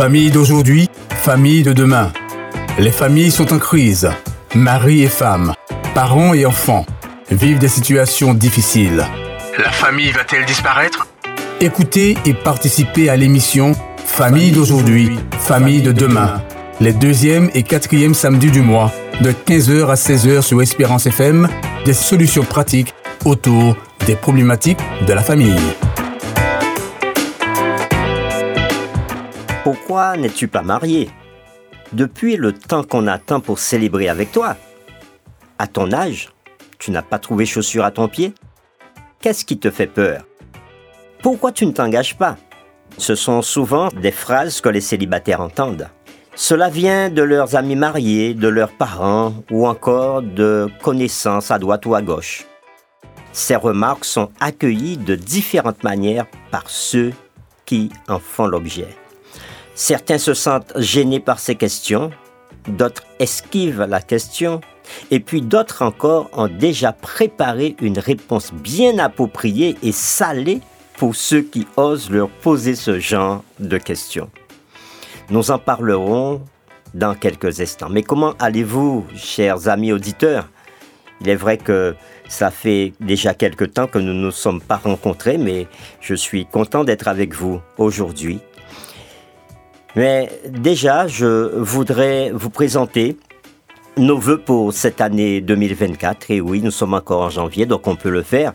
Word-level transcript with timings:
Famille 0.00 0.30
d'aujourd'hui, 0.30 0.88
famille 1.10 1.62
de 1.62 1.74
demain. 1.74 2.10
Les 2.78 2.90
familles 2.90 3.30
sont 3.30 3.52
en 3.52 3.58
crise. 3.58 4.10
Mari 4.54 5.02
et 5.02 5.08
femme, 5.08 5.52
parents 5.94 6.32
et 6.32 6.46
enfants 6.46 6.86
vivent 7.30 7.58
des 7.58 7.68
situations 7.68 8.32
difficiles. 8.32 9.04
La 9.58 9.70
famille 9.70 10.10
va-t-elle 10.10 10.46
disparaître? 10.46 11.06
Écoutez 11.60 12.16
et 12.24 12.32
participez 12.32 13.10
à 13.10 13.16
l'émission 13.16 13.72
Famille 14.06 14.52
d'aujourd'hui, 14.52 15.18
famille 15.38 15.82
de 15.82 15.92
demain. 15.92 16.42
Les 16.80 16.94
deuxième 16.94 17.50
et 17.52 17.62
quatrième 17.62 18.14
samedis 18.14 18.50
du 18.50 18.62
mois, 18.62 18.90
de 19.20 19.32
15h 19.32 19.90
à 19.90 19.96
16h 19.96 20.40
sur 20.40 20.62
Espérance 20.62 21.04
FM, 21.04 21.46
des 21.84 21.92
solutions 21.92 22.44
pratiques 22.44 22.94
autour 23.26 23.76
des 24.06 24.16
problématiques 24.16 24.80
de 25.06 25.12
la 25.12 25.20
famille. 25.20 25.60
Pourquoi 29.62 30.16
n'es-tu 30.16 30.48
pas 30.48 30.62
marié? 30.62 31.10
Depuis 31.92 32.36
le 32.36 32.52
temps 32.54 32.82
qu'on 32.82 33.06
attend 33.06 33.40
pour 33.40 33.58
célébrer 33.58 34.08
avec 34.08 34.32
toi, 34.32 34.56
à 35.58 35.66
ton 35.66 35.92
âge, 35.92 36.30
tu 36.78 36.90
n'as 36.90 37.02
pas 37.02 37.18
trouvé 37.18 37.44
chaussures 37.44 37.84
à 37.84 37.90
ton 37.90 38.08
pied? 38.08 38.32
Qu'est-ce 39.20 39.44
qui 39.44 39.58
te 39.58 39.70
fait 39.70 39.86
peur? 39.86 40.24
Pourquoi 41.22 41.52
tu 41.52 41.66
ne 41.66 41.72
t'engages 41.72 42.16
pas? 42.16 42.38
Ce 42.96 43.14
sont 43.14 43.42
souvent 43.42 43.88
des 43.88 44.12
phrases 44.12 44.62
que 44.62 44.70
les 44.70 44.80
célibataires 44.80 45.42
entendent. 45.42 45.90
Cela 46.34 46.70
vient 46.70 47.10
de 47.10 47.20
leurs 47.20 47.54
amis 47.54 47.76
mariés, 47.76 48.32
de 48.32 48.48
leurs 48.48 48.72
parents 48.72 49.34
ou 49.50 49.66
encore 49.66 50.22
de 50.22 50.70
connaissances 50.82 51.50
à 51.50 51.58
droite 51.58 51.84
ou 51.84 51.94
à 51.94 52.00
gauche. 52.00 52.46
Ces 53.32 53.56
remarques 53.56 54.06
sont 54.06 54.30
accueillies 54.40 54.96
de 54.96 55.16
différentes 55.16 55.84
manières 55.84 56.26
par 56.50 56.70
ceux 56.70 57.12
qui 57.66 57.90
en 58.08 58.18
font 58.18 58.46
l'objet. 58.46 58.88
Certains 59.80 60.18
se 60.18 60.34
sentent 60.34 60.74
gênés 60.76 61.20
par 61.20 61.38
ces 61.38 61.54
questions, 61.54 62.10
d'autres 62.68 63.04
esquivent 63.18 63.86
la 63.88 64.02
question, 64.02 64.60
et 65.10 65.20
puis 65.20 65.40
d'autres 65.40 65.80
encore 65.80 66.28
ont 66.34 66.48
déjà 66.48 66.92
préparé 66.92 67.76
une 67.80 67.98
réponse 67.98 68.52
bien 68.52 68.98
appropriée 68.98 69.78
et 69.82 69.92
salée 69.92 70.60
pour 70.98 71.16
ceux 71.16 71.40
qui 71.40 71.66
osent 71.78 72.10
leur 72.10 72.28
poser 72.28 72.74
ce 72.74 73.00
genre 73.00 73.42
de 73.58 73.78
questions. 73.78 74.28
Nous 75.30 75.50
en 75.50 75.58
parlerons 75.58 76.42
dans 76.92 77.14
quelques 77.14 77.62
instants. 77.62 77.88
Mais 77.88 78.02
comment 78.02 78.34
allez-vous, 78.38 79.06
chers 79.16 79.66
amis 79.68 79.92
auditeurs? 79.92 80.50
Il 81.22 81.30
est 81.30 81.36
vrai 81.36 81.56
que 81.56 81.96
ça 82.28 82.50
fait 82.50 82.92
déjà 83.00 83.32
quelque 83.32 83.64
temps 83.64 83.86
que 83.86 83.98
nous 83.98 84.12
ne 84.12 84.24
nous 84.24 84.30
sommes 84.30 84.60
pas 84.60 84.76
rencontrés, 84.76 85.38
mais 85.38 85.68
je 86.02 86.14
suis 86.14 86.44
content 86.44 86.84
d'être 86.84 87.08
avec 87.08 87.34
vous 87.34 87.62
aujourd'hui 87.78 88.40
mais 89.96 90.30
déjà, 90.48 91.06
je 91.06 91.56
voudrais 91.56 92.30
vous 92.32 92.50
présenter 92.50 93.16
nos 93.96 94.18
voeux 94.18 94.38
pour 94.38 94.72
cette 94.72 95.00
année 95.00 95.40
2024. 95.40 96.30
Et 96.30 96.40
oui, 96.40 96.60
nous 96.62 96.70
sommes 96.70 96.94
encore 96.94 97.22
en 97.22 97.30
janvier, 97.30 97.66
donc 97.66 97.86
on 97.86 97.96
peut 97.96 98.10
le 98.10 98.22
faire. 98.22 98.52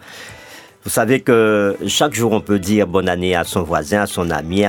Vous 0.84 0.92
savez 0.92 1.22
que 1.22 1.76
chaque 1.88 2.14
jour, 2.14 2.32
on 2.32 2.42
peut 2.42 2.60
dire 2.60 2.86
bonne 2.86 3.10
année 3.10 3.36
à 3.36 3.44
son 3.44 3.64
voisin, 3.64 4.02
à 4.02 4.06
son 4.06 4.30
ami, 4.30 4.64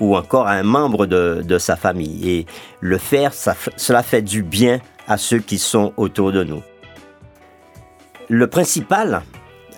ou 0.00 0.16
encore 0.16 0.46
à 0.46 0.52
un 0.52 0.62
membre 0.62 1.04
de, 1.04 1.58
sa 1.58 1.76
famille. 1.76 2.30
Et 2.30 2.46
le 2.80 2.96
faire, 2.96 3.32
cela 3.34 4.02
fait 4.02 4.22
du 4.22 4.42
bien 4.42 4.80
à 5.06 5.18
ceux 5.18 5.40
qui 5.40 5.58
sont 5.58 5.92
autour 5.98 6.32
de 6.32 6.42
nous. 6.42 6.62
Le 8.30 8.46
principal, 8.46 9.22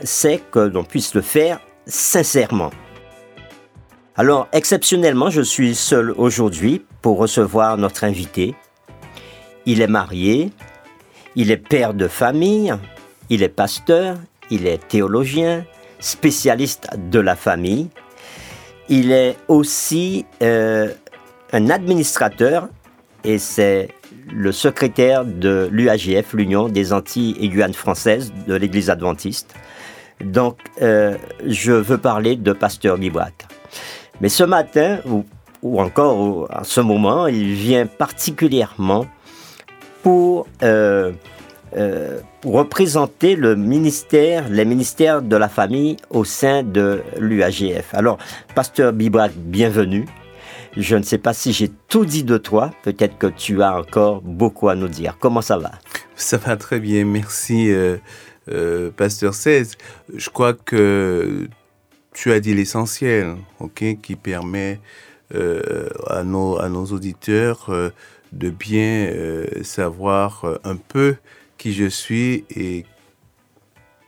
c'est 0.03 0.41
que 0.51 0.61
l'on 0.61 0.85
puisse 0.85 1.15
le 1.15 1.23
faire 1.23 1.61
sincèrement. 1.87 2.71
Alors, 4.17 4.49
exceptionnellement, 4.53 5.31
je 5.31 5.41
suis 5.41 5.75
seul 5.75 6.11
aujourd'hui 6.11 6.83
pour 7.01 7.19
recevoir 7.19 7.77
notre 7.79 8.05
invité. 8.05 8.55
Il 9.67 9.81
est 9.81 9.87
marié, 9.87 10.51
il 11.37 11.51
est 11.51 11.57
père 11.57 11.95
de 11.95 12.09
famille, 12.09 12.75
il 13.29 13.43
est 13.43 13.49
pasteur, 13.49 14.17
il 14.51 14.67
est 14.67 14.89
théologien, 14.89 15.65
spécialiste 16.01 16.89
de 16.97 17.21
la 17.21 17.37
famille. 17.37 17.89
Il 18.89 19.13
est 19.13 19.37
aussi 19.47 20.27
euh, 20.43 20.89
un 21.53 21.71
administrateur 21.71 22.69
et 23.23 23.39
c'est 23.39 23.89
le 24.33 24.51
secrétaire 24.51 25.25
de 25.25 25.69
l'UAGF, 25.71 26.33
l'Union 26.35 26.69
des 26.69 26.93
Antilles 26.93 27.37
et 27.41 27.49
Guyane 27.49 27.75
françaises 27.75 28.33
de 28.49 28.55
l'Église 28.55 28.91
adventiste. 28.91 29.55
Donc, 30.21 30.59
euh, 30.83 31.17
je 31.47 31.73
veux 31.73 31.99
parler 31.99 32.35
de 32.35 32.53
Pasteur 32.53 32.99
Bibrac. 32.99 33.47
Mais 34.21 34.29
ce 34.29 34.45
matin, 34.45 34.99
ou, 35.63 35.81
encore 35.81 36.47
à 36.51 36.65
ce 36.65 36.81
moment, 36.81 37.27
il 37.27 37.55
vient 37.55 37.87
particulièrement 37.87 39.07
pour, 40.03 40.47
euh, 40.63 41.13
euh, 41.77 42.21
représenter 42.45 43.35
le 43.35 43.57
ministère, 43.57 44.49
les 44.49 44.65
ministères 44.65 45.23
de 45.23 45.37
la 45.37 45.49
famille 45.49 45.97
au 46.11 46.25
sein 46.25 46.63
de 46.63 47.03
l'UAGF. 47.19 47.95
Alors, 47.95 48.19
Pasteur 48.55 48.93
Bibrac, 48.93 49.33
bienvenue. 49.37 50.07
Je 50.77 50.97
ne 50.97 51.03
sais 51.03 51.19
pas 51.19 51.33
si 51.33 51.53
j'ai 51.53 51.71
tout 51.89 52.05
dit 52.05 52.25
de 52.25 52.37
toi. 52.37 52.71
Peut-être 52.83 53.17
que 53.19 53.27
tu 53.27 53.63
as 53.63 53.79
encore 53.79 54.21
beaucoup 54.21 54.69
à 54.69 54.75
nous 54.75 54.89
dire. 54.89 55.17
Comment 55.19 55.43
ça 55.43 55.57
va? 55.59 55.73
Ça 56.15 56.37
va 56.37 56.57
très 56.57 56.79
bien. 56.79 57.05
Merci, 57.05 57.71
euh, 57.71 58.91
Pasteur 58.97 59.35
16. 59.35 59.77
Je 60.15 60.31
crois 60.31 60.55
que 60.55 61.49
tu 62.13 62.33
as 62.33 62.41
dit 62.41 62.55
l'essentiel, 62.55 63.37
ok, 63.61 63.97
qui 64.03 64.17
permet 64.17 64.81
euh, 65.35 65.89
à, 66.09 66.25
nos, 66.25 66.59
à 66.59 66.69
nos 66.69 66.87
auditeurs 66.87 67.67
euh, 67.69 67.91
de 68.33 68.51
bien 68.51 69.07
euh, 69.11 69.47
savoir 69.63 70.45
un 70.65 70.77
peu 70.77 71.17
qui 71.57 71.73
je 71.73 71.87
suis 71.87 72.45
et 72.51 72.85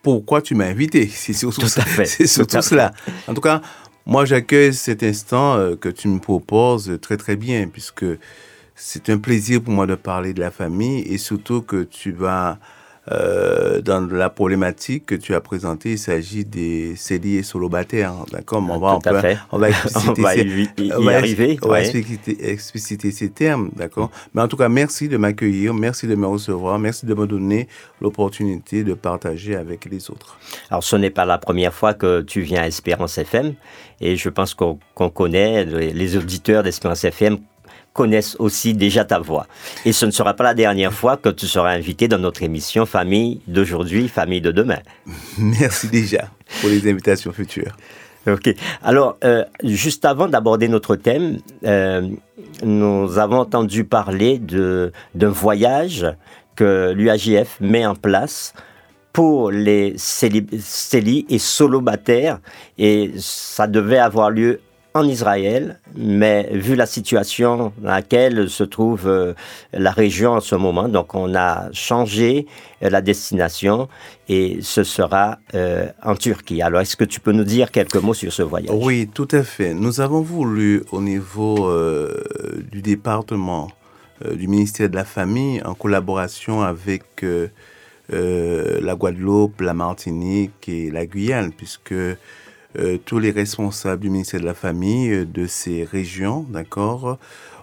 pourquoi 0.03 0.43
tu 0.43 0.55
m'as 0.55 0.67
invité. 0.67 1.07
C'est 1.13 1.33
surtout, 1.33 1.67
c'est 1.67 2.27
surtout 2.27 2.61
cela. 2.61 2.93
En 3.29 3.35
tout 3.35 3.41
cas, 3.41 3.63
moi, 4.05 4.25
j'accueille 4.25 4.75
cet 4.75 5.05
instant 5.05 5.77
que 5.77 5.89
tu 5.89 6.09
me 6.09 6.19
proposes 6.19 6.99
très 7.01 7.17
très 7.17 7.37
bien, 7.37 7.69
puisque 7.69 8.05
c'est 8.75 9.11
un 9.11 9.19
plaisir 9.19 9.63
pour 9.63 9.73
moi 9.73 9.87
de 9.87 9.95
parler 9.95 10.33
de 10.33 10.41
la 10.41 10.51
famille 10.51 11.03
et 11.03 11.19
surtout 11.19 11.63
que 11.63 11.85
tu 11.85 12.11
vas 12.11 12.59
euh, 13.11 13.81
dans 13.81 14.07
la 14.13 14.31
problématique 14.31 15.07
que 15.07 15.15
tu 15.17 15.35
as 15.35 15.41
présentée, 15.41 15.93
il 15.93 15.99
s'agit 15.99 16.45
des 16.45 16.95
CELI 16.95 17.39
et 17.39 17.43
solobataires. 17.43 18.15
D'accord 18.31 18.63
on 18.63 18.79
va, 18.79 18.99
on, 19.51 19.59
va 19.59 19.69
expliciter, 19.71 20.11
on 20.17 21.03
va 21.03 21.13
y, 21.13 21.15
arriver. 21.15 21.59
On 21.63 21.69
va 21.69 21.83
expliciter, 21.83 23.11
ces 23.11 23.31
termes. 23.31 23.71
D'accord 23.75 24.11
Mais 24.35 24.43
en 24.43 24.47
tout 24.47 24.57
cas, 24.57 24.69
merci 24.69 25.09
de 25.09 25.17
m'accueillir, 25.17 25.75
merci 25.75 26.07
de 26.07 26.15
me 26.15 26.27
recevoir, 26.29 26.79
merci 26.79 27.05
de 27.05 27.15
me 27.15 27.27
donner 27.27 27.67
l'opportunité 28.01 28.85
de 28.85 28.95
partager 28.95 29.57
avec 29.57 29.87
les 29.87 30.09
autres. 30.09 30.39
Alors, 30.71 30.85
ce 30.85 30.95
n'est 30.95 31.11
pas 31.11 31.25
la 31.25 31.39
première 31.39 31.75
fois 31.75 31.95
que 31.95 32.21
tu 32.21 32.43
viens 32.43 32.63
à 32.63 32.67
Espérance 32.69 33.19
FM 33.19 33.55
et 34.01 34.17
je 34.17 34.29
pense 34.29 34.55
qu'on 34.55 34.79
connaît, 35.11 35.65
les 35.65 36.17
auditeurs 36.17 36.63
d'Espérance 36.63 37.05
FM 37.05 37.39
connaissent 37.93 38.37
aussi 38.39 38.75
déjà 38.75 39.05
ta 39.05 39.19
voix. 39.19 39.47
Et 39.85 39.93
ce 39.93 40.07
ne 40.07 40.11
sera 40.11 40.35
pas 40.35 40.45
la 40.45 40.55
dernière 40.55 40.93
fois 40.93 41.17
que 41.17 41.29
tu 41.29 41.47
seras 41.47 41.73
invité 41.73 42.09
dans 42.09 42.19
notre 42.19 42.43
émission 42.43 42.87
Famille 42.87 43.41
d'aujourd'hui, 43.47 44.09
Famille 44.09 44.41
de 44.41 44.51
demain. 44.51 44.79
Merci 45.39 45.89
déjà 45.89 46.31
pour 46.61 46.71
les 46.71 46.89
invitations 46.91 47.33
futures. 47.33 47.73
Ok. 48.27 48.55
Alors, 48.83 49.17
euh, 49.25 49.45
juste 49.65 50.05
avant 50.05 50.29
d'aborder 50.29 50.69
notre 50.69 50.95
thème, 50.95 51.39
euh, 51.65 52.09
nous 52.63 53.19
avons 53.19 53.39
entendu 53.39 53.85
parler 53.85 54.39
d'un 54.39 55.29
voyage 55.29 56.07
que 56.55 56.93
l'UAGF 56.93 57.59
met 57.61 57.85
en 57.85 57.97
place 57.97 58.55
pour 59.13 59.51
les 59.51 59.95
céli 59.97 61.27
et 61.29 61.39
solobataires 61.39 62.39
et 62.79 63.13
ça 63.19 63.67
devait 63.67 63.99
avoir 63.99 64.31
lieu 64.31 64.61
en 64.95 65.09
Israël, 65.09 65.79
mais 65.97 66.51
vu 66.53 66.75
la 66.75 66.87
situation 66.87 67.73
dans 67.79 67.91
laquelle 67.91 68.49
se 68.51 68.65
trouve 68.65 69.09
euh, 69.09 69.33
la 69.73 69.91
région 69.91 70.33
en 70.33 70.41
ce 70.41 70.55
moment, 70.55 70.89
donc 70.89 71.15
on 71.15 71.35
a 71.35 71.73
changé 71.73 72.47
euh, 72.83 72.91
la 72.91 73.01
destination 73.01 73.89
et 74.29 74.59
ce 74.61 74.85
sera 74.85 75.39
euh, 75.55 75.87
en 76.03 76.15
Turquie. 76.15 76.61
Alors 76.61 76.83
est-ce 76.83 76.97
que 76.97 77.05
tu 77.05 77.21
peux 77.21 77.33
nous 77.33 77.45
dire 77.45 77.71
quelques 77.71 77.97
mots 77.97 78.15
sur 78.15 78.33
ce 78.33 78.43
voyage? 78.43 78.77
Oui, 78.79 79.09
tout 79.13 79.29
à 79.33 79.43
fait. 79.43 79.73
Nous 79.73 80.01
avons 80.01 80.21
voulu 80.21 80.85
au 80.93 81.01
niveau 81.01 81.71
du 82.71 82.83
département 82.83 83.69
du 84.31 84.47
ministère 84.47 84.89
de 84.89 84.95
la 84.95 85.05
Famille, 85.05 85.63
en 85.65 85.75
collaboration 85.75 86.63
avec 86.63 87.25
la 88.09 88.95
Guadeloupe, 88.95 89.61
la 89.63 89.75
Martinique 89.75 90.69
et 90.69 90.91
la 90.91 91.07
Guyane, 91.07 91.53
puisque 91.53 91.95
euh, 92.79 92.99
tous 93.05 93.19
les 93.19 93.31
responsables 93.31 94.03
du 94.03 94.11
ministère 94.11 94.41
de 94.41 94.47
la 94.47 94.55
Famille 94.55 95.13
euh, 95.13 95.25
de 95.25 95.47
ces 95.47 95.85
régions, 95.85 96.47
d'accord, 96.49 97.19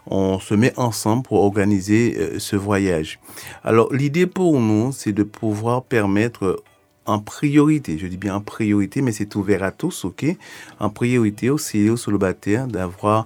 on 0.05 0.39
se 0.39 0.53
met 0.53 0.73
ensemble 0.77 1.23
pour 1.23 1.43
organiser 1.43 2.15
euh, 2.17 2.39
ce 2.39 2.55
voyage. 2.55 3.19
Alors 3.63 3.93
l'idée 3.93 4.27
pour 4.27 4.59
nous, 4.59 4.91
c'est 4.91 5.13
de 5.13 5.23
pouvoir 5.23 5.83
permettre 5.83 6.63
en 7.05 7.19
priorité, 7.19 7.97
je 7.97 8.05
dis 8.05 8.17
bien 8.17 8.35
en 8.35 8.41
priorité, 8.41 9.01
mais 9.01 9.11
c'est 9.11 9.35
ouvert 9.35 9.63
à 9.63 9.71
tous, 9.71 10.05
ok, 10.05 10.25
en 10.79 10.89
priorité 10.91 11.49
aussi 11.49 11.89
aux 11.89 11.97
célibataires 11.97 12.67
d'avoir 12.67 13.25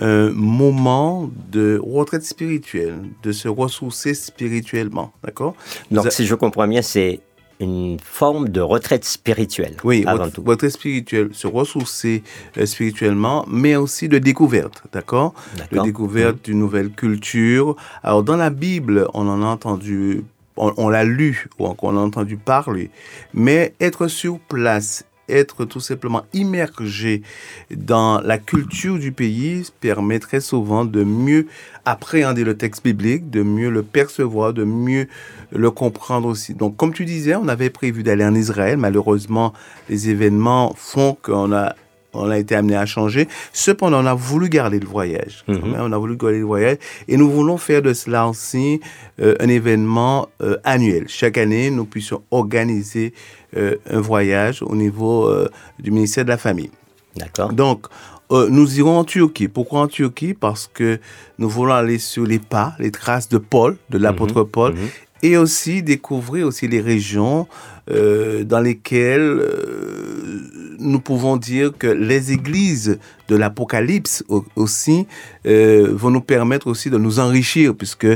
un 0.00 0.30
moment 0.30 1.30
de 1.50 1.80
retraite 1.82 2.24
spirituelle, 2.24 3.00
de 3.22 3.32
se 3.32 3.48
ressourcer 3.48 4.14
spirituellement. 4.14 5.12
D'accord? 5.22 5.54
Donc, 5.90 6.10
si 6.10 6.26
je 6.26 6.34
comprends 6.34 6.66
bien, 6.66 6.82
c'est 6.82 7.20
une 7.60 7.98
forme 8.00 8.48
de 8.48 8.60
retraite 8.60 9.04
spirituelle. 9.04 9.76
Oui, 9.84 10.04
avant 10.06 10.28
tout. 10.30 10.42
retraite 10.42 10.72
spirituelle, 10.72 11.30
se 11.32 11.46
ressourcer 11.46 12.22
euh, 12.58 12.66
spirituellement, 12.66 13.44
mais 13.48 13.76
aussi 13.76 14.08
de 14.08 14.18
découverte, 14.18 14.82
d'accord? 14.92 15.34
De 15.72 15.80
découverte 15.80 16.44
d'une 16.44 16.58
nouvelle 16.58 16.90
culture. 16.90 17.76
Alors, 18.02 18.22
dans 18.22 18.36
la 18.36 18.50
Bible, 18.50 19.08
on 19.14 19.28
en 19.28 19.42
a 19.42 19.46
entendu, 19.46 20.24
on, 20.56 20.88
l'a 20.88 21.04
lu, 21.04 21.48
ou 21.58 21.68
on 21.82 21.96
a 21.96 22.00
entendu 22.00 22.36
parler, 22.36 22.90
mais 23.32 23.74
être 23.80 24.08
sur 24.08 24.38
place 24.38 25.04
être 25.28 25.64
tout 25.64 25.80
simplement 25.80 26.24
immergé 26.32 27.22
dans 27.74 28.20
la 28.20 28.38
culture 28.38 28.98
du 28.98 29.12
pays 29.12 29.62
permet 29.80 30.18
très 30.18 30.40
souvent 30.40 30.84
de 30.84 31.04
mieux 31.04 31.46
appréhender 31.84 32.44
le 32.44 32.56
texte 32.56 32.84
biblique, 32.84 33.30
de 33.30 33.42
mieux 33.42 33.70
le 33.70 33.82
percevoir, 33.82 34.52
de 34.52 34.64
mieux 34.64 35.08
le 35.52 35.70
comprendre 35.70 36.28
aussi. 36.28 36.54
Donc, 36.54 36.76
comme 36.76 36.92
tu 36.92 37.04
disais, 37.04 37.34
on 37.36 37.48
avait 37.48 37.70
prévu 37.70 38.02
d'aller 38.02 38.24
en 38.24 38.34
Israël. 38.34 38.76
Malheureusement, 38.76 39.52
les 39.88 40.08
événements 40.08 40.74
font 40.76 41.16
qu'on 41.20 41.52
a 41.52 41.74
on 42.14 42.30
a 42.30 42.38
été 42.38 42.54
amené 42.54 42.76
à 42.76 42.86
changer. 42.86 43.28
Cependant, 43.52 44.02
on 44.02 44.06
a 44.06 44.14
voulu 44.14 44.48
garder 44.48 44.80
le 44.80 44.86
voyage. 44.86 45.44
Mhm. 45.48 45.76
On 45.78 45.92
a 45.92 45.98
voulu 45.98 46.16
garder 46.16 46.38
le 46.38 46.44
voyage. 46.44 46.78
Et 47.08 47.16
nous 47.16 47.30
voulons 47.30 47.58
faire 47.58 47.82
de 47.82 47.92
cela 47.92 48.28
aussi 48.28 48.80
euh, 49.20 49.34
un 49.40 49.48
événement 49.48 50.28
euh, 50.42 50.56
annuel. 50.64 51.04
Chaque 51.08 51.38
année, 51.38 51.70
nous 51.70 51.84
puissions 51.84 52.22
organiser 52.30 53.12
euh, 53.56 53.76
un 53.88 54.00
voyage 54.00 54.62
au 54.62 54.74
niveau 54.74 55.30
du 55.78 55.90
ministère 55.90 56.24
de 56.24 56.30
la 56.30 56.38
Famille. 56.38 56.70
D'accord. 57.16 57.52
Donc, 57.52 57.86
nous 58.30 58.78
irons 58.78 58.98
en 58.98 59.04
Turquie. 59.04 59.46
Pourquoi 59.46 59.80
en 59.82 59.86
Turquie? 59.86 60.34
Parce 60.34 60.68
que 60.72 60.98
nous 61.38 61.48
voulons 61.48 61.74
aller 61.74 61.98
sur 61.98 62.24
les 62.24 62.40
pas, 62.40 62.74
les 62.80 62.90
traces 62.90 63.28
de 63.28 63.38
Paul, 63.38 63.76
de 63.90 63.98
l'apôtre 63.98 64.40
mhm. 64.40 64.48
Paul, 64.48 64.72
mhm. 64.72 64.88
et 65.22 65.36
aussi 65.36 65.82
découvrir 65.82 66.46
aussi 66.46 66.66
les 66.66 66.80
régions 66.80 67.46
dans 67.86 68.60
lesquelles 68.60 69.40
nous 70.84 71.00
pouvons 71.00 71.36
dire 71.36 71.72
que 71.76 71.86
les 71.86 72.32
églises 72.32 72.98
de 73.28 73.36
l'Apocalypse 73.36 74.22
aussi 74.54 75.06
euh, 75.46 75.88
vont 75.92 76.10
nous 76.10 76.20
permettre 76.20 76.66
aussi 76.66 76.90
de 76.90 76.98
nous 76.98 77.18
enrichir, 77.18 77.74
puisque 77.74 78.06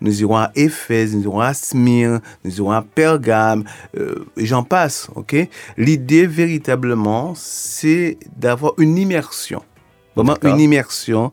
nous 0.00 0.20
irons 0.20 0.36
à 0.36 0.50
Éphèse, 0.54 1.16
nous 1.16 1.24
irons 1.24 1.40
à 1.40 1.54
Smyrne, 1.54 2.20
nous 2.44 2.56
irons 2.58 2.70
à 2.70 2.82
Pergame, 2.82 3.64
euh, 3.96 4.26
j'en 4.36 4.62
passe. 4.62 5.08
Ok? 5.14 5.36
L'idée 5.76 6.26
véritablement, 6.26 7.32
c'est 7.34 8.18
d'avoir 8.36 8.74
une 8.78 8.98
immersion, 8.98 9.62
vraiment 10.14 10.36
une 10.42 10.60
immersion 10.60 11.32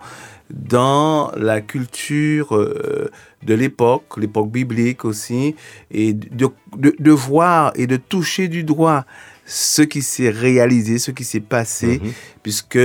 dans 0.50 1.32
la 1.36 1.62
culture 1.62 2.56
euh, 2.56 3.10
de 3.44 3.54
l'époque, 3.54 4.18
l'époque 4.18 4.52
biblique 4.52 5.04
aussi, 5.04 5.56
et 5.92 6.14
de, 6.14 6.48
de, 6.78 6.96
de, 6.98 7.12
voir 7.12 7.72
et 7.76 7.88
de 7.88 7.98
toucher 7.98 8.48
du 8.48 8.64
doigt 8.64 9.06
ce 9.46 9.82
qui 9.84 10.02
s'est 10.02 10.30
réalisé, 10.30 10.98
ce 10.98 11.12
qui 11.12 11.24
s'est 11.24 11.40
passé, 11.40 12.00
mhm. 12.04 12.12
puisque 12.42 12.80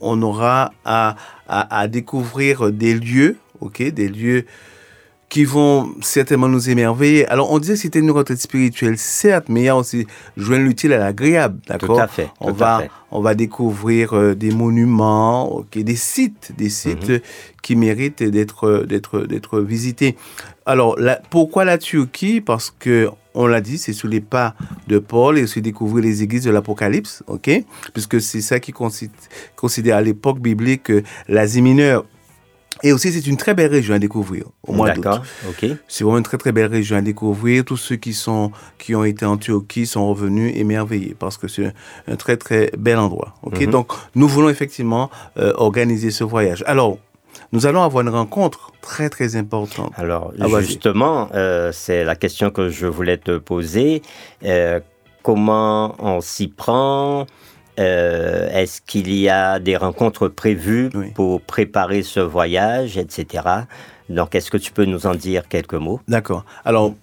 on, 0.00 0.22
aura 0.22 0.72
à, 0.84 1.16
à, 1.46 1.88
découvrir 1.88 2.72
des 2.72 2.94
lieux, 2.94 3.36
ok, 3.60 3.82
des 3.82 4.08
lieux 4.08 4.44
qui 5.34 5.44
vont 5.44 5.96
certainement 6.00 6.46
nous 6.46 6.70
émerveiller. 6.70 7.26
Alors, 7.26 7.50
on 7.50 7.58
disait 7.58 7.72
que 7.72 7.80
c'était 7.80 7.98
une 7.98 8.12
retraite 8.12 8.38
spirituelle, 8.38 8.96
certes, 8.96 9.46
mais 9.48 9.62
il 9.62 9.64
y 9.64 9.68
a 9.68 9.76
aussi 9.76 10.06
joindre 10.36 10.62
l'utile 10.62 10.92
à 10.92 10.98
l'agréable, 10.98 11.58
d'accord 11.66 11.96
Tout 11.96 12.02
à 12.02 12.06
fait. 12.06 12.28
On 12.38 12.52
va, 12.52 12.84
on 13.10 13.20
va 13.20 13.34
découvrir 13.34 14.12
euh, 14.12 14.36
des 14.36 14.52
monuments, 14.52 15.52
ok, 15.52 15.76
des 15.76 15.96
sites, 15.96 16.52
des 16.56 16.68
sites 16.68 17.08
mhm. 17.08 17.20
qui 17.62 17.74
méritent 17.74 18.22
d'être, 18.22 18.84
d'être, 18.88 19.22
d'être 19.22 19.58
visités. 19.58 20.14
Alors, 20.66 20.96
pourquoi 21.30 21.64
la 21.64 21.78
Turquie? 21.78 22.40
Parce 22.40 22.70
que 22.70 23.10
on 23.34 23.48
l'a 23.48 23.60
dit, 23.60 23.78
c'est 23.78 23.92
sous 23.92 24.06
les 24.06 24.20
pas 24.20 24.54
de 24.86 25.00
Paul 25.00 25.36
et 25.36 25.42
aussi 25.42 25.60
découvrir 25.60 26.04
les 26.04 26.22
églises 26.22 26.44
de 26.44 26.52
l'Apocalypse, 26.52 27.24
ok? 27.26 27.50
Puisque 27.92 28.20
c'est 28.20 28.40
ça 28.40 28.60
qui 28.60 28.72
considère 29.56 29.96
à 29.96 30.00
l'époque 30.00 30.38
biblique 30.38 30.92
l'Asie 31.26 31.60
mineure. 31.60 32.04
Et 32.82 32.92
aussi, 32.92 33.12
c'est 33.12 33.26
une 33.26 33.36
très 33.36 33.54
belle 33.54 33.70
région 33.70 33.94
à 33.94 33.98
découvrir 33.98 34.46
au 34.66 34.72
mois 34.72 34.90
d'août. 34.90 35.06
ok. 35.48 35.66
C'est 35.88 36.04
vraiment 36.04 36.18
une 36.18 36.24
très 36.24 36.38
très 36.38 36.52
belle 36.52 36.70
région 36.70 36.96
à 36.96 37.02
découvrir. 37.02 37.64
Tous 37.64 37.76
ceux 37.76 37.96
qui 37.96 38.12
sont 38.12 38.50
qui 38.78 38.94
ont 38.94 39.04
été 39.04 39.24
en 39.24 39.36
Turquie 39.36 39.86
sont 39.86 40.08
revenus 40.08 40.52
émerveillés 40.56 41.14
parce 41.18 41.36
que 41.38 41.48
c'est 41.48 41.72
un, 42.08 42.16
très 42.16 42.36
très 42.36 42.70
bel 42.76 42.98
endroit. 42.98 43.34
Ok. 43.42 43.60
Mhm. 43.60 43.70
Donc, 43.70 43.92
nous 44.14 44.28
voulons 44.28 44.48
effectivement 44.48 45.10
euh, 45.38 45.52
organiser 45.56 46.10
ce 46.10 46.24
voyage. 46.24 46.64
Alors, 46.66 46.98
nous 47.52 47.66
allons 47.66 47.82
avoir 47.82 48.02
une 48.02 48.10
rencontre 48.10 48.72
très 48.80 49.08
très 49.08 49.36
importante. 49.36 49.92
Alors 49.96 50.32
ah, 50.40 50.60
justement, 50.60 51.28
euh, 51.34 51.70
c'est 51.72 52.04
la 52.04 52.16
question 52.16 52.50
que 52.50 52.68
je 52.68 52.86
voulais 52.86 53.16
te 53.16 53.38
poser. 53.38 54.02
Euh, 54.44 54.80
comment 55.22 55.94
on 55.98 56.20
s'y 56.20 56.48
prend? 56.48 57.26
Euh, 57.78 58.48
Est-ce 58.50 58.80
qu'il 58.82 59.12
y 59.14 59.28
a 59.28 59.58
des 59.58 59.76
rencontres 59.76 60.28
prévues 60.28 60.90
pour 61.14 61.40
préparer 61.40 62.02
ce 62.02 62.20
voyage, 62.20 62.96
etc. 62.98 63.44
Donc, 64.08 64.34
est-ce 64.34 64.50
que 64.50 64.56
tu 64.56 64.72
peux 64.72 64.84
nous 64.84 65.06
en 65.06 65.14
dire 65.14 65.48
quelques 65.48 65.74
mots? 65.74 66.00
D'accord. 66.08 66.44
Alors, 66.64 66.94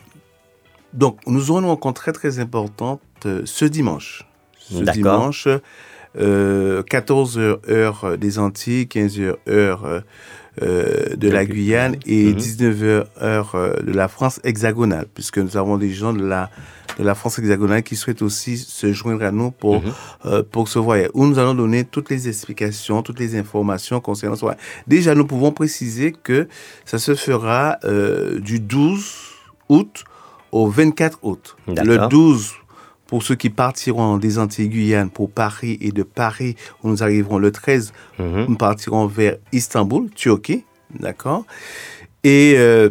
donc, 0.93 1.19
nous 1.27 1.51
aurons 1.51 1.61
une 1.61 1.65
rencontre 1.67 2.01
très 2.01 2.11
très 2.11 2.39
importante 2.39 3.01
ce 3.45 3.65
dimanche. 3.65 4.27
Ce 4.59 4.83
dimanche, 4.83 5.47
14h 6.17 7.69
heure 7.69 8.17
des 8.17 8.39
Antilles, 8.39 8.85
15h 8.85 9.35
heure 9.49 10.03
euh, 10.61 11.15
de 11.15 11.29
la 11.29 11.45
Guyane 11.45 11.95
et 12.05 12.33
19h 12.33 13.05
heure 13.21 13.55
euh, 13.55 13.81
de 13.81 13.93
la 13.93 14.09
France 14.09 14.41
hexagonale, 14.43 15.05
puisque 15.13 15.37
nous 15.37 15.55
avons 15.55 15.77
des 15.77 15.91
gens 15.91 16.11
de 16.11 16.25
la, 16.25 16.49
de 16.99 17.05
la 17.05 17.15
France 17.15 17.39
hexagonale 17.39 17.83
qui 17.83 17.95
souhaitent 17.95 18.21
aussi 18.21 18.57
se 18.57 18.91
joindre 18.91 19.23
à 19.23 19.31
nous 19.31 19.51
pour, 19.51 19.81
mhm. 19.81 19.93
euh, 20.25 20.43
pour 20.43 20.67
ce 20.67 20.77
voyage, 20.77 21.09
où 21.13 21.25
nous 21.25 21.39
allons 21.39 21.53
donner 21.53 21.85
toutes 21.85 22.09
les 22.09 22.27
explications, 22.27 23.01
toutes 23.01 23.19
les 23.19 23.37
informations 23.37 24.01
concernant 24.01 24.35
ce 24.35 24.41
voyage. 24.41 24.59
Déjà, 24.87 25.15
nous 25.15 25.25
pouvons 25.25 25.53
préciser 25.53 26.11
que 26.11 26.49
ça 26.83 26.99
se 26.99 27.15
fera 27.15 27.79
du 28.41 28.59
12 28.59 29.15
août 29.69 30.03
au 30.51 30.67
24 30.67 31.19
août. 31.21 31.55
Le 31.67 32.09
12 32.09 32.55
pour 33.11 33.23
ceux 33.23 33.35
qui 33.35 33.49
partiront 33.49 34.17
des 34.17 34.39
Antilles-Guyane 34.39 35.09
pour 35.09 35.29
Paris 35.29 35.77
et 35.81 35.91
de 35.91 36.01
Paris, 36.01 36.55
où 36.81 36.87
nous 36.87 37.03
arriverons 37.03 37.39
le 37.39 37.51
13, 37.51 37.91
mhm. 38.17 38.45
nous 38.47 38.55
partirons 38.55 39.05
vers 39.05 39.35
Istanbul, 39.51 40.09
Turquie, 40.15 40.63
d'accord 40.97 41.45
et, 42.23 42.53
euh, 42.55 42.89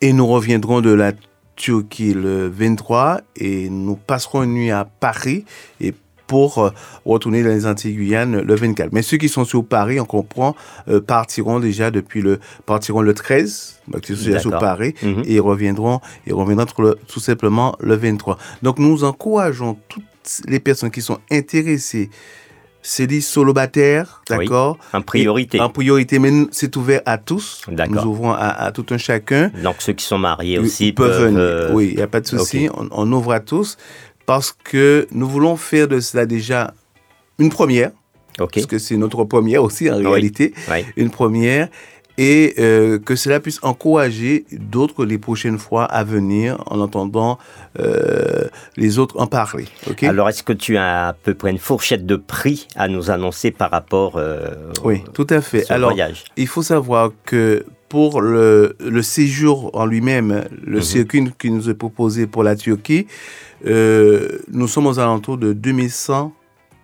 et 0.00 0.12
nous 0.12 0.26
reviendrons 0.26 0.80
de 0.80 0.90
la 0.90 1.12
Turquie 1.54 2.12
le 2.12 2.48
23 2.48 3.20
et 3.36 3.70
nous 3.70 3.94
passerons 3.94 4.42
une 4.42 4.54
nuit 4.54 4.72
à 4.72 4.84
Paris 4.84 5.44
et 5.80 5.94
pour 6.30 6.58
euh, 6.58 6.70
retourner 7.04 7.42
dans 7.42 7.48
les 7.48 7.66
Antilles 7.66 7.94
Guyane 7.94 8.40
le 8.40 8.54
24. 8.54 8.92
Mais 8.92 9.02
ceux 9.02 9.16
qui 9.16 9.28
sont 9.28 9.44
sur 9.44 9.64
Paris, 9.64 9.98
on 9.98 10.04
comprend, 10.04 10.54
euh, 10.88 11.00
partiront 11.00 11.58
déjà 11.58 11.90
depuis 11.90 12.22
le 12.22 12.38
partiront 12.66 13.00
le 13.00 13.14
13, 13.14 13.80
sur 14.38 14.58
Paris, 14.60 14.94
mhm. 15.02 15.24
et 15.26 15.40
reviendront 15.40 16.00
et 16.28 16.32
reviendront 16.32 16.94
tout 17.08 17.18
simplement 17.18 17.74
le 17.80 17.96
23. 17.96 18.38
Donc 18.62 18.78
nous 18.78 19.02
encourageons 19.02 19.76
toutes 19.88 20.04
les 20.46 20.60
personnes 20.60 20.92
qui 20.92 21.02
sont 21.02 21.18
intéressées 21.32 22.10
c'est 22.82 23.06
dit 23.06 23.20
solobataire, 23.20 24.22
d'accord? 24.28 24.78
En 24.94 25.02
priorité. 25.02 25.60
en 25.60 25.68
priorité, 25.68 26.18
mais 26.18 26.46
c'est 26.50 26.74
ouvert 26.76 27.02
à 27.04 27.18
tous. 27.18 27.66
Nous 27.68 28.06
ouvrons 28.06 28.32
à, 28.32 28.72
tout 28.72 28.86
un 28.90 28.96
chacun. 28.96 29.50
Donc 29.62 29.76
ceux 29.80 29.92
qui 29.92 30.04
sont 30.04 30.18
mariés 30.18 30.58
aussi 30.58 30.92
peuvent, 30.92 31.24
venir. 31.24 31.38
Euh, 31.40 31.72
oui, 31.74 31.88
il 31.90 31.96
n'y 31.96 32.02
a 32.02 32.06
pas 32.06 32.20
de 32.20 32.26
souci. 32.26 32.68
On, 32.74 32.88
on, 32.90 33.12
ouvre 33.12 33.32
à 33.32 33.40
tous 33.40 33.76
parce 34.30 34.52
que 34.52 35.08
nous 35.10 35.26
voulons 35.26 35.56
faire 35.56 35.88
de 35.88 35.98
cela 35.98 36.24
déjà 36.24 36.72
une 37.40 37.48
première, 37.48 37.90
parce 38.38 38.64
que 38.64 38.78
c'est 38.78 38.96
notre 38.96 39.24
première 39.24 39.64
aussi 39.64 39.90
en 39.90 39.96
réalité, 39.96 40.54
une 40.96 41.10
première, 41.10 41.68
et 42.16 42.54
euh, 42.60 43.00
que 43.00 43.16
cela 43.16 43.40
puisse 43.40 43.58
encourager 43.62 44.44
d'autres 44.52 45.04
les 45.04 45.18
prochaines 45.18 45.58
fois 45.58 45.84
à 45.84 46.04
venir 46.04 46.62
en 46.66 46.78
entendant 46.78 47.38
euh, 47.80 48.46
les 48.76 49.00
autres 49.00 49.18
en 49.18 49.26
parler. 49.26 49.66
Alors, 50.02 50.28
est-ce 50.28 50.44
que 50.44 50.52
tu 50.52 50.76
as 50.76 51.08
à 51.08 51.12
peu 51.12 51.34
près 51.34 51.50
une 51.50 51.58
fourchette 51.58 52.06
de 52.06 52.14
prix 52.14 52.68
à 52.76 52.86
nous 52.86 53.10
annoncer 53.10 53.50
par 53.50 53.72
rapport 53.72 54.12
euh, 54.14 54.50
oui, 54.84 55.02
tout 55.12 55.26
à 55.28 55.40
fait. 55.40 55.68
Alors, 55.72 55.92
il 56.36 56.46
faut 56.46 56.62
savoir 56.62 57.10
que 57.24 57.64
pour 57.90 58.22
le, 58.22 58.76
le 58.78 59.02
séjour 59.02 59.72
en 59.74 59.84
lui-même, 59.84 60.44
le 60.64 60.76
mhm. 60.76 60.82
circuit 60.82 61.24
qui 61.38 61.50
nous 61.50 61.68
est 61.68 61.74
proposé 61.74 62.28
pour 62.28 62.44
la 62.44 62.54
Turquie, 62.54 63.08
euh, 63.66 64.38
nous 64.52 64.68
sommes 64.68 64.86
aux 64.86 65.00
alentours 65.00 65.36
de 65.36 65.52
2100 65.52 66.32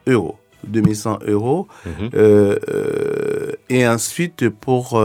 euros. 0.08 0.36
2100 0.66 1.20
euros. 1.28 1.68
Mhm. 1.86 2.10
Euh, 2.14 2.58
euh, 2.68 3.52
et 3.70 3.86
ensuite, 3.86 4.48
pour 4.48 5.00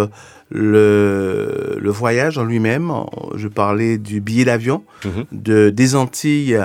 le, 0.50 1.77
le, 1.79 1.91
voyage 1.91 2.39
en 2.39 2.46
lui-même, 2.46 2.91
je 3.36 3.48
parlais 3.48 4.00
du 4.00 4.22
billet 4.22 4.46
d'avion 4.46 4.84
mhm. 5.05 5.25
de, 5.31 5.70
des 5.70 5.96
Antilles 5.96 6.60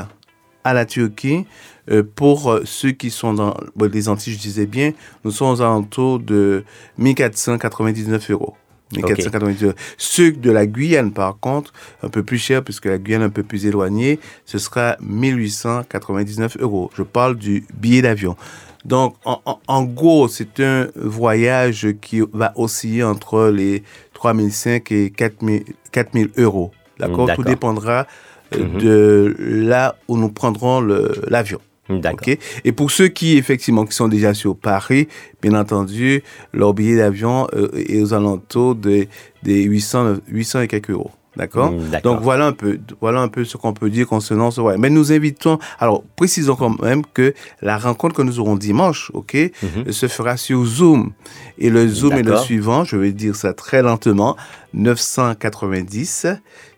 à 0.64 0.72
la 0.72 0.86
Turquie, 0.86 1.44
euh, 1.90 2.02
pour 2.02 2.58
ceux 2.64 2.90
qui 2.90 3.10
sont 3.10 3.34
dans 3.34 3.54
les 3.78 4.08
Antilles, 4.08 4.32
je 4.32 4.38
disais 4.38 4.66
bien, 4.66 4.92
nous 5.24 5.30
sommes 5.30 5.50
aux 5.50 5.60
alentours 5.60 6.20
de 6.20 6.64
1499 6.98 8.30
euros. 8.30 8.56
1499. 8.92 9.74
Ceux 9.98 10.32
de 10.32 10.50
la 10.50 10.66
Guyane, 10.66 11.12
par 11.12 11.38
contre, 11.38 11.72
un 12.02 12.08
peu 12.08 12.22
plus 12.22 12.38
cher, 12.38 12.62
puisque 12.62 12.86
la 12.86 12.98
Guyane 12.98 13.22
est 13.22 13.26
un 13.26 13.30
peu 13.30 13.42
plus 13.42 13.66
éloignée, 13.66 14.20
ce 14.44 14.58
sera 14.58 14.96
1899 15.00 16.58
euros. 16.60 16.90
Je 16.94 17.02
parle 17.02 17.36
du 17.36 17.64
billet 17.74 18.02
d'avion. 18.02 18.36
Donc, 18.84 19.16
en, 19.24 19.82
gros, 19.82 20.28
c'est 20.28 20.60
un 20.60 20.86
voyage 20.94 21.88
qui 22.00 22.22
va 22.32 22.52
osciller 22.54 23.02
entre 23.02 23.48
les 23.48 23.82
3005 24.14 24.92
et 24.92 25.10
4000, 25.10 25.64
4000 25.90 26.30
euros. 26.38 26.70
D'accord? 27.00 27.28
Tout 27.34 27.42
dépendra 27.42 28.06
euh, 28.54 28.64
mhm. 28.64 28.78
de 28.78 29.36
là 29.38 29.96
où 30.06 30.16
nous 30.16 30.28
prendrons 30.28 30.80
l'avion. 31.26 31.60
D'accord. 31.88 32.34
Et 32.64 32.72
pour 32.72 32.90
ceux 32.90 33.08
qui, 33.08 33.36
effectivement, 33.36 33.84
qui 33.84 33.94
sont 33.94 34.08
déjà 34.08 34.34
sur 34.34 34.56
Paris, 34.56 35.08
bien 35.42 35.54
entendu, 35.54 36.22
leur 36.52 36.74
billet 36.74 36.96
d'avion 36.96 37.46
euh, 37.54 37.70
est 37.76 38.00
aux 38.00 38.14
alentours 38.14 38.74
des 38.74 39.08
800, 39.44 40.16
800 40.28 40.62
et 40.62 40.68
quelques 40.68 40.90
euros. 40.90 41.12
Mm, 41.36 41.38
d'accord 41.38 41.74
Donc 42.02 42.20
voilà 42.22 42.46
un 42.46 42.52
peu, 42.52 42.78
voilà 43.00 43.20
un 43.20 43.28
peu 43.28 43.44
ce 43.44 43.56
qu'on 43.56 43.72
peut 43.72 43.90
dire 43.90 44.06
concernant 44.06 44.50
ce 44.50 44.60
voyage. 44.60 44.80
Mais 44.80 44.90
nous 44.90 45.12
invitons, 45.12 45.58
alors 45.78 46.02
précisons 46.16 46.56
quand 46.56 46.80
même 46.82 47.02
que 47.04 47.34
la 47.62 47.78
rencontre 47.78 48.14
que 48.14 48.22
nous 48.22 48.40
aurons 48.40 48.56
dimanche, 48.56 49.10
ok, 49.14 49.36
mhm. 49.62 49.92
se 49.92 50.08
fera 50.08 50.36
sur 50.36 50.64
Zoom. 50.64 51.12
Et 51.58 51.70
le 51.70 51.86
Zoom 51.88 52.14
est 52.14 52.22
le 52.22 52.36
suivant, 52.36 52.84
je 52.84 52.96
vais 52.96 53.12
dire 53.12 53.36
ça 53.36 53.52
très 53.52 53.82
lentement, 53.82 54.36
990 54.74 56.26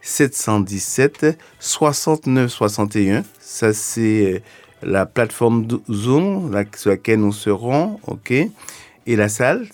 717 0.02 1.38
69 1.58 2.50
61. 2.50 3.24
Ça 3.40 3.72
c'est 3.72 4.42
la 4.82 5.06
plateforme 5.06 5.66
Zoom 5.90 6.52
sur 6.76 6.90
laquelle 6.90 7.20
nous 7.20 7.32
serons, 7.32 8.00
ok 8.06 8.30
Et 8.30 9.16
la 9.16 9.28
salle. 9.28 9.66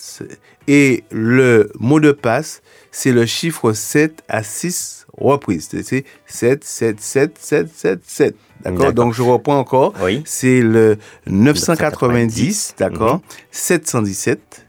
Et 0.67 1.05
le 1.11 1.71
mot 1.79 2.01
de 2.01 2.13
passe, 2.13 2.63
c'est 2.91 3.13
le 3.13 3.27
chiffre 3.27 3.73
7 3.73 4.23
à 4.29 4.43
6 4.43 5.07
reprises. 5.17 5.69
C'est 5.71 6.05
7, 6.27 6.65
7, 6.65 7.01
7, 7.01 7.39
7, 7.39 7.69
7, 7.75 8.01
7. 8.05 8.37
D'accord? 8.63 8.93
Donc 8.93 9.13
je 9.13 9.23
reprends 9.23 9.59
encore. 9.59 9.93
Oui. 10.01 10.23
C'est 10.25 10.61
le 10.61 10.97
990, 11.27 12.77
d'accord? 12.79 13.21
717, 13.51 14.67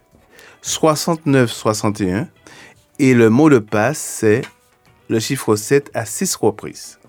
69, 0.61 1.51
61. 1.51 2.27
Et 2.99 3.13
le 3.13 3.29
mot 3.29 3.49
de 3.49 3.59
passe, 3.59 3.97
c'est 3.97 4.41
le 5.07 5.19
chiffre 5.19 5.55
7 5.55 5.91
à 5.93 6.05
6 6.05 6.35
reprises. 6.35 6.99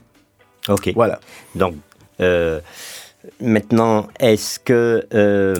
Ok. 0.69 0.93
Voilà. 0.95 1.21
Donc, 1.55 1.75
euh, 2.21 2.61
Maintenant, 3.41 4.09
est-ce 4.21 4.59
que, 4.59 5.07
euh, 5.15 5.55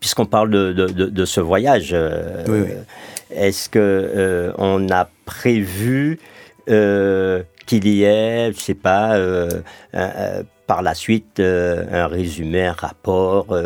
puisqu'on 0.00 0.26
parle 0.26 0.50
de, 0.50 1.24
ce 1.24 1.40
voyage, 1.40 1.90
euh, 1.92 2.66
est-ce 3.30 3.68
que 3.68 3.78
euh, 3.78 4.52
on 4.58 4.88
a 4.90 5.08
prévu 5.24 6.18
qu'il 6.66 7.88
y 7.88 8.02
ait, 8.02 8.52
je 8.52 8.58
sais 8.58 8.74
pas, 8.74 9.18
par 10.66 10.82
la 10.82 10.94
suite, 10.94 11.40
un 11.40 12.06
résumé, 12.06 12.66
un 12.66 12.72
rapport, 12.72 13.56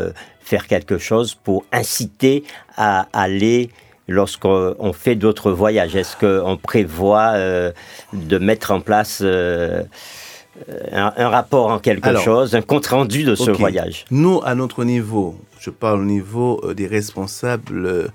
faire 0.40 0.66
quelque 0.66 0.98
chose 0.98 1.34
pour 1.34 1.64
inciter 1.72 2.44
à 2.76 3.06
aller 3.12 3.70
lorsqu'on 4.06 4.92
fait 4.92 5.14
d'autres 5.14 5.50
voyages? 5.50 5.96
Est-ce 5.96 6.16
qu'on 6.16 6.58
prévoit 6.58 7.34
de 8.12 8.38
mettre 8.38 8.70
en 8.70 8.80
place 8.80 9.22
un, 10.92 11.28
rapport 11.28 11.68
en 11.68 11.78
quelque 11.78 12.16
chose, 12.18 12.54
un 12.54 12.62
compte-rendu 12.62 13.24
de 13.24 13.34
ce 13.34 13.50
voyage 13.50 14.04
Nous, 14.10 14.40
à 14.44 14.54
notre 14.54 14.84
niveau, 14.84 15.36
je 15.58 15.70
parle 15.70 16.00
au 16.00 16.04
niveau 16.04 16.60
euh, 16.64 16.74
des 16.74 16.86
responsables 16.86 17.86
euh, 17.86 18.08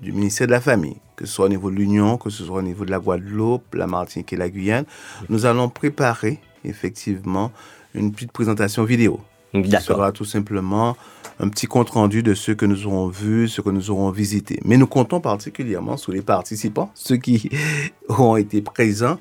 du 0.00 0.12
ministère 0.12 0.46
de 0.46 0.52
la 0.52 0.60
Famille, 0.60 0.96
que 1.16 1.26
ce 1.26 1.32
soit 1.32 1.46
au 1.46 1.48
niveau 1.48 1.70
de 1.70 1.76
l'Union, 1.76 2.16
que 2.16 2.30
ce 2.30 2.44
soit 2.44 2.58
au 2.58 2.62
niveau 2.62 2.84
de 2.84 2.90
la 2.90 2.98
Guadeloupe, 2.98 3.74
la 3.74 3.86
Martinique 3.86 4.32
et 4.32 4.36
la 4.36 4.48
Guyane, 4.48 4.84
nous 5.28 5.46
allons 5.46 5.68
préparer 5.68 6.40
effectivement 6.64 7.52
une 7.94 8.12
petite 8.12 8.32
présentation 8.32 8.84
vidéo. 8.84 9.20
Ce 9.54 9.80
sera 9.80 10.12
tout 10.12 10.24
simplement 10.24 10.96
un 11.38 11.48
petit 11.48 11.66
compte 11.66 11.90
rendu 11.90 12.22
de 12.22 12.34
ce 12.34 12.52
que 12.52 12.64
nous 12.64 12.86
aurons 12.86 13.08
vu, 13.08 13.48
ce 13.48 13.60
que 13.60 13.68
nous 13.68 13.90
aurons 13.90 14.10
visité. 14.10 14.60
Mais 14.64 14.76
nous 14.76 14.86
comptons 14.86 15.20
particulièrement 15.20 15.96
sur 15.96 16.12
les 16.12 16.22
participants, 16.22 16.90
ceux 16.94 17.16
qui 17.16 17.50
ont 18.08 18.36
été 18.36 18.62
présents, 18.62 19.18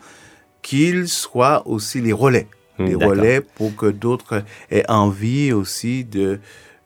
qu'ils 0.61 1.07
soient 1.09 1.67
aussi 1.67 2.00
les 2.00 2.13
relais 2.13 2.47
des 2.79 2.95
relais 2.95 3.41
pour 3.41 3.75
que 3.75 3.85
d'autres 3.85 4.43
aient 4.69 4.89
envie 4.89 5.53
aussi 5.53 6.03
de, 6.03 6.39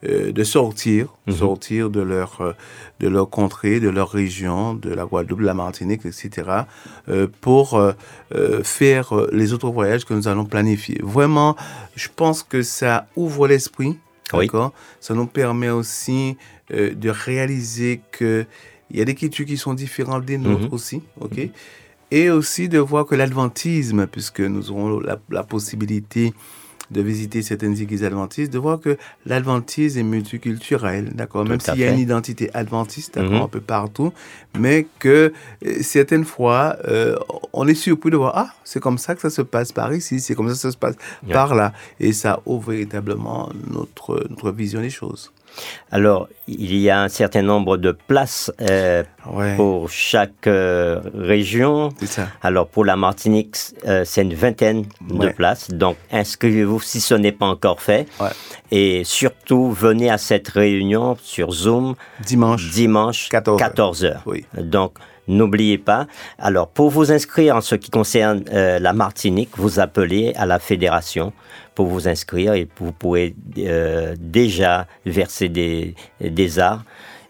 euh, 0.04 0.32
de 0.32 0.44
sortir, 0.44 1.08
mhm. 1.28 1.34
sortir 1.34 1.90
de 1.90 2.02
leur, 2.02 2.42
euh, 2.42 2.54
de 3.00 3.08
leur 3.08 3.30
contrée, 3.30 3.80
de 3.80 3.90
leur 3.90 4.10
région, 4.10 4.74
de 4.74 4.94
la 4.94 5.06
Guadeloupe, 5.06 5.40
de 5.40 5.46
la 5.46 5.54
Martinique, 5.54 6.06
etc., 6.06 6.30
euh, 7.10 7.28
pour 7.42 7.82
faire 8.64 9.14
les 9.32 9.54
autres 9.54 9.70
voyages 9.70 10.06
que 10.06 10.14
nous 10.14 10.28
allons 10.28 10.46
planifier. 10.46 11.00
Vraiment, 11.02 11.56
je 11.96 12.10
pense 12.14 12.44
que 12.44 12.62
ça 12.62 13.08
ouvre 13.16 13.48
l'esprit, 13.48 13.98
d'accord? 14.34 14.74
Ça 15.00 15.14
nous 15.14 15.28
permet 15.28 15.70
aussi 15.70 16.38
de 16.70 17.10
réaliser 17.10 18.02
que 18.12 18.46
il 18.92 19.00
y 19.00 19.02
a 19.02 19.06
des 19.06 19.16
cultures 19.16 19.46
qui 19.46 19.58
sont 19.58 19.74
différentes 19.74 20.26
des 20.26 20.38
nôtres 20.38 20.68
mhm. 20.68 20.74
aussi, 20.74 21.02
ok? 21.20 21.38
Mhm 21.38 21.50
et 22.16 22.30
aussi 22.30 22.70
de 22.70 22.80
voir 22.80 23.06
que 23.06 23.14
l'adventisme, 23.14 24.08
puisque 24.08 24.40
nous 24.40 24.72
aurons 24.72 25.02
la, 25.02 25.44
possibilité 25.44 26.34
de 26.90 27.02
visiter 27.02 27.42
certaines 27.42 27.78
églises 27.82 28.06
adventistes, 28.06 28.54
de 28.54 28.58
voir 28.58 28.80
que 28.80 28.98
l'adventisme 29.26 30.00
est 30.00 30.04
multiculturel, 30.04 31.10
d'accord, 31.10 31.44
même 31.44 31.60
s'il 31.60 31.78
y 31.78 31.84
a 31.84 31.92
une 31.92 32.00
identité 32.00 32.50
adventiste, 32.54 33.16
d'accord, 33.16 33.32
mhm. 33.34 33.42
un 33.42 33.48
peu 33.50 33.60
partout, 33.60 34.14
mais 34.58 34.88
que 35.00 35.34
euh, 35.66 35.82
certaines 35.82 36.24
fois, 36.24 36.78
euh, 36.88 37.18
on 37.52 37.68
est 37.68 37.76
surpris 37.76 38.12
de 38.12 38.16
voir, 38.18 38.32
ah, 38.38 38.54
c'est 38.64 38.80
comme 38.80 38.98
ça 38.98 39.14
que 39.14 39.22
ça 39.22 39.30
se 39.30 39.42
passe 39.42 39.74
par 39.74 39.94
ici, 39.94 40.22
c'est 40.22 40.36
comme 40.36 40.48
ça 40.48 40.54
que 40.54 40.60
ça 40.60 40.72
se 40.72 40.78
passe 40.78 40.96
par 41.30 41.54
là, 41.54 41.74
et 42.00 42.14
ça 42.14 42.40
ouvre 42.46 42.72
véritablement 42.72 43.50
notre, 43.70 44.26
notre 44.30 44.52
vision 44.54 44.80
des 44.80 44.90
choses. 44.90 45.34
Alors, 45.92 46.28
il 46.48 46.76
y 46.76 46.90
a 46.90 47.02
un 47.02 47.10
certain 47.10 47.42
nombre 47.42 47.78
de 47.78 47.92
places 47.92 48.52
euh, 48.62 49.04
pour 49.56 49.90
chaque 49.90 50.48
euh, 50.48 51.02
région. 51.14 51.90
Alors, 52.42 52.68
pour 52.68 52.86
la 52.86 52.96
Martinique, 52.96 53.58
euh, 53.88 54.04
c'est 54.06 54.22
une 54.22 54.34
vingtaine 54.34 54.86
de 55.10 55.30
places. 55.30 55.72
Donc, 55.72 55.98
inscrivez-vous 56.12 56.82
si 56.82 57.02
ce 57.02 57.16
n'est 57.16 57.32
pas 57.32 57.48
encore 57.48 57.82
fait. 57.82 58.08
Et 58.72 59.04
surtout, 59.04 59.72
venez 59.72 60.10
à 60.10 60.18
cette 60.18 60.50
réunion 60.50 61.18
sur 61.22 61.52
Zoom. 61.52 61.96
Dimanche. 62.20 62.72
Dimanche, 62.72 63.30
14 63.30 64.04
h 64.04 64.62
Donc, 64.62 64.94
N'oubliez 65.28 65.78
pas. 65.78 66.08
Alors, 66.38 66.68
pour 66.68 66.90
vous 66.90 67.12
inscrire 67.12 67.56
en 67.56 67.62
ce 67.62 67.76
qui 67.76 67.90
concerne 67.90 68.44
la 68.52 68.94
Martinique, 68.94 69.50
vous 69.58 69.80
appelez 69.80 70.34
à 70.36 70.46
la 70.46 70.60
fédération 70.60 71.34
pour 71.76 71.88
vous 71.88 72.08
inscrire 72.08 72.54
et 72.54 72.68
vous 72.80 72.94
pouvez 72.94 73.36
euh, 73.58 74.16
déjà 74.18 74.88
verser 75.06 75.50
des, 75.50 75.94
des 76.22 76.58
arts. 76.58 76.84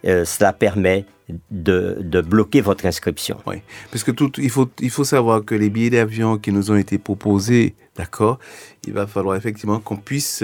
Euh, 0.05 0.23
cela 0.23 0.53
permet 0.53 1.05
de, 1.49 1.97
de, 1.99 2.21
bloquer 2.21 2.61
votre 2.61 2.85
inscription. 2.85 3.37
Oui, 3.47 3.55
parce 3.91 4.03
que 4.03 4.11
tout, 4.11 4.31
il, 4.37 4.51
faut, 4.51 4.69
il 4.79 4.91
faut 4.91 5.03
savoir 5.03 5.43
que 5.43 5.55
les 5.55 5.71
billets 5.71 5.89
d'avion 5.89 6.37
qui 6.37 6.51
nous 6.51 6.69
ont 6.69 6.75
été 6.75 6.99
proposés, 6.99 7.73
d'accord, 7.95 8.37
il 8.85 8.93
va 8.93 9.07
falloir 9.07 9.35
effectivement 9.35 9.79
qu'on 9.79 9.97
puisse 9.97 10.43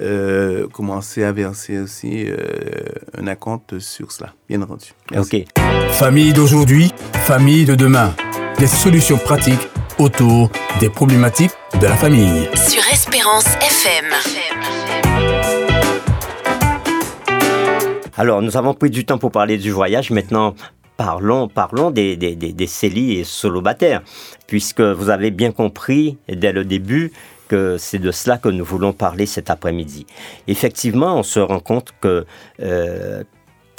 euh, 0.00 0.68
commencer 0.68 1.22
à 1.24 1.32
verser 1.32 1.78
aussi 1.78 2.26
un 3.16 3.26
acompte 3.26 3.78
sur 3.78 4.12
cela, 4.12 4.32
bien 4.48 4.62
entendu. 4.62 4.92
Ok. 5.16 5.44
Famille 5.92 6.32
d'aujourd'hui, 6.32 6.92
famille 7.26 7.64
de 7.64 7.74
demain. 7.74 8.14
Des 8.58 8.66
solutions 8.66 9.18
pratiques 9.18 9.68
autour 9.98 10.50
des 10.80 10.88
problématiques 10.88 11.52
de 11.80 11.86
la 11.86 11.96
famille. 11.96 12.48
Sur 12.54 12.82
Espérance 12.92 13.46
FM. 13.56 14.12
Alors, 18.16 18.42
nous 18.42 18.56
avons 18.56 18.74
pris 18.74 18.90
du 18.90 19.04
temps 19.04 19.18
pour 19.18 19.32
parler 19.32 19.58
du 19.58 19.70
voyage. 19.70 20.10
Maintenant, 20.10 20.54
parlons, 20.96 21.48
parlons 21.48 21.90
des, 21.90 22.16
des, 22.16 22.34
des, 22.34 22.66
CELI 22.66 23.18
et 23.18 23.24
solobataires, 23.24 24.02
puisque 24.46 24.80
vous 24.80 25.10
avez 25.10 25.30
bien 25.30 25.50
compris 25.50 26.18
dès 26.28 26.52
le 26.52 26.64
début 26.64 27.12
que 27.48 27.76
c'est 27.78 27.98
de 27.98 28.10
cela 28.10 28.38
que 28.38 28.48
nous 28.48 28.64
voulons 28.64 28.92
parler 28.92 29.26
cet 29.26 29.50
après-midi. 29.50 30.06
Effectivement, 30.48 31.16
on 31.18 31.22
se 31.22 31.40
rend 31.40 31.60
compte 31.60 31.92
que 32.00 32.24
euh, 32.60 33.22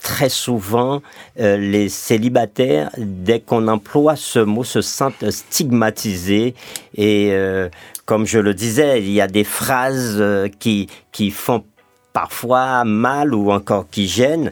très 0.04 0.30
souvent, 0.30 1.02
euh, 1.40 1.58
les 1.58 1.90
célibataires, 1.90 2.92
dès 2.98 3.40
qu'on 3.40 3.68
emploie 3.70 4.18
ce 4.18 4.40
mot, 4.40 4.66
se 4.66 4.82
sentent 4.82 5.32
stigmatisés. 5.32 6.54
Et 6.96 7.30
euh, 7.32 7.70
comme 8.06 8.28
je 8.28 8.38
le 8.38 8.54
disais, 8.54 9.02
il 9.02 9.12
y 9.12 9.22
a 9.22 9.28
des 9.28 9.46
phrases 9.46 10.18
euh, 10.20 10.50
qui, 10.60 10.88
qui 11.14 11.32
font 11.32 11.64
parfois 12.12 12.84
mal 12.84 13.34
ou 13.34 13.52
encore 13.52 13.90
qui 13.90 14.08
gênent. 14.08 14.52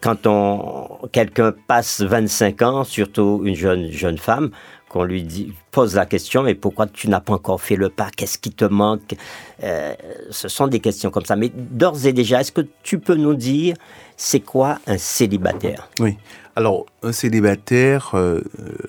quand 0.00 0.26
on, 0.26 0.88
quelqu'un 1.12 1.52
passe 1.66 2.00
25 2.00 2.62
ans, 2.62 2.84
surtout 2.84 3.42
une 3.44 3.54
jeune, 3.54 3.90
jeune 3.90 4.16
femme, 4.16 4.50
qu'on 4.90 5.04
lui 5.04 5.22
dit, 5.22 5.52
pose 5.70 5.94
la 5.94 6.04
question, 6.04 6.42
mais 6.42 6.56
pourquoi 6.56 6.88
tu 6.88 7.08
n'as 7.08 7.20
pas 7.20 7.34
encore 7.34 7.60
fait 7.62 7.76
le 7.76 7.88
pas? 7.90 8.10
Qu'est-ce 8.14 8.38
qui 8.38 8.50
te 8.50 8.64
manque? 8.64 9.14
Euh, 9.62 9.94
Ce 10.30 10.48
sont 10.48 10.66
des 10.66 10.80
questions 10.80 11.10
comme 11.10 11.24
ça. 11.24 11.36
Mais 11.36 11.48
d'ores 11.54 12.04
et 12.06 12.12
déjà, 12.12 12.40
est-ce 12.40 12.50
que 12.52 12.66
tu 12.82 12.98
peux 12.98 13.14
nous 13.14 13.34
dire, 13.34 13.76
c'est 14.16 14.40
quoi 14.40 14.80
un 14.88 14.98
célibataire? 14.98 15.88
Oui. 16.00 16.16
Alors, 16.56 16.86
un 17.04 17.12
célibataire, 17.12 18.10
euh, 18.14 18.40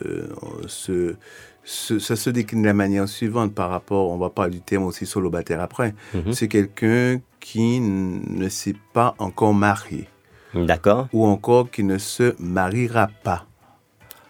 euh, 0.04 0.28
se- 0.68 1.16
ça 1.64 2.16
se 2.16 2.30
décline 2.32 2.64
de 2.64 2.68
la 2.68 2.74
manière 2.74 3.08
suivante 3.08 3.54
par 3.54 3.70
rapport, 3.70 4.10
on 4.10 4.18
va 4.18 4.32
parler 4.32 4.54
du 4.54 4.62
terme 4.62 4.86
aussi 4.86 5.06
solobataire 5.06 5.62
après. 5.62 5.94
Mhm. 6.16 6.34
C'est 6.34 6.48
quelqu'un 6.48 7.22
qui 7.40 7.80
ne 7.80 8.50
s'est 8.50 8.76
pas 8.94 9.14
encore 9.20 9.54
marié 9.54 10.08
D'accord 10.56 11.08
ou 11.14 11.26
encore 11.28 11.70
qui 11.70 11.84
ne 11.84 11.98
se 12.00 12.36
mariera 12.40 13.08
pas. 13.24 13.46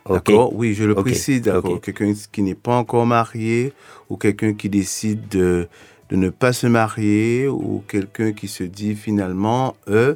D'accord 0.09 0.53
Oui, 0.55 0.73
je 0.73 0.83
le 0.83 0.95
précise, 0.95 1.41
d'accord. 1.41 1.79
Quelqu'un 1.81 2.13
qui 2.31 2.41
n'est 2.41 2.55
pas 2.55 2.75
encore 2.75 3.05
marié 3.05 3.73
ou 4.09 4.17
quelqu'un 4.17 4.53
qui 4.53 4.67
décide 4.69 5.27
de, 5.29 5.67
de 6.09 6.15
ne 6.15 6.29
pas 6.29 6.53
se 6.53 6.67
marier 6.67 7.47
ou 7.47 7.83
quelqu'un 7.87 8.31
qui 8.33 8.47
se 8.47 8.63
dit 8.63 8.95
finalement, 8.95 9.75
euh, 9.89 10.15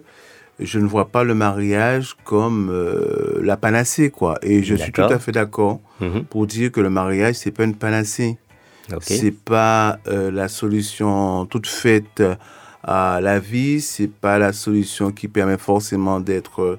je 0.60 0.80
ne 0.80 0.88
vois 0.88 1.10
pas 1.10 1.24
le 1.24 1.36
mariage 1.36 2.15
comme 2.24 2.70
euh, 2.72 3.39
la 3.44 3.58
panacée, 3.58 4.10
quoi. 4.10 4.38
Et 4.42 4.63
je 4.63 4.75
suis 4.75 4.92
tout 4.92 5.01
à 5.01 5.20
fait 5.20 5.32
d'accord 5.32 5.80
Mhm. 6.01 6.25
pour 6.25 6.46
dire 6.46 6.72
que 6.74 6.82
le 6.82 6.89
mariage, 6.89 7.36
c'est 7.36 7.51
pas 7.51 7.63
une 7.63 7.75
panacée. 7.75 8.38
C'est 9.01 9.32
pas 9.32 9.98
euh, 10.08 10.30
la 10.32 10.48
solution 10.50 11.46
toute 11.46 11.68
faite 11.68 12.22
à 12.84 13.20
la 13.22 13.39
vie, 13.39 13.82
c'est 13.82 14.12
pas 14.12 14.38
la 14.38 14.51
solution 14.54 15.12
qui 15.12 15.27
permet 15.27 15.58
forcément 15.58 16.20
d'être 16.20 16.77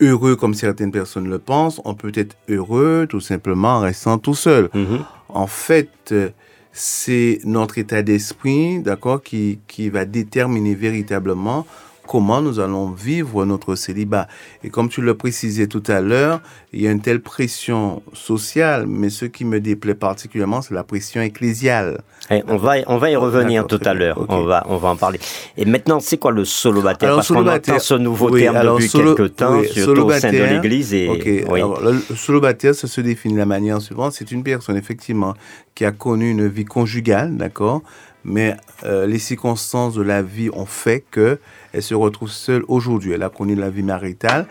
heureux 0.00 0.36
comme 0.36 0.54
certaines 0.54 0.92
personnes 0.92 1.28
le 1.28 1.38
pensent. 1.38 1.80
On 1.84 1.94
peut 1.94 2.12
être 2.14 2.36
heureux 2.48 3.06
tout 3.08 3.20
simplement 3.20 3.76
en 3.76 3.80
restant 3.80 4.18
tout 4.18 4.34
seul. 4.34 4.70
Mhm. 4.74 5.04
En 5.28 5.46
fait, 5.46 5.90
euh, 6.12 6.30
c'est 6.72 7.40
notre 7.44 7.78
état 7.78 8.02
d'esprit, 8.02 8.80
d'accord, 8.80 9.22
qui, 9.22 9.58
qui 9.66 9.88
va 9.90 10.04
déterminer 10.04 10.74
véritablement 10.74 11.66
comment 12.08 12.40
nous 12.40 12.58
allons 12.58 12.90
vivre 12.90 13.44
notre 13.44 13.74
célibat. 13.76 14.26
Et 14.64 14.70
comme 14.70 14.88
tu 14.88 15.02
le 15.02 15.14
précisais 15.14 15.66
tout 15.66 15.82
à 15.86 16.00
l'heure, 16.00 16.40
il 16.72 16.80
y 16.80 16.88
a 16.88 16.90
une 16.90 17.02
telle 17.02 17.20
pression 17.20 18.02
sociale, 18.14 18.86
mais 18.88 19.10
ce 19.10 19.26
qui 19.26 19.44
me 19.44 19.60
déplaît 19.60 19.94
particulièrement, 19.94 20.62
c'est 20.62 20.72
la 20.74 20.84
pression 20.84 21.20
ecclésiale. 21.20 22.00
Eh, 22.30 22.42
on, 22.48 22.56
va, 22.56 22.76
on 22.86 22.96
va 22.96 23.10
y 23.10 23.16
revenir 23.16 23.66
tout 23.66 23.80
à 23.84 23.92
l'heure. 23.94 24.24
On, 24.28 24.42
va, 24.44 24.64
on 24.68 24.76
va 24.78 24.88
en 24.88 24.96
parler. 24.96 25.20
Et 25.58 25.66
maintenant, 25.66 26.00
c'est 26.00 26.16
quoi 26.16 26.32
le 26.32 26.44
solobataire? 26.44 27.14
Parce 27.14 27.28
qu'on 27.28 27.46
entend 27.46 27.78
ce 27.78 27.94
nouveau 27.94 28.30
oui, 28.30 28.40
terme 28.40 28.56
alors, 28.56 28.76
depuis 28.76 28.88
solo- 28.88 29.14
quelques 29.14 29.36
temps, 29.36 29.58
oui, 29.60 29.68
surtout 29.68 30.02
au 30.02 30.12
sein 30.12 30.32
de 30.32 30.42
l'Église. 30.44 30.94
Et, 30.94 31.08
Ok, 31.08 31.22
oui. 31.26 31.60
alors, 31.60 31.80
le, 31.82 31.92
le 32.08 32.16
solobataire, 32.16 32.74
ça 32.74 32.86
se 32.88 33.00
définit 33.02 33.34
de 33.34 33.38
la 33.38 33.46
manière 33.46 33.80
suivante. 33.82 34.12
C'est 34.14 34.32
une 34.32 34.42
personne, 34.42 34.76
effectivement, 34.76 35.34
qui 35.74 35.84
a 35.84 35.92
connu 35.92 36.30
une 36.30 36.48
vie 36.48 36.64
conjugale, 36.64 37.36
d'accord 37.36 37.82
Mais 38.24 38.56
euh, 38.84 39.06
les 39.06 39.18
circonstances 39.18 39.94
de 39.94 40.02
la 40.02 40.22
vie 40.22 40.50
ont 40.52 40.66
fait 40.66 41.04
que 41.10 41.38
elle 41.78 41.82
se 41.82 41.94
retrouve 41.94 42.30
seule 42.30 42.64
aujourd'hui. 42.68 43.12
Elle 43.12 43.22
a 43.22 43.28
connu 43.30 43.54
la 43.54 43.70
vie 43.70 43.82
maritale. 43.82 44.46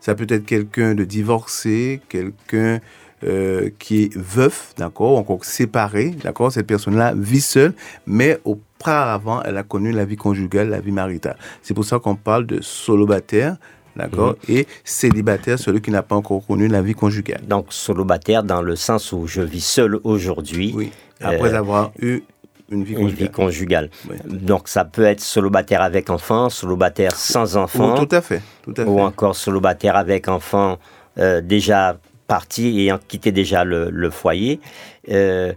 Ça 0.00 0.14
peut 0.14 0.26
être 0.28 0.44
quelqu'un 0.44 0.94
de 0.94 1.04
divorcé, 1.04 2.00
quelqu'un 2.08 2.80
euh, 3.24 3.70
qui 3.78 4.02
est 4.02 4.16
veuf, 4.16 4.74
d'accord, 4.76 5.14
ou 5.14 5.16
encore 5.16 5.44
séparé, 5.44 6.10
d'accord. 6.24 6.50
Cette 6.50 6.66
personne-là 6.66 7.14
vit 7.16 7.40
seule, 7.40 7.72
mais 8.04 8.40
auparavant, 8.44 9.40
elle 9.44 9.56
a 9.58 9.62
connu 9.62 9.92
la 9.92 10.04
vie 10.04 10.16
conjugale, 10.16 10.70
la 10.70 10.80
vie 10.80 10.90
maritale. 10.90 11.36
C'est 11.62 11.72
pour 11.72 11.84
ça 11.84 12.00
qu'on 12.00 12.16
parle 12.16 12.46
de 12.46 12.60
solobataire, 12.60 13.58
d'accord, 13.94 14.34
et 14.48 14.66
célibataire, 14.82 15.56
celui 15.60 15.80
qui 15.80 15.92
n'a 15.92 16.02
pas 16.02 16.16
encore 16.16 16.44
connu 16.44 16.66
la 16.66 16.82
vie 16.82 16.94
conjugale. 16.94 17.42
Donc, 17.46 17.66
solobataire 17.70 18.42
dans 18.42 18.60
le 18.60 18.74
sens 18.74 19.12
où 19.12 19.28
je 19.28 19.40
vis 19.42 19.64
seul 19.64 20.00
aujourd'hui, 20.02 20.72
Oui. 20.74 20.90
Après 21.20 21.54
Euh, 21.54 21.58
avoir 21.58 21.92
eu 22.00 22.22
une 22.72 22.84
vie 22.84 22.94
une 22.94 23.08
vie 23.08 23.30
conjugale. 23.30 23.90
Oui. 24.08 24.16
Donc, 24.24 24.68
ça 24.68 24.84
peut 24.84 25.04
être 25.04 25.20
solobataire 25.20 25.82
avec 25.82 26.10
enfant, 26.10 26.48
solobataire 26.48 27.14
sans 27.14 27.56
enfant, 27.56 27.94
Oui, 27.98 28.06
tout 28.06 28.14
à 28.14 28.20
fait, 28.20 28.42
tout 28.62 28.72
à 28.76 28.82
fait. 28.84 28.90
ou 28.90 29.00
encore 29.00 29.36
solobataire 29.36 29.96
avec 29.96 30.28
enfant 30.28 30.78
euh, 31.18 31.40
déjà 31.40 31.98
parti 32.26 32.78
ayant 32.80 32.98
quitté 33.06 33.30
déjà 33.32 33.64
le, 33.64 33.90
le 33.90 34.10
foyer. 34.10 34.60
Euh, 35.10 35.52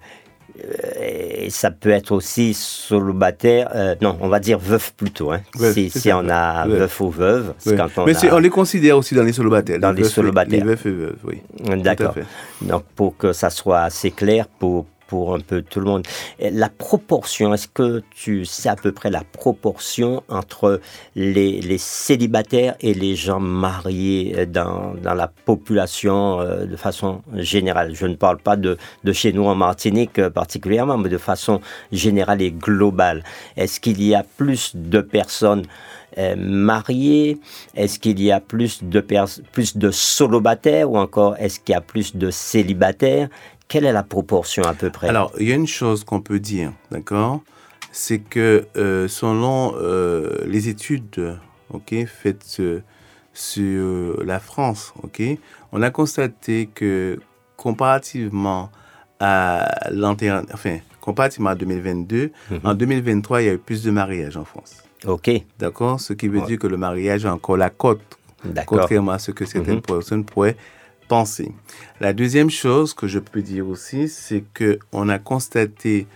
euh, 0.57 1.43
et 1.45 1.49
ça 1.49 1.69
peut 1.69 1.89
être 1.89 2.11
aussi 2.13 2.53
solobataire, 2.53 3.69
euh, 3.75 3.95
non, 4.01 4.17
on 4.21 4.29
va 4.29 4.39
dire 4.39 4.57
veuf 4.57 4.93
plutôt. 4.95 5.31
Hein. 5.31 5.41
Veuf, 5.57 5.73
si 5.89 6.11
on 6.13 6.29
a 6.29 6.65
veuf. 6.65 6.79
veuf 6.79 7.01
ou 7.01 7.09
veuve, 7.09 7.53
quand 7.65 7.87
on 7.97 8.05
Mais 8.05 8.25
a... 8.25 8.35
on 8.35 8.39
les 8.39 8.49
considère 8.49 8.97
aussi 8.97 9.15
dans 9.15 9.23
les 9.23 9.33
solobataires. 9.33 9.79
Dans 9.79 9.91
les 9.91 10.03
veufs 10.03 10.11
et- 10.11 10.13
solobataires. 10.13 10.63
Les 10.63 10.71
veufs 10.71 10.85
et 10.85 10.91
veuves, 10.91 11.17
oui. 11.25 11.41
D'accord. 11.81 12.15
Donc, 12.61 12.83
pour 12.95 13.17
que 13.17 13.33
ça 13.33 13.49
soit 13.49 13.81
assez 13.81 14.11
clair 14.11 14.47
pour, 14.47 14.85
pour 15.07 15.35
un 15.35 15.39
peu 15.39 15.61
tout 15.61 15.79
le 15.79 15.85
monde. 15.85 16.07
La 16.39 16.69
proportion, 16.69 17.53
est-ce 17.53 17.67
que 17.67 18.01
tu 18.11 18.45
sais 18.45 18.69
à 18.69 18.75
peu 18.75 18.91
près 18.91 19.09
la 19.09 19.23
proportion 19.23 20.23
entre 20.29 20.81
les, 21.15 21.77
célibataires 21.77 22.75
et 22.81 22.93
les 22.93 23.15
gens 23.15 23.39
mariés 23.39 24.35
euh, 24.37 24.45
dans, 24.45 24.95
la 25.03 25.27
population 25.27 26.39
euh, 26.39 26.65
de 26.65 26.75
façon 26.75 27.21
générale? 27.33 27.95
Je 27.95 28.07
ne 28.07 28.15
parle 28.15 28.37
pas 28.37 28.55
de, 28.55 28.77
de 29.03 29.13
chez 29.13 29.33
nous 29.33 29.45
en 29.45 29.55
Martinique 29.55 30.19
euh, 30.19 30.29
particulièrement, 30.29 30.97
mais 30.97 31.09
de 31.09 31.17
façon 31.17 31.61
générale 31.91 32.41
et 32.41 32.51
globale. 32.51 33.23
Est-ce 33.57 33.79
qu'il 33.79 34.01
y 34.03 34.15
a 34.15 34.23
plus 34.23 34.75
de 34.75 35.01
personnes 35.01 35.63
mariées? 36.37 37.37
Est-ce 37.75 37.99
qu'il 37.99 38.21
y 38.21 38.31
a 38.31 38.39
plus 38.39 38.81
de, 38.81 39.05
plus 39.51 39.75
de 39.75 39.91
solobataires? 39.91 40.89
Ou 40.89 40.97
encore 40.97 41.35
est-ce 41.39 41.59
qu'il 41.59 41.73
y 41.73 41.75
a 41.75 41.81
plus 41.81 42.15
de 42.15 42.31
célibataires? 42.31 43.27
Quelle 43.67 43.85
est 43.85 43.93
la 43.93 44.03
proportion 44.03 44.63
à 44.63 44.73
peu 44.73 44.89
près? 44.89 45.09
Alors, 45.09 45.31
il 45.39 45.47
y 45.49 45.51
a 45.51 45.55
une 45.55 45.67
chose 45.67 46.03
qu'on 46.03 46.21
peut 46.21 46.39
dire, 46.39 46.71
d'accord? 46.91 47.41
C'est 47.91 48.19
que 48.19 48.67
euh, 48.77 49.07
selon 49.07 49.73
euh, 49.77 50.37
les 50.45 50.67
études 50.69 51.37
faites 52.07 52.57
euh, 52.59 52.81
sur 53.33 54.23
la 54.23 54.39
France, 54.39 54.93
on 55.71 55.81
a 55.81 55.89
constaté 55.91 56.69
que 56.73 57.19
comparativement 57.57 58.69
à 59.19 59.89
l'antérieur, 59.91 60.43
enfin, 60.53 60.77
comparativement 61.01 61.49
à 61.51 61.55
2022, 61.55 62.31
Mhm. 62.51 62.59
en 62.63 62.73
2023, 62.73 63.41
il 63.41 63.45
y 63.45 63.49
a 63.49 63.53
eu 63.53 63.57
plus 63.57 63.83
de 63.83 63.91
mariages 63.91 64.37
en 64.37 64.45
France. 64.45 64.83
Ok, 65.05 65.29
D'accord? 65.59 65.99
Ce 65.99 66.13
qui 66.13 66.27
veut 66.27 66.39
Ouais. 66.39 66.45
dire 66.45 66.59
que 66.59 66.67
le 66.67 66.77
mariage 66.77 67.25
a 67.25 67.33
encore 67.33 67.57
la 67.57 67.69
cote 67.69 67.99
d'accord. 68.43 68.79
contrairement 68.79 69.11
à 69.11 69.19
ce 69.19 69.31
que 69.31 69.45
certaines 69.45 69.75
Mhm. 69.75 69.81
personnes 69.81 70.25
pourraient 70.25 70.55
penser. 71.07 71.51
La 71.99 72.13
deuxième 72.13 72.49
chose 72.49 72.93
que 72.93 73.07
je 73.07 73.19
peux 73.19 73.41
dire 73.41 73.67
aussi, 73.67 74.09
c'est 74.09 74.43
que 74.53 74.79
on 74.91 75.09
a 75.09 75.19
constaté 75.19 76.07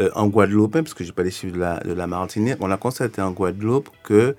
euh, 0.00 0.10
en 0.14 0.28
Guadeloupe, 0.28 0.76
hein, 0.76 0.82
parce 0.82 0.94
que 0.94 1.04
j'ai 1.04 1.12
pas 1.12 1.22
les 1.22 1.30
chiffres 1.30 1.54
de 1.54 1.60
la, 1.60 1.80
de 1.80 1.92
la 1.92 2.06
Martinique, 2.06 2.56
on 2.60 2.70
a 2.70 2.76
constaté 2.76 3.20
en 3.20 3.32
Guadeloupe 3.32 3.88
que 4.02 4.36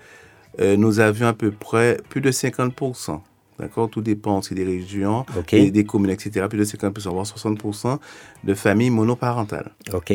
euh, 0.59 0.75
nous 0.77 0.99
avions 0.99 1.27
à 1.27 1.33
peu 1.33 1.51
près 1.51 1.97
plus 2.09 2.21
de 2.21 2.31
50%. 2.31 3.21
D'accord? 3.59 3.89
Tout 3.89 3.99
dépend 3.99 4.39
aussi 4.39 4.55
des 4.55 4.63
régions, 4.63 5.25
des 5.51 5.83
communes, 5.83 6.11
etc. 6.11 6.45
Plus 6.49 6.59
de 6.59 6.63
50%, 6.63 7.09
voire 7.09 7.25
60% 7.25 7.97
de 8.45 8.53
familles 8.53 8.89
monoparentales. 8.89 9.71
Ok. 9.91 10.13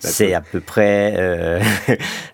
C'est 0.00 0.34
à 0.34 0.42
peu 0.42 0.60
près, 0.60 1.14
euh, 1.16 1.62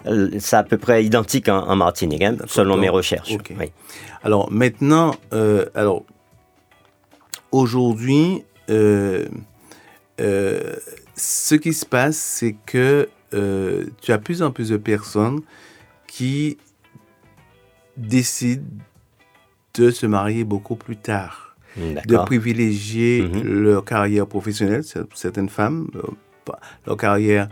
c'est 0.40 0.56
à 0.56 0.64
peu 0.64 0.76
près 0.76 1.04
identique 1.04 1.48
en, 1.48 1.68
en 1.68 1.76
Martinique, 1.76 2.22
hein, 2.22 2.36
selon 2.46 2.76
mes 2.76 2.88
recherches. 2.88 3.32
ok. 3.32 3.52
Oui. 3.58 3.66
Alors 4.24 4.50
maintenant, 4.50 5.14
euh, 5.32 5.66
alors 5.76 6.04
aujourd'hui, 7.52 8.42
euh, 8.68 9.26
euh, 10.20 10.74
ce 11.16 11.54
qui 11.54 11.72
se 11.72 11.84
passe, 11.86 12.16
c'est 12.16 12.56
que 12.66 13.08
euh, 13.34 13.86
tu 14.00 14.12
as 14.12 14.18
plus 14.18 14.42
en 14.42 14.50
plus 14.50 14.68
de 14.70 14.76
personnes 14.76 15.40
qui 16.06 16.58
décident 17.96 18.64
de 19.74 19.90
se 19.90 20.06
marier 20.06 20.44
beaucoup 20.44 20.74
plus 20.76 20.96
tard, 20.96 21.56
de 21.76 22.16
privilégier 22.24 23.22
Mhm. 23.22 23.42
leur 23.62 23.84
carrière 23.84 24.26
professionnelle, 24.26 24.80
cer- 24.82 25.06
certaines 25.14 25.48
femmes, 25.48 25.88
leur 26.86 26.96
carrière 26.96 27.48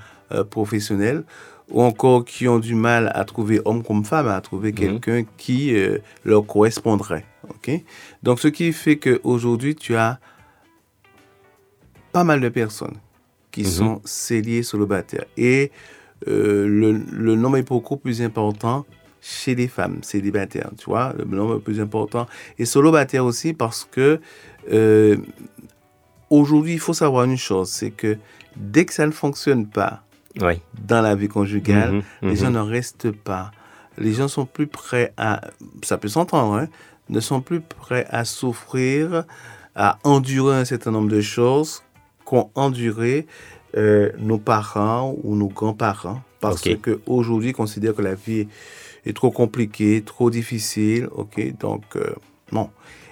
professionnelle, 0.50 1.22
ou 1.70 1.82
encore 1.82 2.24
qui 2.24 2.48
ont 2.48 2.58
du 2.58 2.74
mal 2.74 3.12
à 3.14 3.24
trouver, 3.24 3.61
homme 3.64 3.82
comme 3.84 4.04
femme, 4.04 4.26
à 4.28 4.40
trouver 4.40 4.72
quelqu'un 4.72 5.24
qui 5.37 5.72
leur 6.24 6.44
correspondrait. 6.46 7.24
Ok 7.50 7.70
Donc, 8.22 8.40
ce 8.40 8.48
qui 8.48 8.72
fait 8.72 8.96
qu'aujourd'hui, 8.98 9.74
tu 9.74 9.96
as 9.96 10.18
pas 12.12 12.24
mal 12.24 12.40
de 12.40 12.48
personnes 12.48 12.96
qui 13.50 13.62
Mhm. 13.62 13.66
sont 13.68 14.00
céliées 14.04 14.62
célibataires. 14.62 15.24
Et 15.37 15.70
euh, 16.26 16.66
le, 16.66 16.92
le 16.92 17.34
nombre 17.37 17.56
est 17.58 17.62
beaucoup 17.68 17.96
plus 17.96 18.22
important 18.22 18.84
chez 19.20 19.54
les 19.54 19.68
femmes 19.68 19.98
célibataires, 20.02 20.70
tu 20.78 20.87
vois, 20.87 21.12
le 21.18 21.24
nombre 21.24 21.56
est 21.56 21.61
plus 21.61 21.80
important. 21.80 22.26
Et 22.58 22.64
célibataire 22.64 23.24
aussi 23.24 23.52
parce 23.52 23.84
que 23.90 24.20
euh, 24.72 25.16
aujourd'hui, 26.30 26.74
il 26.74 26.78
faut 26.80 26.92
savoir 26.94 27.24
une 27.24 27.37
chose, 27.37 27.68
c'est 27.70 27.90
que 27.90 28.16
dès 28.56 28.84
que 28.84 28.92
ça 28.94 29.06
ne 29.06 29.11
fonctionne 29.12 29.66
pas 29.66 30.02
Oui. 30.40 30.61
dans 30.87 31.00
la 31.02 31.14
vie 31.14 31.28
conjugale, 31.28 31.92
Mhm, 31.94 32.02
les 32.22 32.28
mhm. 32.30 32.37
gens 32.37 32.50
ne 32.50 32.61
restent 32.61 33.11
pas. 33.11 33.50
Les 33.96 34.12
gens 34.12 34.28
sont 34.28 34.46
plus 34.46 34.68
prêts 34.68 35.12
à, 35.16 35.40
ça 35.82 35.98
peut 35.98 36.08
s'entendre, 36.08 36.54
hein, 36.54 36.68
ne 37.11 37.21
sont 37.21 37.40
plus 37.40 37.61
prêts 37.61 38.07
à 38.11 38.25
souffrir 38.25 39.25
à 39.75 39.99
endurer 40.05 40.57
un 40.57 40.64
certain 40.64 40.90
nombre 40.90 41.09
de 41.11 41.21
choses 41.21 41.83
qu'ont 42.25 42.51
enduré 42.57 43.27
euh, 43.77 44.11
nos 44.18 44.38
parents 44.38 45.14
ou 45.23 45.37
nos 45.37 45.49
grands-parents. 45.49 46.21
Parce 46.40 46.66
Ok. 46.66 46.79
qu'aujourd'hui, 46.83 47.51
ils 47.51 47.55
considèrent 47.55 47.94
que 47.94 48.03
la 48.03 48.14
vie 48.14 48.49
est 49.07 49.14
trop 49.14 49.31
compliquée, 49.31 50.03
trop 50.05 50.31
difficile. 50.31 51.09
ok? 51.12 51.57
Donc, 51.59 51.85
euh, 51.97 52.14
non. 52.53 52.71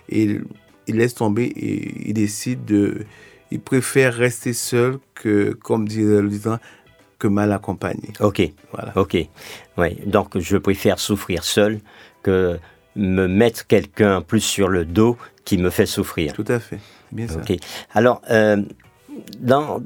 Ils, 0.09 0.45
ils 0.87 0.97
laissent 0.97 1.15
tomber 1.15 1.45
et 1.45 2.09
ils 2.09 2.15
décident 2.15 2.63
de. 2.67 3.05
Ils 3.53 3.61
préfèrent 3.61 4.15
rester 4.15 4.53
seuls 4.53 4.99
que, 5.15 5.53
comme 5.53 5.87
dirait 5.87 6.21
le 6.21 6.29
disant, 6.29 6.59
que 7.19 7.29
mal 7.29 7.53
accompagnés. 7.53 8.13
Ok, 8.21 8.43
Voilà. 8.73 8.93
ok. 8.97 9.17
Ouais. 9.79 9.97
Donc, 10.05 10.37
je 10.39 10.57
préfère 10.57 10.99
souffrir 10.99 11.45
seul 11.45 11.81
que 12.25 12.59
me 12.97 13.27
mettre 13.29 13.67
quelqu'un 13.67 14.21
plus 14.23 14.41
sur 14.41 14.69
le 14.69 14.85
dos 14.85 15.17
qui 15.45 15.59
me 15.59 15.71
fait 15.71 15.87
souffrir. 15.87 16.33
Tout 16.33 16.45
à 16.49 16.59
fait. 16.59 16.79
Bien 17.13 17.29
ça. 17.29 17.37
Ok. 17.39 17.57
Alors, 17.95 18.21
euh, 18.31 18.57
dans, 19.39 19.81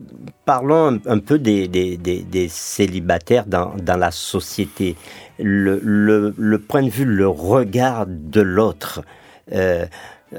parlons 0.45 0.99
un, 1.07 1.13
un 1.13 1.19
peu 1.19 1.39
des, 1.39 1.69
des- 1.69 1.97
des- 1.97 2.23
des 2.23 2.49
célibataires 2.49 3.47
dans, 3.47 3.75
dans 3.77 3.97
la 3.97 4.11
société. 4.11 4.97
Le, 5.39 5.81
le- 5.83 6.35
le 6.37 6.59
point 6.59 6.83
de 6.83 6.89
vue, 6.91 7.05
le 7.05 7.29
regard 7.29 8.07
de 8.09 8.41
l'autre. 8.41 9.03
Euh, 9.53 9.87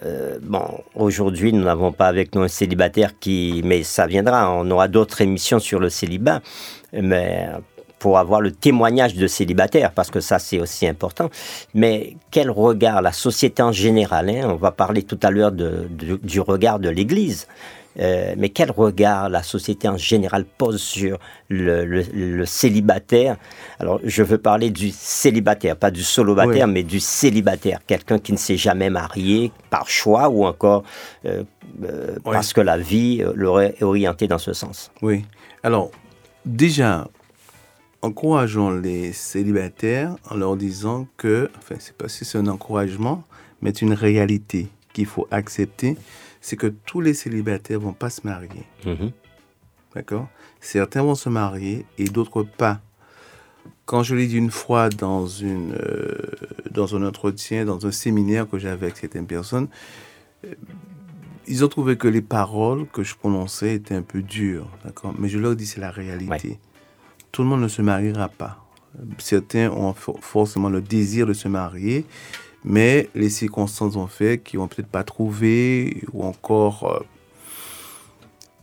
euh, 0.06 0.40
bon, 0.42 0.66
aujourd'hui, 0.96 1.52
nous 1.54 1.64
n'avons 1.64 1.92
pas 1.92 2.08
avec 2.08 2.34
nous 2.34 2.42
un 2.42 2.48
célibataire 2.48 3.20
qui, 3.20 3.62
mais 3.66 3.84
ça 3.84 4.08
viendra. 4.08 4.52
On 4.52 4.70
aura 4.72 4.88
d'autres 4.88 5.22
émissions 5.22 5.60
sur 5.60 5.80
le 5.80 5.90
célibat, 5.90 6.42
mais 6.94 7.48
pour 8.02 8.18
avoir 8.18 8.42
le 8.42 8.52
témoignage 8.52 9.14
de 9.14 9.28
célibataires, 9.28 9.92
parce 9.92 10.10
que 10.10 10.20
ça 10.22 10.40
c'est 10.40 10.60
aussi 10.60 10.88
important. 10.88 11.30
Mais 11.76 12.16
quel 12.32 12.50
regard 12.50 13.00
la 13.04 13.12
société 13.12 13.62
en 13.62 13.72
général 13.72 14.28
hein, 14.30 14.50
On 14.50 14.56
va 14.56 14.72
parler 14.72 15.04
tout 15.04 15.20
à 15.22 15.30
l'heure 15.30 15.52
de- 15.52 15.88
de- 15.90 16.20
du 16.34 16.40
regard 16.42 16.80
de 16.80 16.90
l'Église. 16.90 17.48
Euh, 18.00 18.34
mais 18.38 18.50
quel 18.50 18.72
regard 18.72 19.30
la 19.30 19.44
société 19.44 19.88
en 19.88 19.98
général 19.98 20.46
pose 20.46 20.82
sur 20.82 21.20
le, 21.50 21.84
le- 21.86 22.06
le 22.40 22.46
célibataire? 22.46 23.36
Alors, 23.80 24.00
je 24.04 24.24
veux 24.24 24.38
parler 24.40 24.70
du 24.72 24.90
célibataire, 24.92 25.76
pas 25.76 25.92
du 25.92 26.02
solobataire, 26.02 26.68
Oui. 26.68 26.74
mais 26.74 26.84
du 26.84 27.00
célibataire, 27.02 27.80
quelqu'un 27.86 28.18
qui 28.18 28.32
ne 28.32 28.38
s'est 28.38 28.58
jamais 28.58 28.90
marié 28.90 29.52
par 29.70 29.88
choix 29.90 30.30
ou 30.30 30.46
encore 30.46 30.84
euh, 31.26 31.44
euh, 31.84 32.16
Oui. 32.26 32.32
parce 32.34 32.54
que 32.54 32.62
la 32.62 32.78
vie 32.78 33.24
l'aurait 33.36 33.76
orienté 33.82 34.26
dans 34.28 34.40
ce 34.48 34.54
sens. 34.54 34.90
Oui. 35.04 35.26
Alors, 35.62 35.92
déjà, 36.46 37.08
encourageons 38.02 38.72
les 38.72 39.14
célibataires 39.14 40.16
en 40.30 40.36
leur 40.36 40.58
disant 40.58 41.08
que, 41.18 41.50
enfin, 41.58 41.76
c'est 41.80 41.96
pas 41.96 42.10
si 42.10 42.26
c'est 42.26 42.38
un 42.38 42.48
encouragement, 42.48 43.24
mais 43.62 43.72
c'est 43.74 43.84
une 43.84 43.94
réalité 43.94 44.68
qu'il 44.94 45.06
faut 45.06 45.28
accepter, 45.32 45.98
c'est 46.42 46.56
que 46.56 46.68
tous 46.68 47.02
les 47.02 47.14
célibataires 47.14 47.80
vont 47.80 47.94
pas 47.94 48.10
se 48.10 48.22
marier. 48.26 48.66
Mhm. 48.86 49.12
D'accord? 49.96 50.28
Certains 50.60 51.04
vont 51.04 51.16
se 51.16 51.30
marier 51.30 51.86
et 51.98 52.06
d'autres 52.06 52.44
pas. 52.44 52.82
Quand 53.86 54.04
je 54.04 54.16
l'ai 54.16 54.28
dit 54.28 54.38
une 54.38 54.52
fois 54.52 54.90
dans, 54.90 55.28
une, 55.28 55.74
euh, 55.74 56.18
dans 56.72 56.96
un 56.96 57.06
entretien, 57.06 57.66
dans 57.66 57.86
un 57.86 57.92
séminaire 57.92 58.50
que 58.50 58.58
j'avais 58.58 58.86
avec 58.86 58.98
certaines 58.98 59.28
personnes, 59.28 59.68
euh, 60.46 60.54
ils 61.48 61.66
ont 61.66 61.68
trouvé 61.68 61.98
que 61.98 62.08
les 62.08 62.22
paroles 62.22 62.88
que 62.88 63.04
je 63.04 63.16
prononçais 63.16 63.76
étaient 63.76 63.96
un 63.96 64.02
peu 64.02 64.22
dures. 64.22 64.70
D'accord? 64.86 65.14
Mais 65.20 65.28
je 65.28 65.38
leur 65.38 65.56
dis 65.56 65.66
c'est 65.66 65.82
la 65.82 65.92
réalité. 65.92 66.60
Tout 67.32 67.44
le 67.44 67.48
monde 67.50 67.62
ne 67.62 67.68
se 67.68 67.82
mariera 67.82 68.28
pas. 68.30 68.58
Certains 69.20 69.70
ont 69.72 69.94
for- 69.94 70.20
forcément 70.22 70.70
le 70.70 70.82
désir 70.82 71.26
de 71.26 71.34
se 71.34 71.48
marier, 71.48 72.06
mais 72.66 73.10
les 73.16 73.30
circonstances 73.30 73.96
ont 73.96 74.08
fait 74.08 74.40
qu'ils 74.44 74.60
vont 74.60 74.68
peut-être 74.68 74.90
pas 74.90 75.04
trouvé 75.04 76.04
ou 76.14 76.24
encore 76.24 76.84
euh, 76.92 77.00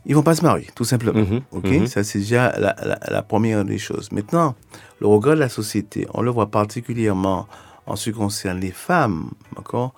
ils 0.05 0.15
vont 0.15 0.23
pas 0.23 0.35
se 0.35 0.43
marier, 0.43 0.67
tout 0.75 0.85
simplement. 0.85 1.19
Mhm, 1.19 1.41
Ok, 1.51 1.65
mhm. 1.65 1.87
ça 1.87 2.03
c'est 2.03 2.19
déjà 2.19 2.57
la, 2.59 2.75
la- 2.83 2.99
la 3.09 3.21
première 3.23 3.65
des 3.65 3.77
choses. 3.77 4.11
Maintenant, 4.11 4.55
le 4.99 5.07
regard 5.07 5.35
de 5.35 5.39
la 5.39 5.49
société, 5.49 6.07
on 6.13 6.21
le 6.21 6.31
voit 6.31 6.47
particulièrement 6.51 7.47
en 7.85 7.95
ce 7.95 8.09
qui 8.11 8.15
concerne 8.15 8.59
les 8.59 8.71
femmes, 8.71 9.31
d'accord? 9.55 9.93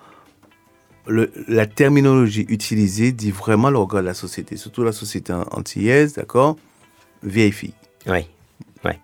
Le- 1.07 1.31
la 1.47 1.65
terminologie 1.65 2.45
utilisée 2.47 3.11
dit 3.11 3.31
vraiment 3.31 3.69
le 3.69 3.77
regard 3.79 4.01
de 4.01 4.07
la 4.07 4.13
société, 4.13 4.55
surtout 4.55 4.83
la 4.83 4.91
société 4.91 5.33
an- 5.33 5.45
antillaise, 5.51 6.13
d'accord? 6.13 6.57
Vieille 7.23 7.51
fille, 7.51 7.73
Oui. 8.07 8.27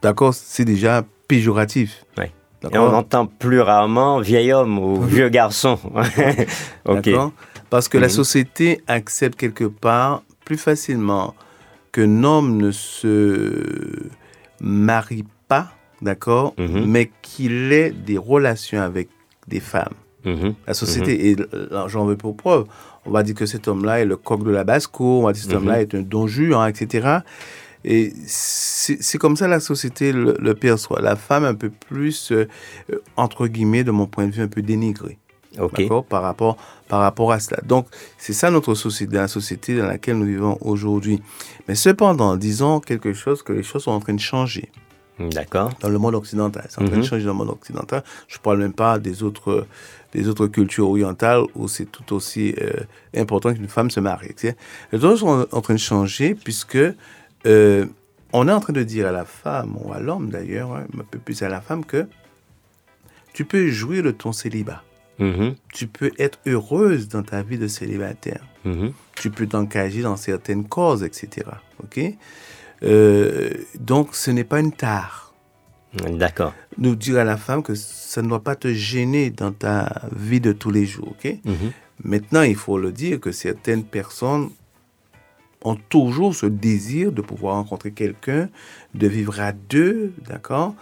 D'accord, 0.02 0.34
c'est 0.34 0.66
déjà 0.66 1.04
péjoratif. 1.28 2.04
Et 2.74 2.78
on 2.80 2.94
entend 2.94 3.28
plus 3.28 3.62
rarement 3.62 4.20
vieil 4.20 4.52
homme 4.52 4.80
ou 4.80 5.00
vieux 5.02 5.30
garçon. 5.30 5.78
D'accord 6.86 7.32
Parce 7.70 7.88
que 7.88 7.98
la 8.00 8.08
Mhm. 8.08 8.14
société 8.14 8.82
accepte 8.88 9.38
quelque 9.40 9.66
part 9.66 10.24
plus 10.44 10.58
facilement 10.58 11.36
qu'un 11.92 12.24
homme 12.24 12.58
ne 12.58 12.72
se 12.72 14.10
marie 14.60 15.26
pas, 15.48 15.68
d'accord, 16.02 16.54
Mhm. 16.58 16.86
mais 16.88 17.12
qu'il 17.22 17.72
ait 17.74 17.92
des 17.92 18.18
relations 18.18 18.82
avec 18.82 19.10
des 19.48 19.60
femmes. 19.60 19.94
Mhm. 20.26 20.56
La 20.66 20.74
société, 20.74 21.30
et 21.30 21.36
j'en 21.88 22.06
veux 22.06 22.18
pour 22.18 22.36
preuve, 22.36 22.66
on 23.06 23.12
va 23.12 23.24
dire 23.24 23.36
que 23.36 23.46
cet 23.46 23.68
homme-là 23.68 24.02
est 24.02 24.06
le 24.06 24.18
coq 24.18 24.44
de 24.44 24.50
la 24.52 24.64
basse-cour, 24.64 25.22
on 25.24 25.28
va 25.28 25.32
dire 25.34 25.44
que 25.44 25.48
cet 25.50 25.56
homme-là 25.58 25.82
est 25.82 25.94
un 25.96 26.02
don 26.02 26.28
Juan, 26.28 26.68
etc. 26.70 27.20
Et 27.90 28.12
c'est 28.28 29.18
comme 29.18 29.38
ça 29.38 29.48
la 29.48 29.62
société 29.62 30.12
le, 30.12 30.36
le 30.40 30.54
perçoit. 30.56 31.00
La 31.02 31.16
femme 31.16 31.46
un 31.46 31.56
peu 31.56 31.70
plus, 31.70 32.34
euh, 32.34 32.46
entre 33.16 33.48
guillemets, 33.48 33.86
de 33.86 33.92
mon 33.92 34.08
point 34.08 34.28
de 34.28 34.32
vue, 34.32 34.42
un 34.44 34.50
peu 34.50 34.62
dénigrée. 34.62 35.18
Ok. 35.58 35.80
D'accord? 35.80 36.04
Par 36.06 36.22
rapport, 36.22 36.58
par 36.90 37.00
rapport 37.00 37.32
à 37.32 37.40
cela. 37.40 37.62
Donc, 37.66 37.88
c'est 38.18 38.34
ça 38.34 38.52
notre 38.52 38.76
société, 38.76 39.16
la 39.16 39.30
société 39.30 39.78
dans 39.78 39.86
laquelle 39.88 40.18
nous 40.18 40.26
vivons 40.26 40.58
aujourd'hui. 40.62 41.22
Mais 41.70 41.76
cependant, 41.76 42.36
disons 42.36 42.82
quelque 42.82 43.14
chose 43.14 43.42
que 43.42 43.54
les 43.54 43.64
choses 43.64 43.84
sont 43.84 43.92
en 43.92 44.00
train 44.02 44.14
de 44.14 44.20
changer 44.20 44.70
D'accord. 45.20 45.72
dans 45.80 45.90
le 45.90 45.98
monde 45.98 46.14
occidental. 46.16 46.66
C'est 46.70 46.82
en 46.82 46.86
train 46.86 46.96
de 46.98 47.02
Mhm. 47.02 47.06
changer 47.06 47.24
dans 47.26 47.32
le 47.32 47.38
monde 47.38 47.50
occidental. 47.50 48.04
Je 48.28 48.36
ne 48.38 48.42
parle 48.42 48.60
même 48.60 48.74
pas 48.74 49.00
des 49.00 49.24
autres, 49.24 49.66
des 50.14 50.28
autres 50.28 50.46
cultures 50.48 50.90
orientales 50.90 51.42
où 51.56 51.68
c'est 51.68 51.86
tout 51.86 52.14
aussi 52.14 52.54
euh, 52.62 52.82
important 53.16 53.52
qu'une 53.54 53.68
femme 53.70 53.90
se 53.90 54.00
marie. 54.00 54.36
Les 54.92 55.00
choses 55.00 55.22
sont 55.22 55.48
en 55.52 55.62
train 55.62 55.74
de 55.74 55.80
changer 55.80 56.36
puisque 56.36 56.78
euh, 57.48 57.86
on 58.34 58.48
est 58.48 58.52
en 58.52 58.60
train 58.60 58.74
de 58.74 58.84
dire 58.84 59.08
à 59.08 59.12
la 59.12 59.26
femme, 59.26 59.76
ou 59.82 59.94
à 59.94 60.00
l'homme 60.00 60.30
d'ailleurs, 60.30 60.74
hein, 60.74 60.86
un 61.00 61.04
peu 61.04 61.18
plus 61.20 61.42
à 61.44 61.50
la 61.50 61.62
femme, 61.62 61.84
que 61.86 62.06
tu 63.34 63.46
peux 63.46 63.68
jouir 63.70 64.04
de 64.04 64.12
ton 64.12 64.32
célibat. 64.32 64.84
Mhm. 65.20 65.56
Tu 65.74 65.88
peux 65.88 66.12
être 66.20 66.40
heureuse 66.46 67.08
dans 67.08 67.24
ta 67.24 67.42
vie 67.42 67.58
de 67.58 67.68
célibataire. 67.68 68.44
Mhm. 68.66 68.92
Tu 69.16 69.32
peux 69.32 69.48
t'engager 69.48 70.02
dans 70.04 70.16
certaines 70.18 70.68
causes, 70.68 71.04
etc. 71.04 71.48
Ok? 71.84 72.00
Euh, 72.84 73.50
Donc, 73.80 74.14
ce 74.16 74.30
n'est 74.32 74.44
pas 74.44 74.60
une 74.60 74.72
tare 74.72 75.34
D'accord. 76.12 76.54
nous 76.78 76.96
dire 76.96 77.18
à 77.18 77.24
la 77.24 77.38
femme 77.38 77.64
que 77.64 77.74
ça 77.74 78.22
ne 78.22 78.28
doit 78.28 78.44
pas 78.44 78.56
te 78.56 78.72
gêner 78.74 79.32
dans 79.32 79.52
ta 79.52 80.02
vie 80.16 80.40
de 80.42 80.52
tous 80.52 80.70
les 80.70 80.86
jours. 80.86 81.10
ok? 81.10 81.38
Mhm. 81.46 81.72
Maintenant, 82.04 82.44
il 82.44 82.56
faut 82.56 82.78
le 82.78 82.92
dire 82.92 83.20
que 83.20 83.32
certaines 83.32 83.84
personnes 83.84 84.50
ont 85.64 85.76
toujours 85.90 86.36
ce 86.36 86.46
désir 86.46 87.12
de 87.12 87.22
pouvoir 87.22 87.56
rencontrer 87.56 87.92
quelqu'un, 87.92 88.50
de 88.94 89.08
vivre 89.08 89.40
à 89.40 89.52
deux, 89.52 90.14
d'accord 90.28 90.76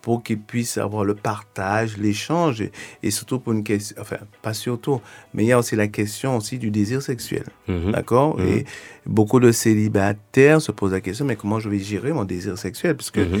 pour 0.00 0.22
qu'ils 0.22 0.38
puissent 0.38 0.76
avoir 0.76 1.02
le 1.06 1.14
partage, 1.14 1.96
l'échange, 1.96 2.60
et, 2.60 2.72
et 3.02 3.10
surtout 3.10 3.38
pour 3.38 3.54
une 3.54 3.64
question, 3.64 3.96
enfin, 3.98 4.18
pas 4.42 4.52
surtout, 4.52 5.00
mais 5.32 5.44
il 5.44 5.46
y 5.46 5.52
a 5.52 5.58
aussi 5.58 5.76
la 5.76 5.88
question 5.88 6.36
aussi 6.36 6.58
du 6.58 6.70
désir 6.70 7.00
sexuel. 7.00 7.44
Mhm. 7.68 7.92
D'accord 7.92 8.38
Mhm. 8.38 8.46
Et 8.48 8.64
beaucoup 9.06 9.40
de 9.40 9.50
célibataires 9.50 10.60
se 10.60 10.72
posent 10.72 10.92
la 10.92 11.00
question, 11.00 11.24
mais 11.24 11.36
comment 11.36 11.58
je 11.58 11.70
vais 11.70 11.78
gérer 11.78 12.12
mon 12.12 12.24
désir 12.24 12.58
sexuel 12.58 12.96
Parce 12.96 13.10
que 13.10 13.20
Mhm. 13.20 13.40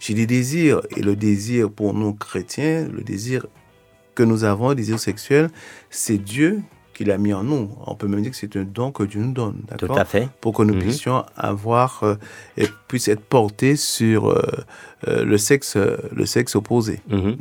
j'ai 0.00 0.14
des 0.14 0.26
désirs, 0.26 0.80
et 0.96 1.00
le 1.02 1.14
désir 1.14 1.70
pour 1.70 1.94
nous 1.94 2.12
chrétiens, 2.12 2.88
le 2.92 3.02
désir 3.02 3.46
que 4.16 4.24
nous 4.24 4.42
avons, 4.42 4.70
le 4.70 4.74
désir 4.74 4.98
sexuel, 4.98 5.48
c'est 5.90 6.18
Dieu 6.18 6.60
qui 7.00 7.06
l'a 7.06 7.16
mis 7.16 7.32
en 7.32 7.42
nous. 7.42 7.70
On 7.86 7.94
peut 7.94 8.06
même 8.08 8.20
dire 8.20 8.30
que 8.30 8.36
c'est 8.36 8.54
un 8.56 8.64
don 8.64 8.92
que 8.92 9.04
Dieu 9.04 9.22
nous 9.22 9.32
donne, 9.32 9.62
Tout 9.78 9.86
d'accord 9.86 9.98
à 9.98 10.04
fait. 10.04 10.28
Pour 10.42 10.52
que 10.54 10.62
nous 10.62 10.74
Mhm. 10.74 10.80
puissions 10.80 11.24
avoir, 11.34 12.00
euh, 12.02 12.16
et 12.58 12.66
puisse 12.88 13.08
être 13.08 13.22
portés 13.22 13.76
sur 13.76 14.28
euh, 14.28 14.42
euh, 15.08 15.24
le, 15.24 15.38
sexe, 15.38 15.76
le 15.78 16.26
sexe 16.26 16.54
opposé 16.56 17.00
Mhm. 17.08 17.38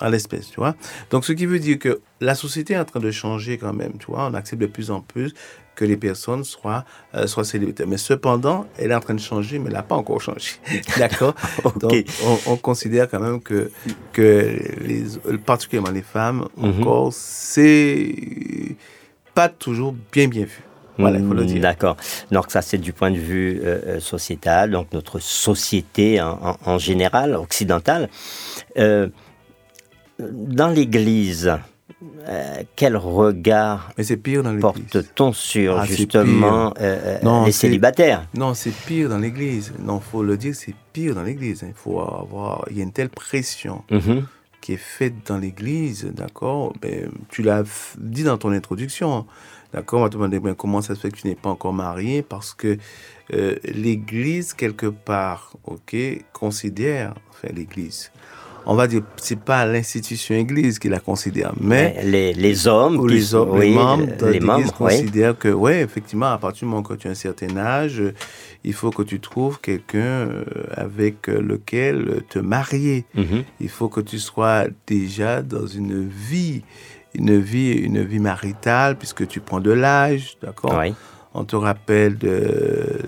à 0.00 0.10
l'espèce, 0.10 0.50
tu 0.50 0.56
vois. 0.56 0.74
Donc, 1.10 1.24
ce 1.24 1.32
qui 1.32 1.46
veut 1.46 1.60
dire 1.60 1.78
que 1.78 2.00
la 2.20 2.34
société 2.34 2.72
est 2.74 2.78
en 2.78 2.84
train 2.84 2.98
de 2.98 3.12
changer 3.12 3.56
quand 3.56 3.72
même, 3.72 3.92
tu 4.00 4.06
vois. 4.06 4.26
On 4.26 4.34
accepte 4.34 4.60
de 4.60 4.66
plus 4.66 4.90
en 4.90 5.00
plus 5.00 5.32
que 5.80 5.86
les 5.86 5.96
personnes 5.96 6.44
soient, 6.44 6.84
euh, 7.14 7.26
soient 7.26 7.42
célibataires. 7.52 7.86
Mais 7.88 7.96
cependant, 7.96 8.66
elle 8.78 8.90
est 8.90 8.94
en 8.94 9.00
train 9.00 9.14
de 9.14 9.20
changer, 9.32 9.58
mais 9.58 9.68
elle 9.68 9.72
n'a 9.80 9.82
pas 9.82 9.94
encore 10.02 10.20
changé. 10.20 10.50
D'accord? 10.98 11.34
Donc, 11.80 12.04
on, 12.26 12.52
on 12.52 12.56
considère 12.56 13.08
quand 13.10 13.20
même 13.28 13.40
que, 13.40 13.70
que 14.12 14.58
les, 14.86 15.04
particulièrement 15.52 15.90
les 16.00 16.02
femmes, 16.02 16.40
Mhm. 16.58 16.80
encore, 16.82 17.12
c'est 17.14 18.14
pas 19.34 19.48
toujours 19.48 19.94
bien, 20.12 20.28
bien 20.28 20.44
vu. 20.44 20.62
Voilà, 20.98 21.18
il 21.18 21.26
faut 21.26 21.32
le 21.32 21.44
Mm, 21.44 21.46
dire. 21.46 21.62
D'accord. 21.62 21.96
Donc 22.30 22.50
ça, 22.50 22.60
c'est 22.60 22.76
du 22.76 22.92
point 22.92 23.10
de 23.10 23.16
vue 23.30 23.58
euh, 23.64 23.80
euh, 23.86 24.00
sociétal, 24.00 24.70
donc 24.70 24.92
notre 24.92 25.18
société 25.18 26.20
en 26.20 26.76
général, 26.78 27.34
occidentale. 27.36 28.10
Euh, 28.76 29.08
dans 30.18 30.68
l'Église, 30.68 31.50
euh, 32.28 32.62
quel 32.76 32.96
regard 32.96 33.90
porte-t-on 34.60 35.32
sur 35.32 35.78
Ah, 35.78 35.84
justement 35.86 36.68
euh, 36.68 36.72
euh, 36.80 37.18
Non, 37.22 37.44
les 37.44 37.52
célibataires? 37.52 38.26
Non, 38.34 38.54
c'est 38.54 38.70
pire 38.70 39.08
dans 39.08 39.18
l'église. 39.18 39.72
Non, 39.78 40.00
faut 40.00 40.22
le 40.22 40.36
dire, 40.36 40.54
c'est 40.54 40.74
pire 40.92 41.14
dans 41.14 41.22
l'église. 41.22 41.64
Il 41.66 41.74
faut 41.74 42.00
avoir, 42.00 42.64
il 42.70 42.78
y 42.78 42.80
a 42.80 42.84
une 42.84 42.92
telle 42.92 43.10
pression 43.10 43.82
Mhm. 43.90 44.26
qui 44.60 44.74
est 44.74 44.76
faite 44.76 45.14
dans 45.26 45.38
l'église, 45.38 46.04
d'accord? 46.14 46.72
Ben, 46.80 47.10
Tu 47.28 47.42
l'as 47.42 47.64
dit 47.98 48.24
dans 48.24 48.36
ton 48.38 48.50
introduction, 48.52 49.26
d'accord? 49.72 50.00
On 50.00 50.02
va 50.04 50.08
te 50.10 50.14
demander 50.14 50.38
ben, 50.40 50.54
comment 50.54 50.82
ça 50.82 50.94
se 50.94 51.00
fait 51.00 51.10
que 51.10 51.16
tu 51.16 51.26
n'es 51.28 51.34
pas 51.34 51.50
encore 51.50 51.72
marié? 51.72 52.22
Parce 52.22 52.54
que 52.54 52.76
euh, 53.32 53.56
l'église 53.64 54.52
quelque 54.54 54.86
part, 54.86 55.52
ok, 55.64 55.96
considère, 56.32 57.14
enfin 57.30 57.48
l'église. 57.54 58.10
On 58.66 58.74
va 58.74 58.86
dire, 58.86 59.02
c'est 59.16 59.38
pas 59.38 59.64
l'institution 59.64 60.34
église 60.34 60.78
qui 60.78 60.88
la 60.88 61.00
considère, 61.00 61.52
mais 61.60 62.00
les, 62.04 62.32
les 62.32 62.68
hommes, 62.68 62.98
ou 62.98 63.06
les, 63.06 63.34
hommes, 63.34 63.58
les 63.58 63.70
membres 63.70 64.16
de 64.18 64.26
l'église 64.26 64.66
oui. 64.66 64.72
considèrent 64.76 65.38
que, 65.38 65.48
ouais, 65.48 65.80
effectivement, 65.80 66.26
à 66.26 66.38
partir 66.38 66.66
du 66.66 66.70
moment 66.70 66.82
que 66.82 66.94
tu 66.94 67.08
as 67.08 67.10
un 67.10 67.14
certain 67.14 67.56
âge, 67.56 68.02
il 68.64 68.74
faut 68.74 68.90
que 68.90 69.02
tu 69.02 69.20
trouves 69.20 69.60
quelqu'un 69.60 69.98
euh, 69.98 70.44
avec 70.72 71.26
lequel 71.28 72.22
te 72.28 72.38
marier. 72.38 73.04
Mhm. 73.14 73.44
Il 73.60 73.68
faut 73.68 73.88
que 73.88 74.00
tu 74.00 74.18
sois 74.18 74.66
déjà 74.86 75.42
dans 75.42 75.66
une 75.66 76.06
vie, 76.06 76.62
une 77.14 77.38
vie, 77.38 77.72
une 77.72 78.02
vie 78.02 78.20
maritale, 78.20 78.96
puisque 78.96 79.26
tu 79.26 79.40
prends 79.40 79.60
de 79.60 79.72
l'âge, 79.72 80.36
d'accord? 80.42 80.78
Oui. 80.78 80.94
On 81.32 81.44
te 81.44 81.54
rappelle 81.54 82.18
de, 82.18 82.98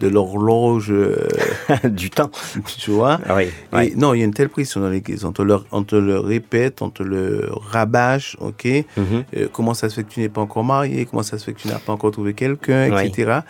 de 0.00 0.08
l'horloge, 0.08 0.90
euh, 0.90 1.26
du 1.84 2.10
temps. 2.10 2.30
tu 2.78 2.90
vois 2.90 3.18
Oui, 3.34 3.44
et 3.44 3.50
oui. 3.72 3.92
non, 3.96 4.14
il 4.14 4.18
y 4.20 4.22
a 4.22 4.24
une 4.24 4.34
telle 4.34 4.48
pression 4.48 4.80
dans 4.80 4.88
l'église. 4.90 5.24
On 5.24 5.32
te, 5.32 5.42
le, 5.42 5.56
on 5.72 5.82
te 5.82 5.96
le 5.96 6.18
répète, 6.18 6.82
on 6.82 6.90
te 6.90 7.02
le 7.02 7.48
rabâche, 7.52 8.36
ok 8.40 8.66
Mhm. 8.96 9.24
Euh, 9.36 9.48
Comment 9.52 9.74
ça 9.74 9.88
se 9.88 9.96
fait 9.96 10.04
que 10.04 10.10
tu 10.12 10.20
n'es 10.20 10.28
pas 10.28 10.40
encore 10.40 10.64
marié? 10.64 11.04
Comment 11.06 11.22
ça 11.22 11.38
se 11.38 11.44
fait 11.44 11.52
que 11.52 11.60
tu 11.60 11.68
n'as 11.68 11.78
pas 11.78 11.92
encore 11.92 12.10
trouvé 12.10 12.34
quelqu'un, 12.34 12.96
etc. 13.02 13.40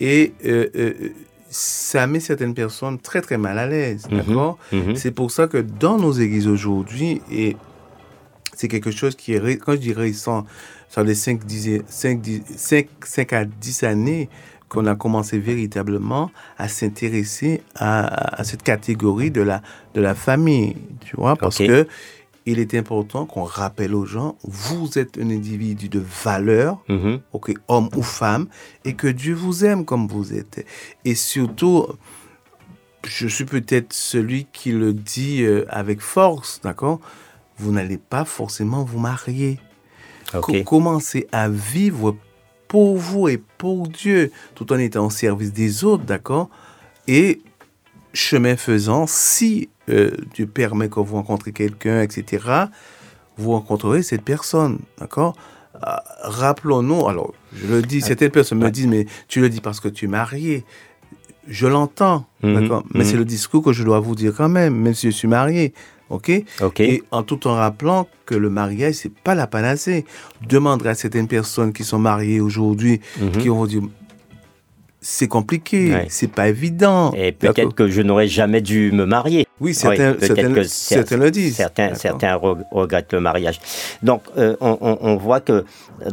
Et 0.00 0.32
euh, 0.44 0.66
euh, 0.76 0.92
ça 1.50 2.06
met 2.06 2.20
certaines 2.20 2.54
personnes 2.54 2.98
très 2.98 3.20
très 3.22 3.38
mal 3.38 3.58
à 3.58 3.66
l'aise, 3.66 4.06
Mhm. 4.10 4.16
d'accord? 4.18 4.58
Mhm. 4.72 4.96
C'est 4.96 5.10
pour 5.12 5.30
ça 5.30 5.46
que 5.46 5.58
dans 5.58 5.96
nos 5.98 6.12
églises 6.12 6.46
aujourd'hui, 6.46 7.22
et 7.32 7.56
c'est 8.54 8.68
quelque 8.68 8.90
chose 8.90 9.14
qui 9.16 9.32
est, 9.34 9.56
quand 9.56 9.72
je 9.72 9.78
dis 9.78 9.92
récent, 9.92 10.44
sur 10.90 11.04
les 11.04 11.14
5, 11.14 11.44
10, 11.44 11.82
5, 11.86 12.20
10, 12.20 12.42
5, 12.56 12.86
5 13.04 13.32
à 13.34 13.44
10 13.44 13.82
années 13.84 14.28
qu'on 14.68 14.86
a 14.86 14.94
commencé 14.94 15.38
véritablement 15.38 16.30
à 16.58 16.68
s'intéresser 16.68 17.62
à, 17.74 18.40
à 18.40 18.44
cette 18.44 18.62
catégorie 18.62 19.30
de 19.30 19.40
la, 19.40 19.62
de 19.94 20.00
la 20.00 20.14
famille, 20.14 20.76
tu 21.00 21.16
vois, 21.16 21.36
parce 21.36 21.60
Ok. 21.60 21.66
que 21.66 21.86
il 22.46 22.58
est 22.60 22.74
important 22.74 23.26
qu'on 23.26 23.44
rappelle 23.44 23.94
aux 23.94 24.06
gens, 24.06 24.36
vous 24.42 24.98
êtes 24.98 25.18
un 25.18 25.28
individu 25.28 25.90
de 25.90 26.02
valeur, 26.24 26.78
Mhm. 26.88 27.20
homme 27.68 27.90
ou 27.94 28.02
femme, 28.02 28.46
et 28.86 28.94
que 28.94 29.06
Dieu 29.06 29.34
vous 29.34 29.66
aime 29.66 29.84
comme 29.84 30.06
vous 30.08 30.32
êtes. 30.32 30.64
Et 31.04 31.14
surtout, 31.14 31.86
je 33.06 33.26
suis 33.28 33.44
peut-être 33.44 33.92
celui 33.92 34.46
qui 34.52 34.72
le 34.72 34.92
dit 34.94 35.42
euh, 35.42 35.64
avec 35.68 36.00
force, 36.00 36.60
d'accord? 36.62 37.00
Vous 37.58 37.70
n'allez 37.72 37.98
pas 37.98 38.24
forcément 38.24 38.82
vous 38.82 38.98
marier. 38.98 39.58
Ok. 40.34 40.40
Co- 40.40 40.62
commencez 40.64 41.26
à 41.32 41.48
vivre 41.50 42.16
pour 42.68 42.96
vous 42.96 43.28
et 43.28 43.42
pour 43.58 43.88
Dieu, 43.88 44.30
tout 44.54 44.72
en 44.72 44.78
étant 44.78 45.06
au 45.06 45.10
service 45.10 45.52
des 45.52 45.84
autres, 45.84 46.04
d'accord? 46.04 46.50
Et 47.08 47.40
chemin 48.12 48.56
faisant, 48.56 49.06
si 49.06 49.68
euh, 49.88 50.10
Dieu 50.34 50.46
permet 50.46 50.88
que 50.88 51.00
vous 51.00 51.16
rencontrez 51.16 51.52
quelqu'un, 51.52 52.02
etc., 52.02 52.44
vous 53.38 53.52
rencontrerez 53.52 54.02
cette 54.02 54.22
personne, 54.22 54.78
d'accord? 54.98 55.34
Ah, 55.80 56.02
Rappelons-nous, 56.22 57.06
alors 57.08 57.34
je 57.54 57.66
le 57.66 57.82
dis, 57.82 58.00
certaines 58.00 58.30
personnes 58.30 58.58
me 58.58 58.70
disent, 58.70 58.88
mais 58.88 59.06
tu 59.28 59.40
le 59.40 59.48
dis 59.48 59.60
parce 59.60 59.80
que 59.80 59.88
tu 59.88 60.06
es 60.06 60.08
marié. 60.08 60.64
Je 61.46 61.66
l'entends, 61.66 62.26
d'accord? 62.42 62.84
Mais 62.92 63.04
mhm. 63.04 63.10
c'est 63.10 63.16
le 63.16 63.24
discours 63.24 63.62
que 63.64 63.72
je 63.72 63.82
dois 63.82 64.00
vous 64.00 64.14
dire 64.14 64.34
quand 64.36 64.50
même, 64.50 64.74
même 64.74 64.94
si 64.94 65.10
je 65.10 65.16
suis 65.16 65.28
marié, 65.28 65.72
ok? 66.10 66.30
Ok. 66.62 66.80
et 66.80 67.02
en 67.10 67.22
tout 67.22 67.46
en 67.46 67.54
rappelant 67.54 68.06
que 68.26 68.34
le 68.34 68.50
mariage, 68.50 68.94
c'est 68.94 69.12
pas 69.12 69.34
la 69.34 69.46
panacée. 69.46 70.04
Demanderai 70.48 70.90
à 70.90 70.94
certaines 70.94 71.28
personnes 71.28 71.72
qui 71.72 71.84
sont 71.84 71.98
mariées 71.98 72.40
aujourd'hui, 72.40 73.00
Mhm. 73.20 73.30
qui 73.32 73.48
vont 73.48 73.66
dire, 73.66 73.82
c'est 75.00 75.28
compliqué, 75.28 75.92
Ouais. 75.94 76.06
c'est 76.10 76.30
pas 76.30 76.48
évident. 76.48 77.12
Et 77.16 77.30
peut-être 77.32 77.72
que 77.74 77.88
je 77.88 78.02
n'aurais 78.02 78.26
jamais 78.26 78.60
dû 78.60 78.90
me 78.92 79.04
marier. 79.06 79.46
Oui, 79.60 79.72
certains, 79.74 80.16
certains, 80.20 80.52
que 80.52 80.62
certains 80.64 81.16
le 81.16 81.30
disent. 81.30 81.56
Certains, 81.56 81.94
certains 81.94 82.36
re- 82.36 82.62
regrettent 82.72 83.12
le 83.12 83.20
mariage. 83.20 83.60
Donc, 84.02 84.22
euh, 84.36 84.56
on, 84.60 85.16
voit 85.16 85.40
que 85.40 85.64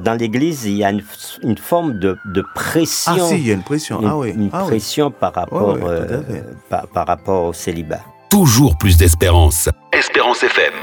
dans 0.03 0.13
l'Église, 0.13 0.65
il 0.65 0.77
y 0.77 0.83
a 0.83 0.91
une, 0.91 1.03
une 1.43 1.57
forme 1.57 1.99
de, 1.99 2.15
de 2.33 2.43
pression. 2.55 3.13
Ah 3.17 3.27
si, 3.27 3.35
il 3.37 3.47
y 3.47 3.51
a 3.51 3.53
une 3.55 3.63
pression. 3.63 4.01
une, 4.01 4.07
ah 4.07 4.17
oui. 4.17 4.29
une 4.31 4.49
ah 4.53 4.61
oui. 4.63 4.67
pression 4.69 5.11
par 5.11 5.33
rapport, 5.33 5.75
Ouais, 5.75 5.81
ouais, 5.81 5.89
euh, 5.89 6.41
par, 6.69 6.87
par 6.87 7.07
rapport 7.07 7.45
au 7.49 7.53
célibat. 7.53 8.01
Toujours 8.35 8.75
plus 8.75 8.97
d'espérance. 8.97 9.69
Espérance 9.93 10.43
FM. 10.43 10.73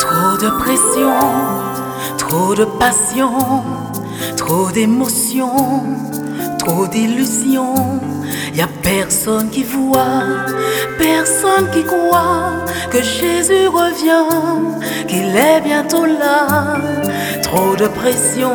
Trop 0.00 0.36
de 0.44 0.50
pression, 0.58 1.12
trop 2.18 2.52
de 2.56 2.64
passion, 2.64 3.30
trop 4.36 4.72
d'émotions, 4.72 5.84
trop 6.58 6.88
d'illusions. 6.88 8.00
Y 8.52 8.60
a 8.60 8.68
personne 8.82 9.50
qui 9.50 9.62
voit, 9.62 10.24
personne 10.98 11.70
qui 11.72 11.84
croit 11.84 12.54
que 12.90 13.00
Jésus 13.00 13.68
revient, 13.68 15.06
qu'il 15.06 15.36
est 15.36 15.60
bientôt 15.60 16.06
là. 16.06 16.76
Trop 17.40 17.76
de 17.76 17.86
pression, 17.86 18.50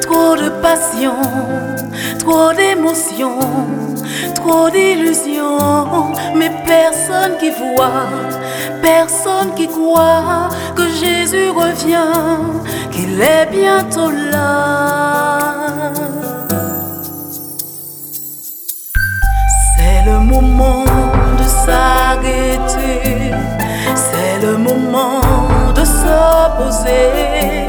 trop 0.00 0.34
de 0.34 0.48
passion, 0.62 1.12
trop 2.28 2.52
d'émotions, 2.52 3.40
trop 4.34 4.68
d'illusions, 4.68 6.12
mais 6.36 6.50
personne 6.66 7.34
qui 7.40 7.50
voit, 7.50 8.08
personne 8.82 9.54
qui 9.56 9.66
croit 9.66 10.48
que 10.76 10.84
Jésus 11.00 11.50
revient, 11.62 12.18
qu'il 12.92 13.18
est 13.20 13.46
bientôt 13.50 14.10
là. 14.10 15.38
C'est 19.70 20.02
le 20.10 20.18
moment 20.32 20.84
de 21.40 21.46
s'arrêter, 21.64 23.32
c'est 24.06 24.46
le 24.46 24.58
moment 24.58 25.22
de 25.74 25.84
se 26.00 26.18
poser, 26.58 27.66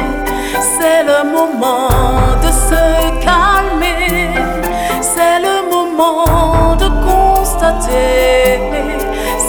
c'est 0.76 1.04
le 1.12 1.20
moment 1.36 1.88
de 2.44 2.52
se 2.68 2.89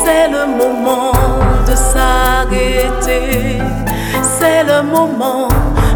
c'est 0.03 0.29
le 0.29 0.47
moment 0.47 1.13
de 1.67 1.75
s'arrêter, 1.75 3.59
c'est 4.23 4.65
le 4.65 4.83
moment 4.83 5.49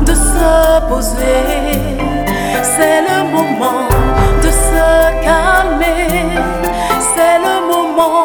de 0.03 0.15
se 0.15 0.89
poser, 0.89 1.45
c'est 2.63 3.01
le 3.11 3.19
moment 3.31 3.89
de 4.43 4.51
se 4.51 5.25
calmer, 5.25 6.07
c'est 7.15 7.39
le 7.47 7.57
moment 7.73 8.25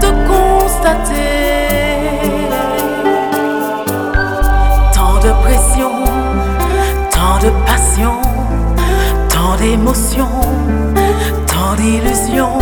de 0.00 0.08
constater. 0.30 1.18
Tant 4.94 5.16
de 5.26 5.32
pression, 5.44 5.92
tant 7.10 7.38
de 7.44 7.50
passion, 7.66 8.20
tant 9.28 9.56
d'émotions, 9.60 10.40
tant 11.46 11.74
d'illusions, 11.76 12.58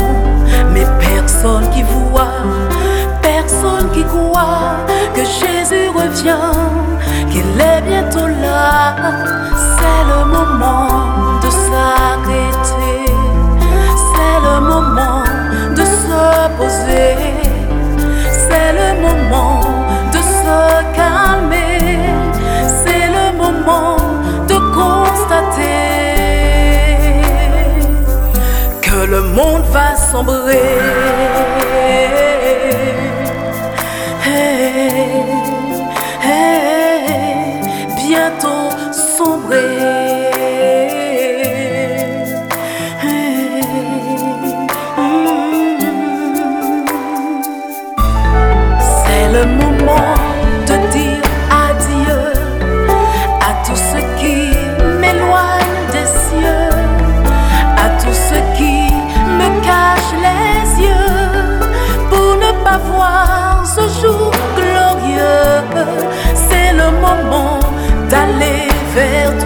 C'est 8.86 10.02
le 10.12 10.24
moment 10.26 10.86
de 11.42 11.50
s'arrêter, 11.50 13.10
c'est 14.10 14.38
le 14.46 14.60
moment 14.60 15.24
de 15.74 15.84
se 15.84 16.22
poser, 16.56 17.16
c'est 18.30 18.72
le 18.80 18.88
moment 19.02 19.60
de 20.12 20.18
se 20.18 20.58
calmer, 20.94 21.98
c'est 22.80 23.08
le 23.18 23.26
moment 23.36 23.96
de 24.46 24.56
constater 24.78 25.80
que 28.82 28.98
le 29.10 29.22
monde 29.22 29.64
va 29.72 29.96
sombrer. 29.96 31.55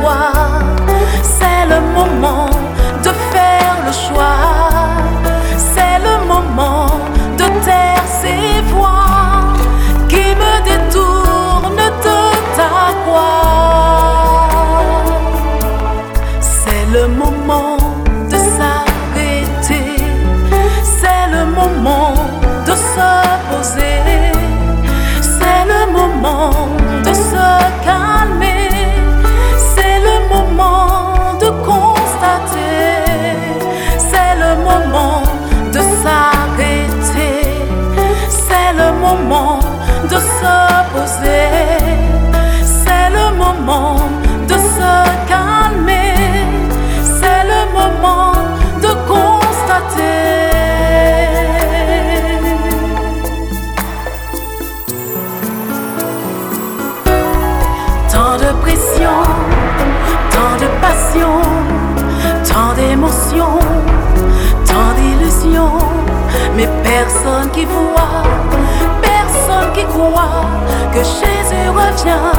Vers 0.00 0.49
que 70.92 70.98
Jésus 70.98 71.68
revient, 71.68 72.32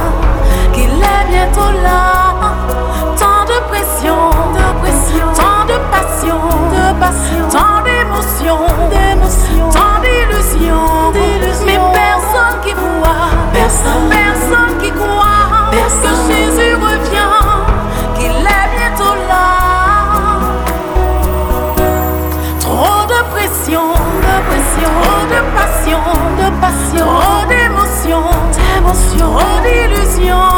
qu'il 0.72 0.90
est 0.90 1.26
bientôt 1.30 1.70
là. 1.82 2.21
Trop 29.32 29.60
d'illusions, 29.64 30.51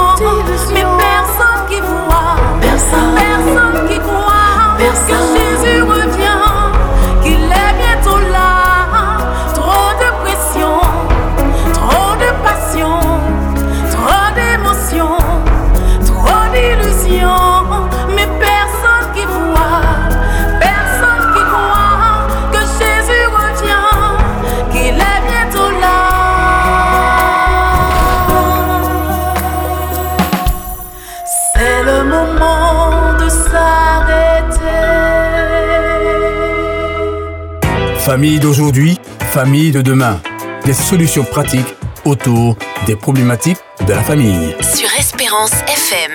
Famille 38.15 38.39
d'aujourd'hui, 38.39 38.97
famille 39.33 39.73
de 39.73 39.83
demain. 39.83 40.21
Des 40.65 40.73
solutions 40.73 41.25
pratiques 41.25 41.75
autour 42.05 42.57
des 42.87 42.95
problématiques 42.95 43.59
de 43.89 43.93
la 43.93 44.05
famille. 44.05 44.55
Sur 44.61 44.89
Espérance 44.97 45.51
FM. 45.63 46.13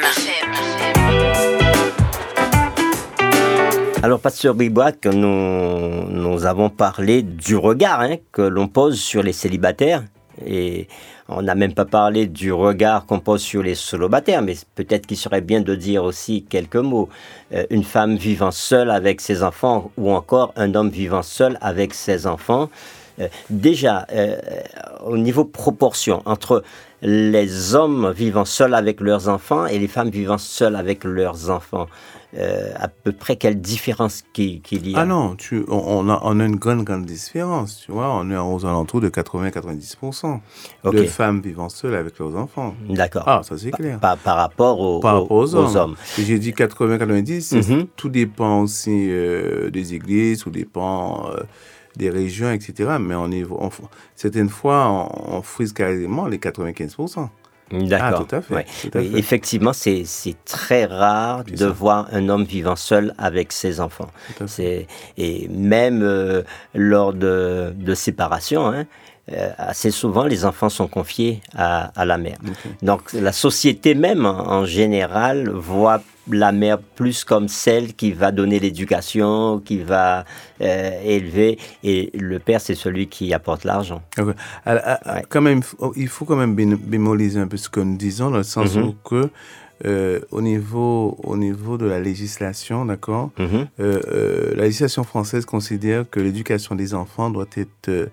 Alors, 4.01 4.21
Pasteur 4.21 4.55
Bribois, 4.55 4.93
que 4.93 5.09
nous, 5.09 6.09
nous 6.09 6.45
avons 6.45 6.69
parlé 6.69 7.21
du 7.21 7.57
regard 7.57 7.99
hein, 7.99 8.15
que 8.31 8.43
l'on 8.43 8.69
pose 8.69 8.97
sur 8.97 9.21
les 9.21 9.33
célibataires. 9.33 10.05
Et 10.47 10.87
on 11.29 11.43
n'a 11.43 11.55
même 11.55 11.73
pas 11.73 11.85
parlé 11.85 12.25
du 12.25 12.51
regard 12.51 13.05
qu'on 13.05 13.19
pose 13.19 13.41
sur 13.41 13.61
les 13.61 13.75
solobataires, 13.75 14.41
mais 14.41 14.55
peut-être 14.75 15.05
qu'il 15.05 15.17
serait 15.17 15.41
bien 15.41 15.61
de 15.61 15.75
dire 15.75 16.03
aussi 16.03 16.43
quelques 16.43 16.75
mots. 16.75 17.09
Euh, 17.53 17.65
une 17.69 17.83
femme 17.83 18.15
vivant 18.15 18.51
seule 18.51 18.89
avec 18.89 19.21
ses 19.21 19.43
enfants 19.43 19.91
ou 19.97 20.11
encore 20.11 20.53
un 20.55 20.73
homme 20.75 20.89
vivant 20.89 21.23
seul 21.23 21.57
avec 21.61 21.93
ses 21.93 22.27
enfants. 22.27 22.69
Euh, 23.19 23.27
déjà, 23.49 24.05
euh, 24.11 24.37
au 25.05 25.17
niveau 25.17 25.45
proportion 25.45 26.21
entre 26.25 26.63
les 27.01 27.75
hommes 27.75 28.11
vivant 28.11 28.45
seuls 28.45 28.73
avec 28.73 28.99
leurs 28.99 29.29
enfants 29.29 29.65
et 29.65 29.79
les 29.79 29.87
femmes 29.87 30.09
vivant 30.09 30.37
seules 30.37 30.75
avec 30.75 31.03
leurs 31.03 31.49
enfants, 31.49 31.87
euh, 32.37 32.71
à 32.77 32.87
peu 32.87 33.11
près 33.11 33.37
quelle 33.37 33.59
différence 33.59 34.23
qu'il 34.33 34.61
y 34.87 34.95
a 34.95 34.99
Ah 34.99 35.05
non, 35.05 35.35
tu, 35.35 35.63
on, 35.67 35.77
on 36.05 36.09
a, 36.09 36.19
on 36.23 36.39
a 36.39 36.45
une 36.45 36.57
grande, 36.57 36.83
grande 36.83 37.05
différence. 37.05 37.81
Tu 37.85 37.91
vois, 37.91 38.13
on 38.13 38.29
est 38.29 38.37
aux 38.37 38.65
alentours 38.65 39.01
de 39.01 39.09
80-90% 39.09 40.39
Ok. 40.83 40.95
de 40.95 41.03
femmes 41.05 41.41
vivant 41.41 41.69
seules 41.69 41.95
avec 41.95 42.19
leurs 42.19 42.35
enfants. 42.35 42.75
D'accord. 42.87 43.23
Ah, 43.25 43.41
ça 43.43 43.57
c'est 43.57 43.71
clair. 43.71 43.99
Par, 43.99 44.17
par 44.17 44.37
rapport 44.37 44.79
aux, 44.79 44.99
Par 44.99 45.21
rapport 45.21 45.31
aux, 45.31 45.55
hommes. 45.55 45.95
J'ai 46.17 46.37
dit 46.39 46.51
80-90, 46.51 47.41
c'est- 47.41 47.67
Mhm. 47.69 47.87
tout 47.95 48.09
dépend 48.09 48.61
aussi 48.61 49.07
euh, 49.09 49.69
des 49.71 49.93
églises, 49.95 50.39
tout 50.43 50.51
dépend 50.51 51.29
euh, 51.31 51.41
des 51.95 52.09
régions, 52.09 52.51
etc. 52.51 52.97
Mais 52.99 53.15
on 53.15 53.31
est, 53.31 53.43
on- 53.49 53.71
certaines 54.15 54.49
fois, 54.49 54.87
on, 54.89 55.37
on 55.37 55.41
frise 55.41 55.73
carrément 55.73 56.27
les 56.27 56.37
95%. 56.37 57.29
D'accord. 57.71 58.21
Ah, 58.21 58.25
tout 58.27 58.35
à 58.35 58.41
fait, 58.41 58.53
Ouais. 58.55 58.65
tout 58.81 58.97
à 58.97 58.99
Oui, 59.01 59.11
fait. 59.11 59.19
Effectivement, 59.19 59.73
c'est 59.73 60.05
très 60.45 60.85
rare 60.85 61.43
de 61.43 61.65
voir 61.65 62.07
un 62.11 62.29
homme 62.29 62.43
vivant 62.43 62.75
seul 62.75 63.13
avec 63.17 63.51
ses 63.51 63.79
enfants. 63.79 64.09
Et 65.17 65.47
même 65.49 66.01
euh, 66.03 66.43
lors 66.73 67.13
de, 67.13 67.73
de 67.75 67.93
séparation, 67.93 68.67
hein, 68.67 68.85
euh, 69.31 69.49
assez 69.57 69.91
souvent 69.91 70.23
les 70.25 70.45
enfants 70.45 70.69
sont 70.69 70.87
confiés 70.87 71.41
à, 71.55 71.91
à 71.99 72.05
la 72.05 72.17
mère. 72.17 72.37
Donc 72.81 73.13
la 73.13 73.31
société 73.31 73.95
même 73.95 74.25
en, 74.25 74.51
en 74.59 74.65
général 74.65 75.49
voit 75.49 76.01
la 76.31 76.51
mère 76.51 76.77
plus 76.79 77.23
comme 77.23 77.47
celle 77.47 77.93
qui 77.95 78.11
va 78.11 78.31
donner 78.31 78.59
l'éducation, 78.59 79.59
qui 79.59 79.79
va 79.79 80.25
euh, 80.61 80.91
élever, 81.03 81.57
et 81.83 82.11
le 82.13 82.37
père 82.39 82.61
c'est 82.61 82.75
celui 82.75 83.07
qui 83.07 83.33
apporte 83.33 83.63
l'argent. 83.63 84.01
Ah, 84.65 84.99
Ouais. 85.05 85.23
quand 85.27 85.41
même, 85.41 85.61
il 85.95 86.07
faut 86.07 86.25
quand 86.25 86.35
même 86.35 86.53
bé- 86.55 86.65
bémoliser 86.75 87.39
un 87.39 87.47
peu 87.47 87.57
ce 87.57 87.69
que 87.69 87.79
nous 87.79 87.97
disons, 87.97 88.29
dans 88.29 88.37
le 88.37 88.43
sens 88.43 88.75
Mhm. 88.75 88.83
où 88.83 88.95
que, 89.03 89.29
euh, 89.85 90.19
au, 90.31 90.41
niveau, 90.41 91.17
au 91.23 91.35
niveau 91.37 91.77
de 91.79 91.85
la 91.87 91.99
législation, 91.99 92.85
d'accord, 92.85 93.31
Mhm. 93.39 93.47
euh, 93.79 94.01
euh, 94.11 94.53
la 94.55 94.63
législation 94.63 95.03
française 95.03 95.45
considère 95.45 96.07
que 96.09 96.19
l'éducation 96.19 96.75
des 96.75 96.93
enfants 96.93 97.29
doit 97.31 97.47
être, 97.57 97.87
euh, 97.87 98.05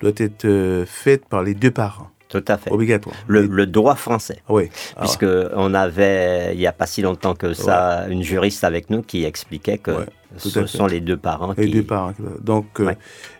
doit 0.00 0.12
être 0.16 0.44
euh, 0.44 0.84
faite 0.86 1.26
par 1.26 1.42
les 1.42 1.54
deux 1.54 1.70
parents, 1.70 2.10
Tout 2.28 2.44
à 2.48 2.56
fait. 2.58 2.70
obligatoire. 2.70 3.14
Le, 3.28 3.66
droit 3.66 3.94
français. 3.94 4.38
Ah 4.48 4.52
oui. 4.54 4.68
Ah, 4.96 5.00
Puisque 5.02 5.26
on 5.54 5.72
avait, 5.74 6.52
il 6.54 6.58
n'y 6.58 6.66
a 6.66 6.72
pas 6.72 6.86
si 6.86 7.00
longtemps 7.02 7.34
que 7.34 7.52
ça, 7.54 8.06
une 8.08 8.22
juriste 8.22 8.64
avec 8.64 8.90
nous 8.90 9.02
qui 9.02 9.24
expliquait 9.24 9.78
que 9.78 9.90
Ouais, 9.92 10.06
ce 10.36 10.66
sont 10.66 10.86
les 10.86 11.00
deux 11.00 11.16
parents 11.16 11.54
les 11.56 11.66
qui... 11.66 11.72
deux 11.72 11.84
parents. 11.84 12.12
Donc, 12.42 12.80
euh, 12.80 12.92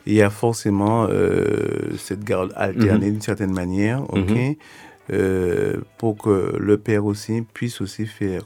il 0.06 0.14
y 0.14 0.22
a 0.22 0.30
forcément 0.30 1.06
euh, 1.10 1.92
cette 1.98 2.22
garde 2.24 2.52
alternée 2.56 3.10
d'une 3.10 3.20
certaine 3.20 3.52
manière, 3.52 4.02
ok, 4.12 4.30
Mhm. 4.30 4.54
euh, 5.12 5.76
pour 5.98 6.16
que 6.16 6.56
le 6.58 6.78
père 6.78 7.04
aussi 7.04 7.42
puisse 7.52 7.80
aussi 7.80 8.06
faire, 8.06 8.44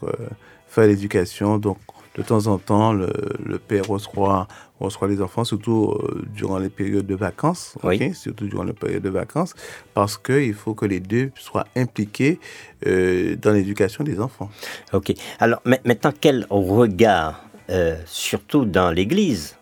faire 0.66 0.86
l'éducation. 0.86 1.58
Donc, 1.58 1.78
de 2.18 2.22
temps 2.22 2.48
en 2.48 2.58
temps, 2.58 2.92
le, 2.92 3.08
le 3.44 3.58
père 3.58 3.86
reçoit, 3.86 4.48
reçoit 4.80 5.06
les 5.08 5.22
enfants, 5.22 5.44
surtout 5.44 5.92
euh, 5.92 6.22
durant 6.34 6.58
les 6.58 6.68
périodes 6.68 7.06
de 7.06 7.14
vacances, 7.14 7.76
surtout 8.14 8.46
durant 8.48 8.64
les 8.64 8.72
périodes 8.72 9.02
de 9.04 9.08
vacances, 9.08 9.54
parce 9.94 10.18
qu'il 10.18 10.52
faut 10.54 10.74
que 10.74 10.84
les 10.86 11.00
deux 11.00 11.30
soient 11.38 11.66
impliqués 11.76 12.40
euh, 12.86 13.36
dans 13.36 13.52
l'éducation 13.52 14.02
des 14.04 14.18
enfants. 14.20 14.50
Ok. 14.92 15.12
Alors 15.38 15.60
ma- 15.64 15.78
maintenant, 15.84 16.12
quel 16.20 16.46
regard, 16.50 17.44
euh, 17.70 17.96
surtout 18.06 18.64
dans 18.64 18.90
l'Église, 18.90 19.56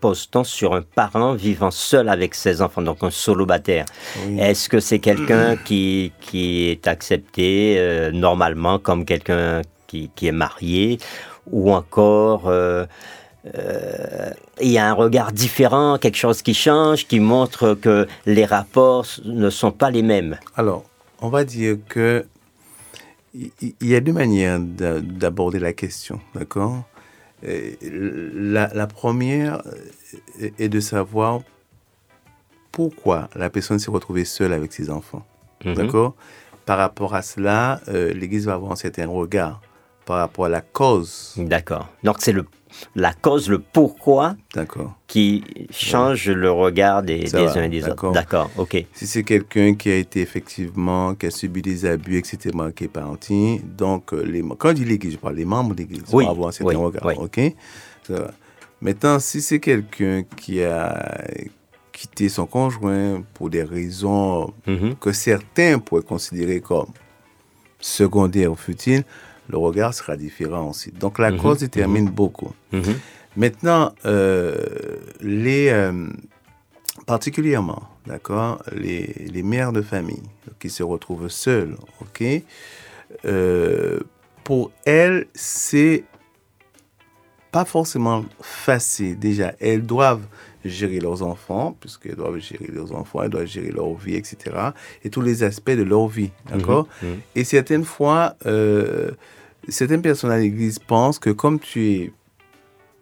pose-t-on 0.00 0.44
sur 0.44 0.74
un 0.74 0.82
parent 0.82 1.32
vivant 1.34 1.70
seul 1.72 2.08
avec 2.08 2.34
ses 2.34 2.60
enfants, 2.62 2.82
donc 2.82 2.98
un 3.02 3.10
solobataire? 3.10 3.86
Est-ce 4.38 4.68
que 4.68 4.80
c'est 4.80 4.98
quelqu'un 5.00 5.56
qui, 5.64 6.12
qui 6.20 6.68
est 6.68 6.86
accepté 6.86 7.76
euh, 7.78 8.10
normalement 8.12 8.78
comme 8.78 9.04
quelqu'un 9.04 9.62
qui, 9.88 10.10
qui, 10.14 10.26
est 10.28 10.32
marié? 10.32 10.98
Ou 11.50 11.72
encore 11.72 12.48
euh, 12.48 12.86
euh, 13.54 14.30
il 14.60 14.70
y 14.70 14.78
a 14.78 14.88
un 14.88 14.92
regard 14.92 15.32
différent, 15.32 15.98
quelque 15.98 16.16
chose 16.16 16.42
qui 16.42 16.54
change, 16.54 17.06
qui 17.06 17.20
montre 17.20 17.74
que 17.74 18.06
les 18.26 18.44
rapports 18.44 19.06
ne 19.24 19.50
sont 19.50 19.72
pas 19.72 19.90
les 19.90 20.02
mêmes. 20.02 20.38
Alors, 20.56 20.84
on 21.20 21.28
va 21.28 21.44
dire 21.44 21.76
que 21.88 22.24
il 23.34 23.74
y 23.80 23.94
a 23.94 24.00
deux 24.00 24.12
manières 24.12 24.60
d'aborder 24.60 25.58
la 25.58 25.72
question, 25.72 26.20
d'accord? 26.34 26.82
La, 27.42 28.70
la, 28.72 28.86
première 28.86 29.62
est 30.38 30.68
de 30.68 30.80
savoir 30.80 31.40
pourquoi 32.72 33.28
la 33.34 33.50
personne 33.50 33.78
s'est 33.78 33.90
retrouvée 33.90 34.24
seule 34.24 34.52
avec 34.52 34.72
ses 34.72 34.90
enfants, 34.90 35.24
mhm. 35.64 35.74
d'accord? 35.74 36.14
Par 36.66 36.78
rapport 36.78 37.14
à 37.14 37.22
cela, 37.22 37.80
euh, 37.88 38.12
l'Église 38.12 38.46
va 38.46 38.54
avoir 38.54 38.72
un 38.72 38.76
certain 38.76 39.08
regard 39.08 39.60
par 40.04 40.18
rapport 40.18 40.46
à 40.46 40.48
la 40.48 40.60
cause. 40.60 41.34
D'accord. 41.36 41.88
Donc 42.02 42.16
c'est 42.20 42.32
le 42.32 42.44
la 42.94 43.12
cause, 43.12 43.48
le 43.48 43.58
pourquoi 43.58 44.34
qui 45.06 45.44
change 45.70 46.28
le 46.28 46.50
regard 46.50 47.02
des, 47.02 47.34
uns 47.34 47.62
et 47.62 47.68
des 47.68 47.86
autres. 47.86 48.12
D'accord, 48.12 48.50
ok. 48.56 48.84
Si 48.92 49.06
c'est 49.06 49.24
quelqu'un 49.24 49.74
qui 49.74 49.90
a 49.90 49.96
été 49.96 50.20
effectivement, 50.20 51.14
qui 51.14 51.26
a 51.26 51.30
subi 51.30 51.62
des 51.62 51.84
abus, 51.86 52.18
etc., 52.18 52.50
qui 52.74 52.84
est 52.84 52.88
parti, 52.88 53.60
donc 53.76 54.12
euh, 54.12 54.22
les, 54.22 54.42
quand 54.58 54.70
je 54.70 54.74
dis 54.74 54.84
l'Église, 54.84 55.12
je 55.14 55.18
parle 55.18 55.36
des 55.36 55.44
membres 55.44 55.74
de 55.74 55.80
l'Église, 55.80 56.04
oui, 56.12 56.26
avoir 56.26 56.48
un 56.48 56.52
certain 56.52 56.78
regard, 56.78 57.18
ok? 57.18 57.40
Maintenant, 58.80 59.20
si 59.20 59.40
c'est 59.40 59.60
quelqu'un 59.60 60.24
qui 60.36 60.62
a 60.62 61.24
quitté 61.92 62.28
son 62.28 62.46
conjoint 62.46 63.22
pour 63.34 63.48
des 63.48 63.62
raisons 63.62 64.52
mm-hmm. 64.66 64.96
que 64.96 65.12
certains 65.12 65.78
pourraient 65.78 66.02
considérer 66.02 66.60
comme 66.60 66.88
secondaires 67.78 68.50
ou 68.50 68.56
futiles, 68.56 69.04
le 69.48 69.58
regard 69.58 69.94
sera 69.94 70.16
différent 70.16 70.70
aussi. 70.70 70.92
Donc 70.92 71.18
la 71.18 71.30
mhm. 71.30 71.38
cause 71.38 71.58
détermine 71.58 72.06
mhm. 72.06 72.10
beaucoup. 72.10 72.52
Mhm. 72.72 72.94
Maintenant, 73.36 73.94
euh, 74.04 74.56
les, 75.20 75.68
euh, 75.70 76.08
particulièrement, 77.06 77.82
d'accord, 78.06 78.62
les, 78.72 79.06
les, 79.32 79.42
mères 79.42 79.72
de 79.72 79.80
famille 79.80 80.22
qui 80.58 80.68
se 80.68 80.82
retrouvent 80.82 81.28
seules, 81.28 81.76
ok, 82.00 82.24
euh, 83.24 84.00
pour 84.44 84.70
elles, 84.84 85.26
c'est 85.34 86.04
pas 87.50 87.64
forcément 87.64 88.24
facile. 88.40 89.18
Déjà, 89.18 89.54
elles 89.60 89.82
doivent 89.82 90.26
gérer 90.64 91.00
leurs 91.00 91.22
enfants, 91.22 91.76
puisqu'elles 91.80 92.16
doivent 92.16 92.38
gérer 92.38 92.68
leurs 92.72 92.92
enfants, 92.94 93.22
elles 93.22 93.30
doivent 93.30 93.46
gérer 93.46 93.70
leur 93.70 93.94
vie, 93.94 94.14
etc. 94.14 94.36
Et 95.04 95.10
tous 95.10 95.20
les 95.20 95.42
aspects 95.42 95.70
de 95.70 95.82
leur 95.82 96.06
vie, 96.06 96.30
d'accord? 96.48 96.88
Et 97.34 97.44
certaines 97.44 97.84
fois, 97.84 98.36
certaines 99.68 100.02
personnes 100.02 100.30
à 100.30 100.38
l'église 100.38 100.78
pensent 100.78 101.18
que 101.18 101.30
comme 101.30 101.58
tu 101.58 101.90
es 101.90 102.12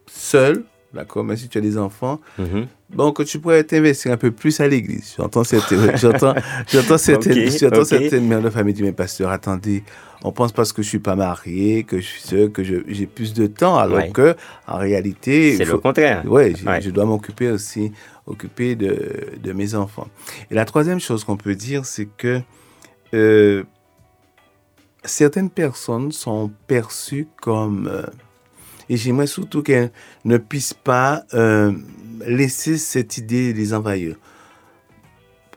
seul, 0.06 0.64
d'accord, 0.92 1.24
même 1.24 1.36
si 1.36 1.48
tu 1.48 1.58
as 1.58 1.60
des 1.60 1.78
enfants, 1.78 2.20
mhm. 2.38 2.66
donc 2.94 3.24
tu 3.24 3.38
pourrais 3.38 3.64
t'investir 3.64 4.12
un 4.12 4.16
peu 4.16 4.30
plus 4.30 4.60
à 4.60 4.68
l'église. 4.68 5.14
J'entends 5.16 5.44
certaines, 5.44 5.96
j'entends, 5.96 6.34
j'entends 6.68 6.98
certaines, 6.98 7.50
certaines 7.50 8.26
mères 8.26 8.42
de 8.42 8.50
famille 8.50 8.74
dire, 8.74 8.84
mais 8.84 8.92
pasteur, 8.92 9.30
attendez, 9.30 9.84
on 10.22 10.32
pense 10.32 10.52
parce 10.52 10.72
que 10.72 10.82
je 10.82 10.88
suis 10.88 10.98
pas 10.98 11.16
marié, 11.16 11.84
que 11.84 11.98
je 11.98 12.06
suis 12.06 12.20
seul, 12.20 12.50
que 12.50 12.62
j'ai 12.62 13.06
plus 13.06 13.32
de 13.32 13.46
temps, 13.46 13.78
alors 13.78 14.12
que, 14.12 14.34
en 14.66 14.78
réalité. 14.78 15.56
C'est 15.56 15.64
le 15.64 15.78
contraire. 15.78 16.24
Ouais, 16.26 16.52
je 16.80 16.90
dois 16.90 17.04
m'occuper 17.04 17.50
aussi, 17.50 17.92
occuper 18.26 18.74
de, 18.74 19.38
de, 19.42 19.52
mes 19.52 19.74
enfants. 19.74 20.08
Et 20.50 20.54
la 20.54 20.64
troisième 20.64 21.00
chose 21.00 21.24
qu'on 21.24 21.36
peut 21.36 21.54
dire, 21.54 21.84
c'est 21.84 22.06
que, 22.06 22.40
euh, 23.14 23.64
certaines 25.04 25.50
personnes 25.50 26.12
sont 26.12 26.50
perçues 26.66 27.28
comme... 27.40 27.88
Euh, 27.90 28.02
et 28.90 28.96
j'aimerais 28.96 29.28
surtout 29.28 29.62
qu'elles 29.62 29.92
ne 30.24 30.36
puissent 30.36 30.74
pas 30.74 31.24
euh, 31.32 31.72
laisser 32.26 32.76
cette 32.76 33.16
idée 33.16 33.52
les 33.52 33.72
envahir. 33.72 34.16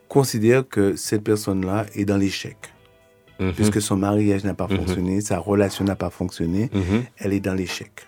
Considère 0.08 0.70
que 0.70 0.96
cette 0.96 1.24
personne-là 1.24 1.88
est 1.96 2.06
dans 2.06 2.18
l'échec. 2.18 2.56
Mhm. 3.40 3.54
Puisque 3.54 3.82
son 3.82 3.98
mariage 3.98 4.44
n'a 4.44 4.54
pas 4.54 4.68
mhm. 4.68 4.78
fonctionné, 4.78 5.22
sa 5.22 5.40
relation 5.40 5.84
n'a 5.84 5.96
pas 5.96 6.12
fonctionné, 6.12 6.70
mhm. 6.72 7.04
elle 7.18 7.34
est 7.34 7.40
dans 7.40 7.56
l'échec. 7.56 8.06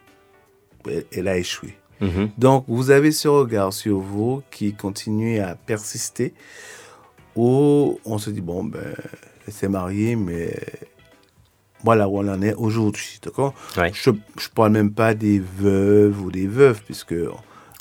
Elle, 1.12 1.28
a 1.28 1.36
échoué. 1.40 1.76
Donc, 2.38 2.66
vous 2.68 2.92
avez 2.92 3.12
ce 3.12 3.28
regard 3.28 3.74
sur 3.74 3.98
vous 3.98 4.44
qui 4.52 4.76
continue 4.76 5.40
à 5.40 5.56
persister, 5.56 6.36
où 7.36 8.00
on 8.06 8.20
se 8.20 8.30
dit, 8.30 8.42
bon, 8.42 8.64
ben, 8.64 8.94
elle 9.48 9.54
s'est 9.54 9.68
mariée, 9.68 10.16
mais 10.16 10.54
voilà 11.86 12.10
où 12.10 12.18
on 12.20 12.28
en 12.28 12.42
est 12.42 12.54
aujourd'hui. 12.56 13.20
D'accord? 13.24 13.54
Je 13.76 14.10
ne 14.10 14.16
parle 14.54 14.72
même 14.72 14.92
pas 14.92 15.14
des 15.14 15.40
veuves 15.40 16.22
ou 16.22 16.32
des 16.32 16.48
veuves, 16.48 16.82
puisque 16.84 17.16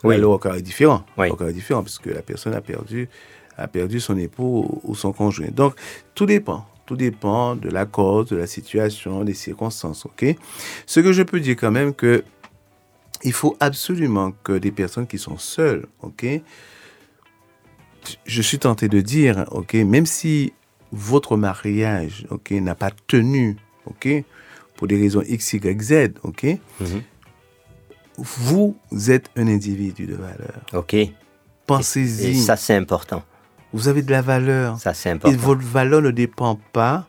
oui. 0.04 0.16
est 0.16 0.62
différent. 0.62 1.04
Le 1.18 1.48
est 1.48 1.52
différent, 1.52 1.82
puisque 1.82 2.06
la 2.06 2.22
personne 2.22 2.54
a 2.54 2.60
perdu, 2.60 3.08
a 3.56 3.66
perdu 3.66 3.98
son 3.98 4.16
époux 4.18 4.80
ou 4.84 4.94
son 4.94 5.12
conjoint. 5.12 5.48
Donc, 5.50 5.74
tout 6.14 6.26
dépend. 6.26 6.66
Tout 6.86 6.96
dépend 6.96 7.56
de 7.56 7.70
la 7.70 7.86
cause, 7.86 8.28
de 8.28 8.36
la 8.36 8.46
situation, 8.46 9.24
des 9.24 9.32
circonstances. 9.32 10.04
ok? 10.04 10.36
Ce 10.84 11.00
que 11.00 11.12
je 11.12 11.22
peux 11.22 11.40
dire 11.40 11.56
quand 11.56 11.70
même 11.70 11.94
que 11.94 12.22
il 13.22 13.32
faut 13.32 13.56
absolument 13.58 14.32
que 14.42 14.52
des 14.52 14.70
personnes 14.70 15.06
qui 15.06 15.18
sont 15.18 15.38
seules, 15.38 15.86
ok, 16.02 16.26
je 18.26 18.42
suis 18.42 18.58
tenté 18.58 18.88
de 18.88 19.00
dire, 19.00 19.46
ok, 19.50 19.72
même 19.74 20.04
si 20.04 20.52
votre 20.92 21.38
mariage, 21.38 22.26
ok, 22.30 22.50
n'a 22.52 22.74
pas 22.74 22.90
tenu 23.06 23.56
ok 23.86 24.08
Pour 24.76 24.86
des 24.86 24.96
raisons 24.96 25.22
X, 25.22 25.52
Y, 25.52 25.82
Z, 25.82 26.14
ok 26.22 26.58
mhm. 26.80 27.02
Vous 28.16 28.76
êtes 29.08 29.28
un 29.36 29.48
individu 29.48 30.06
de 30.06 30.14
valeur. 30.14 30.64
Ok. 30.72 30.94
Pensez-y. 31.66 32.28
Et, 32.28 32.34
ça, 32.34 32.56
c'est 32.56 32.74
important. 32.74 33.24
Vous 33.72 33.88
avez 33.88 34.02
de 34.02 34.10
la 34.10 34.22
valeur. 34.22 34.78
Ça, 34.78 34.94
c'est 34.94 35.10
important. 35.10 35.34
Et 35.34 35.36
votre 35.36 35.62
valeur 35.62 36.00
ne 36.00 36.10
dépend 36.10 36.60
pas 36.72 37.08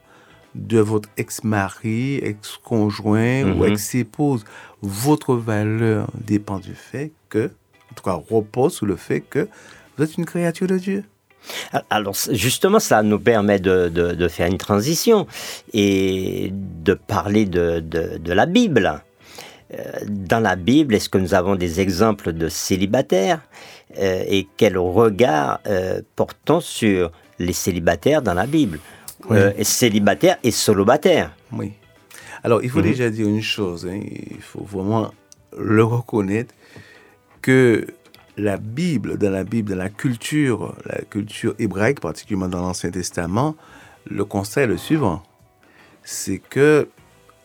de 0.56 0.80
votre 0.80 1.10
ex-mari, 1.18 2.16
ex-conjoint 2.24 3.44
ou 3.44 3.64
mhm. 3.64 3.74
ex-épouse. 3.74 4.46
Votre 4.82 5.36
valeur 5.36 6.10
dépend 6.16 6.60
du 6.60 6.74
fait 6.74 7.12
que, 7.30 7.52
en 7.92 7.96
tout 7.96 8.04
cas, 8.04 8.20
repose 8.30 8.74
sur 8.74 8.86
le 8.86 8.96
fait 8.96 9.22
que 9.22 9.48
vous 9.98 10.04
êtes 10.04 10.18
une 10.18 10.26
créature 10.26 10.68
de 10.68 10.78
Dieu. 10.78 11.04
Alors 11.90 12.16
justement, 12.32 12.80
ça 12.80 13.04
nous 13.04 13.20
permet 13.20 13.60
de, 13.60 14.28
faire 14.30 14.48
une 14.48 14.58
transition 14.58 15.28
et 15.74 16.52
de 16.52 16.94
parler 16.94 17.46
de, 17.46 17.84
la 18.26 18.46
Bible. 18.46 19.02
Euh, 19.74 19.82
dans 20.08 20.40
la 20.40 20.56
Bible, 20.56 20.94
est-ce 20.94 21.10
que 21.10 21.18
nous 21.18 21.34
avons 21.34 21.56
des 21.56 21.82
exemples 21.82 22.34
de 22.34 22.50
célibataires 22.50 23.42
euh, 23.98 24.24
et 24.28 24.48
quel 24.58 24.78
regard 24.78 25.60
euh, 25.66 26.02
portons 26.16 26.60
sur 26.60 27.12
les 27.40 27.54
célibataires 27.54 28.22
dans 28.22 28.36
la 28.36 28.46
Bible? 28.46 28.80
Célibataires 29.64 30.38
et 30.44 30.52
solobataires. 30.52 31.32
Oui. 31.52 31.74
Alors, 32.44 32.64
il 32.64 32.70
faut 32.70 32.80
mhm. 32.80 32.86
déjà 32.86 33.10
dire 33.10 33.28
une 33.28 33.42
chose, 33.42 33.88
hein. 33.88 34.00
il 34.04 34.42
faut 34.42 34.64
vraiment 34.64 35.12
le 35.58 35.84
reconnaître, 35.84 36.54
que 37.42 37.88
la 38.38 38.58
Bible, 38.58 39.18
dans 39.18 39.32
la 39.32 39.44
Bible, 39.44 39.72
dans 39.72 39.78
la 39.78 39.90
culture, 39.90 40.76
la 40.86 41.02
culture 41.04 41.56
hébraïque, 41.60 42.00
particulièrement 42.00 42.50
dans 42.50 42.62
l'Ancien 42.62 42.92
Testament, 42.92 43.56
le 44.10 44.26
constat 44.26 44.64
est 44.64 44.68
le 44.68 44.78
suivant. 44.78 45.24
C'est 46.04 46.40
que 46.40 46.88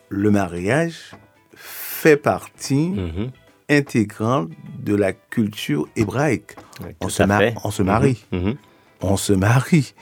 le 0.09 0.31
mariage 0.31 1.11
fait 1.55 2.17
partie 2.17 2.89
mhm. 2.89 3.31
intégrante 3.69 4.49
de 4.79 4.95
la 4.95 5.13
culture 5.13 5.87
hébraïque. 5.95 6.55
on, 6.99 7.09
se 7.09 7.23
on, 7.63 7.71
se 7.71 7.83
marie. 7.83 8.23
Mhm. 8.31 8.39
Mhm. 8.41 8.55
On 9.01 9.17
se 9.17 9.33
marie. 9.33 9.93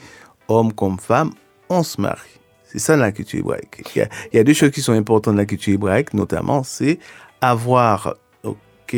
Homme 0.48 0.72
comme 0.72 0.98
femme, 0.98 1.30
on 1.68 1.82
se 1.82 2.00
marie. 2.00 2.40
C'est 2.64 2.78
ça 2.78 2.96
la 2.96 3.12
culture 3.12 3.40
hébraïque. 3.40 3.82
Il 3.94 3.98
y, 3.98 4.02
a, 4.02 4.08
il 4.32 4.36
y, 4.36 4.38
a, 4.38 4.44
deux 4.44 4.52
choses 4.52 4.70
qui 4.70 4.80
sont 4.80 4.92
importantes 4.92 5.34
dans 5.34 5.38
la 5.38 5.46
culture 5.46 5.74
hébraïque, 5.74 6.14
notamment, 6.14 6.62
c'est 6.62 6.98
avoir 7.40 8.14
ok, 8.42 8.96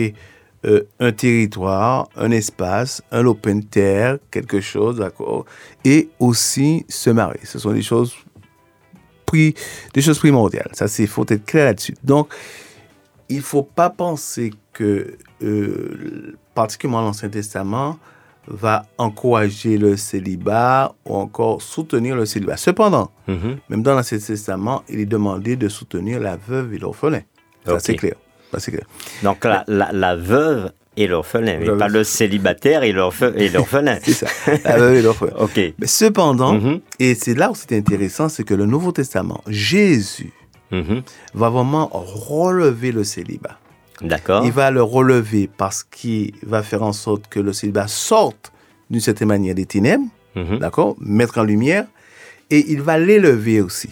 euh, 0.65 0.85
un 1.01 1.13
territoire, 1.13 2.09
un 2.17 2.31
espace, 2.31 3.03
un 3.11 3.27
open 3.27 3.65
terre, 3.65 4.19
quelque 4.31 4.61
chose, 4.61 4.99
d'accord, 4.99 5.45
et 5.85 6.09
aussi 6.21 6.85
se 6.89 7.11
marier. 7.11 7.41
Ce 7.45 7.59
sont 7.59 7.73
des 7.73 7.83
choses, 7.83 8.15
des 9.33 10.01
choses 10.01 10.19
primordiales. 10.19 10.71
Ça, 10.73 10.87
c'est 10.89 11.07
faut 11.07 11.27
être 11.29 11.45
clair 11.45 11.65
là-dessus. 11.67 11.95
Donc, 12.05 12.33
il 13.29 13.41
faut 13.41 13.63
pas 13.63 13.91
penser 13.91 14.53
que, 14.73 15.17
euh, 15.43 16.37
particulièrement 16.55 17.03
l'Ancien 17.03 17.29
Testament, 17.29 17.99
va 18.47 18.87
encourager 18.99 19.79
le 19.79 19.97
célibat 19.97 20.95
ou 21.07 21.15
encore 21.15 21.63
soutenir 21.63 22.17
le 22.17 22.27
célibat. 22.27 22.57
Cependant, 22.57 23.11
mm-hmm. 23.29 23.57
même 23.69 23.83
dans 23.83 23.95
l'Ancien 23.95 24.19
Testament, 24.19 24.83
il 24.89 25.01
est 25.01 25.07
demandé 25.07 25.57
de 25.57 25.69
soutenir 25.69 26.21
la 26.21 26.37
veuve 26.37 26.75
et 26.75 26.79
l'orphelin. 26.79 27.23
Ça, 27.65 27.79
c'est 27.79 27.95
clair. 27.95 28.15
Donc 29.23 29.45
la, 29.45 29.65
la, 29.93 30.17
veuve 30.17 30.73
et 30.97 31.07
l'orphelin, 31.07 31.59
mais 31.59 31.71
pas 31.79 31.89
le 31.89 32.05
célibataire 32.05 32.83
et 32.83 32.93
l'orphe- 32.93 33.33
et 33.37 33.49
l'orphelin. 33.55 33.99
C'est 34.03 34.13
ça. 34.13 34.27
La 34.65 34.77
veuve 34.77 34.95
et 34.97 35.03
l'orphelin. 35.03 35.33
ok. 35.39 35.57
Mais 35.79 35.87
cependant, 35.87 36.55
Mhm. 36.55 36.81
et 36.99 37.15
c'est 37.15 37.35
là 37.35 37.51
où 37.51 37.55
c'est 37.55 37.77
intéressant, 37.77 38.29
c'est 38.29 38.45
que 38.45 38.55
le 38.55 38.67
Nouveau 38.67 38.93
Testament, 38.93 39.43
Jésus, 39.47 40.33
Mhm. 40.71 41.03
va 41.35 41.51
vraiment 41.51 41.89
relever 41.93 42.93
le 42.93 43.05
célibat. 43.05 43.59
D'accord. 44.01 44.45
Il 44.45 44.53
va 44.53 44.71
le 44.71 44.83
relever 44.83 45.49
parce 45.57 45.85
qu'il 45.85 46.33
va 46.43 46.63
faire 46.63 46.83
en 46.83 46.93
sorte 46.93 47.29
que 47.29 47.39
le 47.41 47.53
célibat 47.53 47.89
sorte 47.89 48.53
d'une 48.91 49.01
certaine 49.01 49.29
manière 49.29 49.55
des 49.55 49.67
ténèbres, 49.67 50.05
Mhm. 50.35 50.59
d'accord, 50.59 50.97
mettre 51.01 51.39
en 51.39 51.45
lumière, 51.45 51.85
et 52.51 52.71
il 52.73 52.81
va 52.83 52.99
l'élever 52.99 53.61
aussi. 53.61 53.91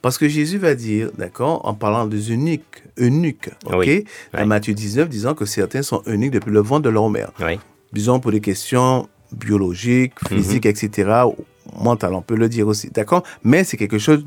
Parce 0.00 0.16
que 0.18 0.28
Jésus 0.28 0.58
va 0.58 0.74
dire, 0.74 1.10
d'accord, 1.18 1.60
en 1.66 1.74
parlant 1.74 2.06
des 2.06 2.30
eunuques, 2.32 2.81
eunuques, 2.98 3.50
ok, 3.66 3.74
Oui. 3.78 4.04
dans. 4.32 4.46
Matthieu 4.46 4.74
19, 4.74 5.08
disant 5.08 5.34
que 5.34 5.44
certains 5.44 5.82
sont 5.82 6.02
eunuques 6.06 6.32
depuis 6.32 6.50
le 6.52 6.60
ventre 6.60 6.82
de 6.82 6.90
leur 6.90 7.08
mère. 7.10 7.32
Oui. 7.40 7.58
Disons 7.92 8.20
pour 8.20 8.32
des 8.32 8.40
questions 8.40 9.08
biologiques, 9.32 10.14
Mhm. 10.30 10.38
physiques, 10.38 10.66
etc., 10.66 11.10
ou 11.26 11.36
mentales, 11.82 12.14
on 12.14 12.22
peut 12.22 12.36
le 12.36 12.48
dire 12.48 12.66
aussi, 12.68 12.90
d'accord, 12.90 13.22
mais 13.44 13.64
c'est 13.64 13.76
quelque 13.76 13.98
chose 13.98 14.24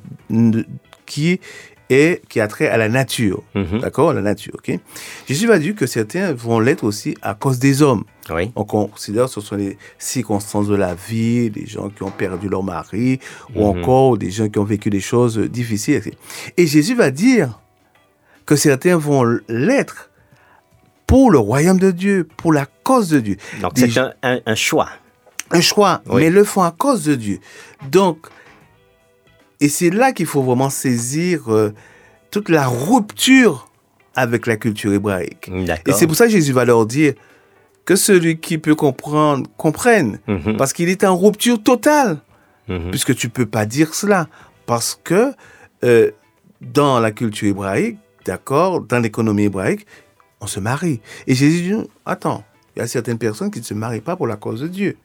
qui 1.06 1.40
est 1.90 2.22
qui 2.30 2.40
a 2.40 2.48
trait 2.48 2.68
à 2.68 2.78
la 2.78 2.90
nature, 2.90 3.44
Mhm. 3.54 3.80
d'accord, 3.82 4.12
la 4.12 4.22
nature, 4.22 4.54
ok? 4.56 4.80
Jésus 5.28 5.46
va 5.46 5.60
dire 5.60 5.76
que 5.76 5.86
certains 5.86 6.34
vont 6.34 6.60
l'être 6.60 6.84
aussi 6.84 7.16
à 7.22 7.36
cause 7.36 7.60
des 7.60 7.84
hommes. 7.84 8.04
Oui. 8.32 8.52
On 8.56 8.64
considère 8.64 9.26
que 9.26 9.32
ce 9.34 9.42
sont 9.42 9.56
les 9.56 9.78
circonstances 10.00 10.68
de 10.68 10.74
la 10.76 10.96
vie, 10.96 11.52
des 11.52 11.68
gens 11.68 11.90
qui 11.90 12.02
ont 12.02 12.10
perdu 12.10 12.50
leur 12.50 12.64
mari, 12.64 13.20
ou 13.56 13.60
Mhm. 13.60 13.66
encore 13.84 14.18
des 14.18 14.32
gens 14.32 14.50
qui 14.50 14.58
ont 14.58 14.64
vécu 14.64 14.90
des 14.90 15.00
choses 15.00 15.38
difficiles. 15.38 15.96
etc. 15.98 16.18
Et 16.58 16.66
Jésus 16.66 16.96
va 16.96 17.12
dire 17.12 17.60
que 18.46 18.56
certains 18.56 18.98
vont 18.98 19.24
l'être 19.48 20.10
pour 21.08 21.32
le 21.32 21.38
royaume 21.40 21.80
de 21.80 21.92
Dieu, 21.92 22.28
pour 22.38 22.52
la 22.54 22.66
cause 22.84 23.10
de 23.10 23.20
Dieu. 23.20 23.38
Donc 23.62 23.74
Des 23.74 23.90
c'est 23.90 24.00
un, 24.00 24.14
un- 24.24 24.40
un 24.46 24.56
choix. 24.56 24.90
un 25.52 25.62
choix, 25.62 26.02
Oui. 26.08 26.24
mais 26.24 26.30
le 26.30 26.44
font 26.44 26.64
à 26.64 26.72
cause 26.72 27.04
de 27.06 27.16
Dieu. 27.16 27.40
Donc, 27.92 28.28
et 29.62 29.70
c'est 29.70 29.90
là 29.90 30.12
qu'il 30.12 30.26
faut 30.26 30.42
vraiment 30.42 30.70
saisir 30.70 31.52
euh, 31.54 31.74
toute 32.32 32.50
la 32.50 32.68
rupture 32.68 33.70
avec 34.16 34.48
la 34.48 34.58
culture 34.58 34.94
hébraïque. 34.94 35.50
Et 35.88 35.92
c'est 35.94 36.08
pour 36.08 36.16
ça 36.16 36.26
que 36.26 36.32
Jésus 36.32 36.52
va 36.54 36.66
leur 36.66 36.86
dire 36.86 37.14
que 37.86 37.96
celui 37.96 38.40
qui 38.40 38.58
peut 38.58 38.76
comprendre, 38.76 39.48
comprenne. 39.58 40.20
Mhm. 40.28 40.58
Parce 40.58 40.74
qu'il 40.74 40.90
est 40.90 41.04
en 41.04 41.16
rupture 41.18 41.62
totale. 41.62 42.18
Mhm. 42.68 42.90
Puisque 42.90 43.16
tu 43.16 43.30
peux 43.30 43.46
pas 43.46 43.66
dire 43.66 43.94
cela. 43.94 44.28
Parce 44.66 45.00
que 45.04 45.34
euh, 45.84 46.12
dans 46.62 47.00
la 47.00 47.12
culture 47.12 47.48
hébraïque, 47.50 47.98
d'accord, 48.26 48.82
dans 48.82 49.00
l'économie 49.00 49.44
hébraïque, 49.44 49.86
on 50.42 50.48
se 50.48 50.60
marie. 50.60 51.00
Et 51.28 51.36
Jésus 51.36 51.62
dit, 51.62 51.88
attends, 52.06 52.44
il 52.76 52.80
y 52.80 52.82
a 52.82 52.88
certaines 52.88 53.18
personnes 53.18 53.50
qui 53.52 53.60
ne 53.60 53.64
se 53.64 53.74
marient 53.74 54.02
pas 54.02 54.18
pour 54.18 54.28
la 54.28 54.36
cause 54.36 54.60
de 54.62 54.68
Dieu. 54.68 54.98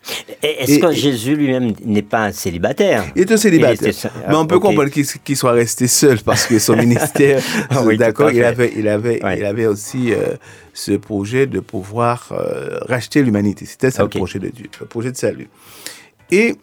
Est-ce 0.42 0.80
que 0.80 0.90
et- 0.90 0.94
Jésus 0.94 1.36
lui-même 1.36 1.72
n'est 1.84 2.02
pas 2.02 2.24
un 2.24 2.32
célibataire? 2.32 3.04
Il 3.14 3.22
est 3.22 3.30
un 3.30 3.36
célibataire. 3.36 3.94
Mais 4.28 4.34
on 4.34 4.44
peut 4.46 4.58
comprendre 4.58 4.90
qu'il 4.90 5.36
soit 5.36 5.52
resté 5.52 5.86
seul 5.86 6.18
parce 6.20 6.46
que 6.46 6.58
son 6.58 6.74
ministère, 6.84 7.40
Ah 7.70 7.82
oui, 7.84 7.96
d'accord, 7.96 8.32
il 8.32 8.42
avait, 8.42 8.72
il 8.76 8.88
avait, 8.88 9.22
Ouais. 9.22 9.38
il 9.38 9.44
avait 9.44 9.66
aussi 9.66 10.12
euh, 10.12 10.34
ce 10.74 10.92
projet 10.92 11.46
de 11.46 11.60
pouvoir 11.60 12.30
euh, 12.32 12.80
racheter 12.88 13.22
l'humanité. 13.22 13.66
C'était 13.66 13.92
ça 13.92 14.02
le 14.02 14.08
projet 14.08 14.40
de 14.40 14.48
Dieu, 14.48 14.66
le 14.80 14.86
projet 14.86 15.12
de 15.12 15.16
salut. 15.16 15.48
Et 16.32 16.56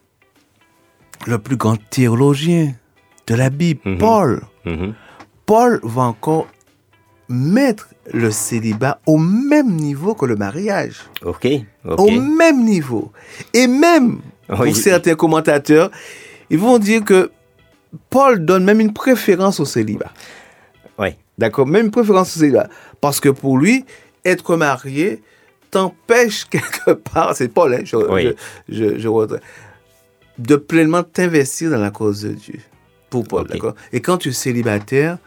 le 1.25 1.37
plus 1.39 1.55
grand 1.55 1.77
théologien 1.89 2.73
de 3.27 3.35
la 3.35 3.49
Bible, 3.49 3.79
Mhm. 3.85 3.97
Paul, 3.97 4.41
Mhm. 4.65 4.93
Paul 5.47 5.79
va 5.81 6.03
encore 6.03 6.47
mettre 7.29 7.89
le 8.13 8.29
célibat 8.31 8.99
au 9.07 9.17
même 9.17 9.71
niveau 9.75 10.13
que 10.13 10.25
le 10.25 10.35
mariage 10.35 11.01
Ok. 11.25 11.47
Ok. 11.85 11.99
au 11.99 12.11
même 12.11 12.63
niveau. 12.63 13.11
Et 13.53 13.65
même 13.67 14.19
pour 14.47 14.75
certains 14.75 15.15
commentateurs, 15.15 15.89
ils 16.49 16.59
vont 16.59 16.77
dire 16.77 17.03
que 17.03 17.31
Paul 18.09 18.45
donne 18.45 18.63
même 18.63 18.79
une 18.79 18.93
préférence 18.93 19.59
au 19.59 19.65
célibat. 19.65 20.11
Oui. 20.99 21.09
D'accord 21.37 21.65
Même 21.67 21.85
une 21.85 21.91
préférence 21.91 22.35
au 22.37 22.39
célibat. 22.39 22.69
Parce 23.01 23.19
que 23.19 23.29
pour 23.29 23.57
lui, 23.57 23.83
être 24.23 24.55
marié 24.55 25.21
t'empêche 25.71 26.45
quelque 26.49 26.91
part, 26.91 27.35
c'est 27.35 27.49
Paul, 27.49 27.73
hein, 27.73 27.81
je, 27.83 27.95
Oui. 27.97 28.33
je, 28.69 28.73
je, 28.93 28.99
je 28.99 29.07
redresse, 29.07 29.41
de 30.37 30.55
pleinement 30.55 31.03
t'investir 31.03 31.71
dans 31.71 31.79
la 31.79 31.91
cause 31.91 32.21
de 32.21 32.29
Dieu. 32.33 32.59
Pour 33.09 33.25
Paul, 33.25 33.47
d'accord 33.47 33.73
Et 33.93 34.01
quand 34.01 34.17
tu 34.17 34.29
es 34.29 34.33
célibataire, 34.33 35.17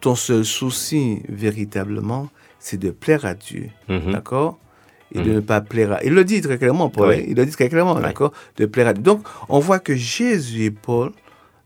ton 0.00 0.14
seul 0.14 0.44
souci, 0.44 1.22
véritablement, 1.28 2.28
c'est 2.58 2.76
de 2.78 2.90
plaire 2.90 3.24
à 3.24 3.34
Dieu. 3.34 3.68
Mhm. 3.88 4.12
D'accord? 4.12 4.58
Et 5.12 5.20
de 5.20 5.32
ne 5.34 5.40
pas 5.40 5.60
plaire 5.60 5.92
à... 5.92 6.04
Il 6.04 6.12
le 6.14 6.24
dit 6.24 6.40
très 6.40 6.58
clairement, 6.58 6.88
Paul. 6.90 7.08
Oui. 7.08 7.14
hein, 7.20 7.24
Il 7.28 7.36
le 7.36 7.46
dit 7.46 7.52
très 7.52 7.68
clairement, 7.68 7.94
Oui. 7.96 8.02
d'accord? 8.02 8.32
De 8.56 8.66
plaire 8.66 8.88
à 8.88 8.92
Dieu. 8.92 9.02
Donc, 9.02 9.22
on 9.48 9.60
voit 9.60 9.78
que 9.78 9.94
Jésus 9.94 10.64
et 10.64 10.70
Paul, 10.70 11.12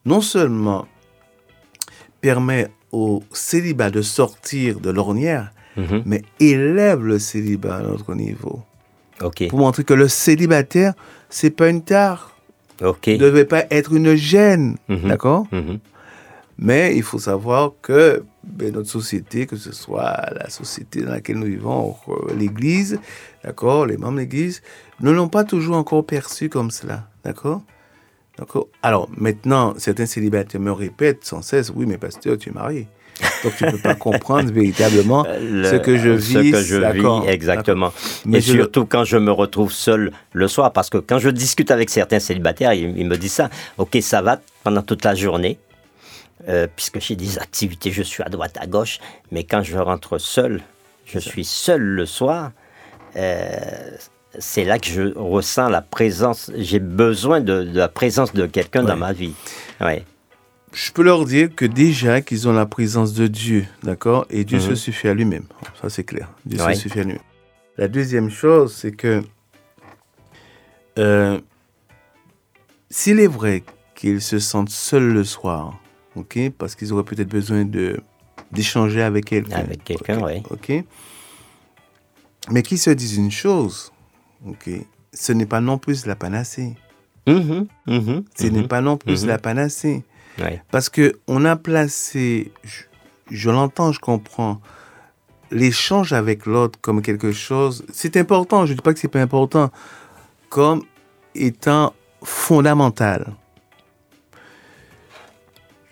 non 0.05 0.20
seulement 0.20 0.87
permet 2.20 2.68
au 2.93 3.22
célibat 3.33 3.91
de 3.91 4.03
sortir 4.03 4.81
de 4.81 4.91
l'ornière, 4.91 5.53
Mhm. 5.76 6.03
mais 6.05 6.22
élève 6.39 7.03
le 7.03 7.18
célibat 7.18 7.76
à 7.76 7.83
notre 7.83 8.14
niveau. 8.14 8.62
Ok. 9.22 9.49
Pour 9.49 9.59
montrer 9.61 9.85
que 9.85 9.95
le 9.95 10.09
célibataire, 10.09 10.95
c'est 11.28 11.51
pas 11.51 11.68
une 11.68 11.83
tare. 11.83 12.37
Ok. 12.83 13.07
Ne 13.09 13.16
devait 13.16 13.45
pas 13.45 13.64
être 13.70 13.93
une 13.95 14.14
gêne. 14.16 14.76
Mhm. 14.89 15.09
D'accord? 15.09 15.47
Mhm. 15.53 15.78
Mais 16.61 16.95
il 16.95 17.03
faut 17.03 17.19
savoir 17.19 17.73
que 17.83 18.23
ben, 18.45 18.73
notre 18.73 18.89
société, 18.91 19.47
que 19.47 19.57
ce 19.57 19.73
soit 19.73 20.17
la 20.39 20.49
société 20.51 21.03
dans 21.03 21.11
laquelle 21.13 21.39
nous 21.39 21.47
vivons, 21.47 21.97
l'Église, 22.37 23.01
d'accord, 23.43 23.87
les 23.87 23.97
membres 23.97 24.15
de 24.17 24.21
l'Église, 24.21 24.63
ne 25.01 25.11
l'ont 25.11 25.29
pas 25.29 25.45
toujours 25.45 25.77
encore 25.77 26.05
perçu 26.05 26.49
comme 26.51 26.71
cela, 26.71 27.09
d'accord? 27.25 27.63
D'accord 28.39 28.69
Alors, 28.83 29.09
maintenant, 29.17 29.75
certains 29.79 30.07
célibataires 30.07 30.61
me 30.61 30.73
répètent 30.73 31.25
sans 31.25 31.43
cesse, 31.43 31.73
oui, 31.75 31.87
mais 31.87 31.99
pasteur, 31.99 32.37
tu 32.39 32.51
es 32.51 32.53
marié. 32.53 32.87
Donc, 33.45 33.55
tu 33.57 33.65
ne 33.65 33.71
peux 33.73 33.79
pas 33.79 33.95
comprendre 34.09 34.51
véritablement 34.53 35.27
Le- 35.41 35.65
ce 35.65 35.77
que 35.77 35.97
je 35.99 36.19
ce 36.19 36.39
vis. 36.39 36.51
que 36.53 36.63
je 36.63 36.77
vis, 36.77 37.29
exactement. 37.29 37.93
Mais 38.27 38.39
Et 38.39 38.41
surtout 38.41 38.87
quand 38.87 39.05
je 39.05 39.17
me 39.19 39.31
retrouve 39.31 39.73
seul 39.73 40.13
le 40.33 40.49
soir, 40.49 40.73
parce 40.73 40.89
que 40.91 40.99
quand 40.99 41.19
je 41.19 41.29
discute 41.31 41.71
avec 41.71 41.91
certains 41.91 42.21
célibataires, 42.21 42.73
ils, 42.73 42.97
ils 42.99 43.07
me 43.07 43.17
disent 43.19 43.33
ça. 43.35 43.51
Ok, 43.79 43.99
ça 44.01 44.23
va 44.23 44.41
pendant 44.65 44.83
toute 44.83 45.05
la 45.05 45.15
journée, 45.15 45.59
euh, 46.49 46.66
puisque 46.74 47.01
j'ai 47.01 47.16
des 47.16 47.38
activités, 47.38 47.91
je 47.93 48.03
suis 48.03 48.22
à 48.22 48.28
droite, 48.28 48.57
à 48.61 48.66
gauche, 48.66 48.99
mais 49.30 49.45
quand 49.45 49.62
je 49.62 49.76
rentre 49.76 50.18
seul, 50.18 50.61
je 51.07 51.18
suis 51.18 51.45
seul 51.45 51.80
le 51.82 52.07
soir. 52.07 52.53
euh, 53.16 53.91
c'est 54.38 54.64
là 54.64 54.78
que 54.78 54.86
je 54.86 55.12
ressens 55.18 55.68
la 55.68 55.82
présence, 55.82 56.53
j'ai 56.57 56.78
besoin 56.78 57.41
de, 57.41 57.64
de 57.64 57.76
la 57.78 57.88
présence 57.88 58.32
de 58.32 58.47
quelqu'un 58.47 58.84
dans 58.84 58.97
ma 58.97 59.12
vie. 59.12 59.34
Ouais. 59.80 60.05
Je 60.72 60.93
peux 60.93 61.03
leur 61.03 61.24
dire 61.24 61.49
que 61.53 61.64
déjà 61.64 62.20
qu'ils 62.20 62.47
ont 62.49 62.53
la 62.53 62.64
présence 62.66 63.12
de 63.12 63.26
Dieu, 63.26 63.66
d'accord 63.82 64.26
Et 64.30 64.45
Dieu 64.45 64.59
Mhm. 64.59 64.64
se 64.68 64.74
suffit 64.76 65.09
à 65.09 65.14
lui-même. 65.14 65.47
Ça, 65.82 65.91
c'est 65.91 66.05
clair. 66.05 66.28
Dieu 66.47 66.62
Ouais. 66.62 66.74
se 66.76 66.82
suffit 66.82 67.01
à 67.01 67.03
lui-même. 67.03 67.22
La 67.76 67.88
deuxième 67.88 68.30
chose, 68.30 68.72
c'est 68.72 68.93
que 68.93 69.20
euh, 70.99 71.41
s'il 72.88 73.18
est 73.20 73.26
vrai 73.26 73.64
qu'ils 73.97 74.20
se 74.22 74.38
sentent 74.38 74.70
seuls 74.70 75.12
le 75.12 75.24
soir, 75.24 75.76
ok 76.17 76.51
Parce 76.59 76.75
qu'ils 76.75 76.93
auraient 76.93 77.05
peut-être 77.05 77.29
besoin 77.29 77.65
de 77.65 78.01
d'échanger 78.53 79.03
avec 79.03 79.27
quelqu'un. 79.27 79.57
Avec 79.59 79.85
quelqu'un, 79.85 80.21
ouais. 80.21 80.43
Ok 80.51 80.73
Mais 82.51 82.63
qu'ils 82.63 82.79
se 82.79 82.91
disent 82.91 83.17
une 83.17 83.31
chose, 83.31 83.93
ok 84.47 84.71
Ce 85.13 85.33
n'est 85.33 85.47
pas 85.47 85.61
non 85.61 85.79
plus 85.79 86.07
la 86.07 86.17
panacée. 86.17 86.75
Mhm, 87.27 87.67
mhm, 87.87 88.25
Ce 88.37 88.47
n'est 88.47 88.67
pas 88.67 88.81
non 88.81 88.97
plus 88.97 89.25
la 89.27 89.39
panacée. 89.39 90.03
Ouais. 90.39 90.63
Parce 90.71 90.89
que 90.89 91.19
on 91.29 91.45
a 91.45 91.55
placé, 91.57 92.51
je, 92.65 92.83
je 93.31 93.51
l'entends, 93.51 93.93
je 93.93 94.01
comprends, 94.01 94.61
l'échange 95.51 96.13
avec 96.13 96.47
l'autre 96.47 96.79
comme 96.81 97.03
quelque 97.03 97.33
chose. 97.33 97.85
C'est 97.93 98.17
important, 98.17 98.67
je 98.67 98.73
ne 98.73 98.77
dis 98.77 98.83
pas 98.83 98.95
que 98.95 98.99
c'est 99.01 99.09
pas 99.09 99.21
important, 99.21 99.71
comme 100.49 100.83
étant 101.35 101.93
fondamental. 102.23 103.33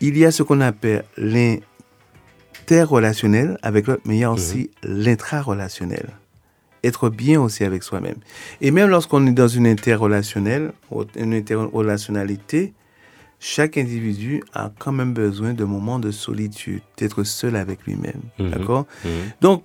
Il 0.00 0.16
y 0.16 0.24
a 0.24 0.30
ce 0.30 0.42
qu'on 0.42 0.60
appelle 0.60 1.04
l'interrelationnel 1.16 3.58
avec 3.62 3.86
l'autre, 3.86 4.02
mais 4.04 4.16
il 4.16 4.20
y 4.20 4.24
a 4.24 4.32
aussi 4.32 4.70
l'intrarelationnel. 4.82 6.10
Être 6.84 7.10
bien 7.10 7.40
aussi 7.40 7.64
avec 7.64 7.82
soi-même. 7.82 8.18
Et 8.60 8.70
même 8.70 8.88
lorsqu'on 8.88 9.26
est 9.26 9.32
dans 9.32 9.48
une 9.48 9.66
interrelationnelle, 9.66 10.72
une 11.16 11.34
interrelationnalité, 11.34 12.72
chaque 13.40 13.76
individu 13.76 14.42
a 14.54 14.70
quand 14.78 14.92
même 14.92 15.12
besoin 15.12 15.54
de 15.54 15.64
moments 15.64 15.98
de 15.98 16.10
solitude, 16.10 16.82
d'être 16.96 17.24
seul 17.24 17.56
avec 17.56 17.84
lui-même. 17.84 18.20
Mhm. 18.38 18.50
D'accord? 18.50 18.86
Mhm. 19.04 19.10
Donc, 19.40 19.64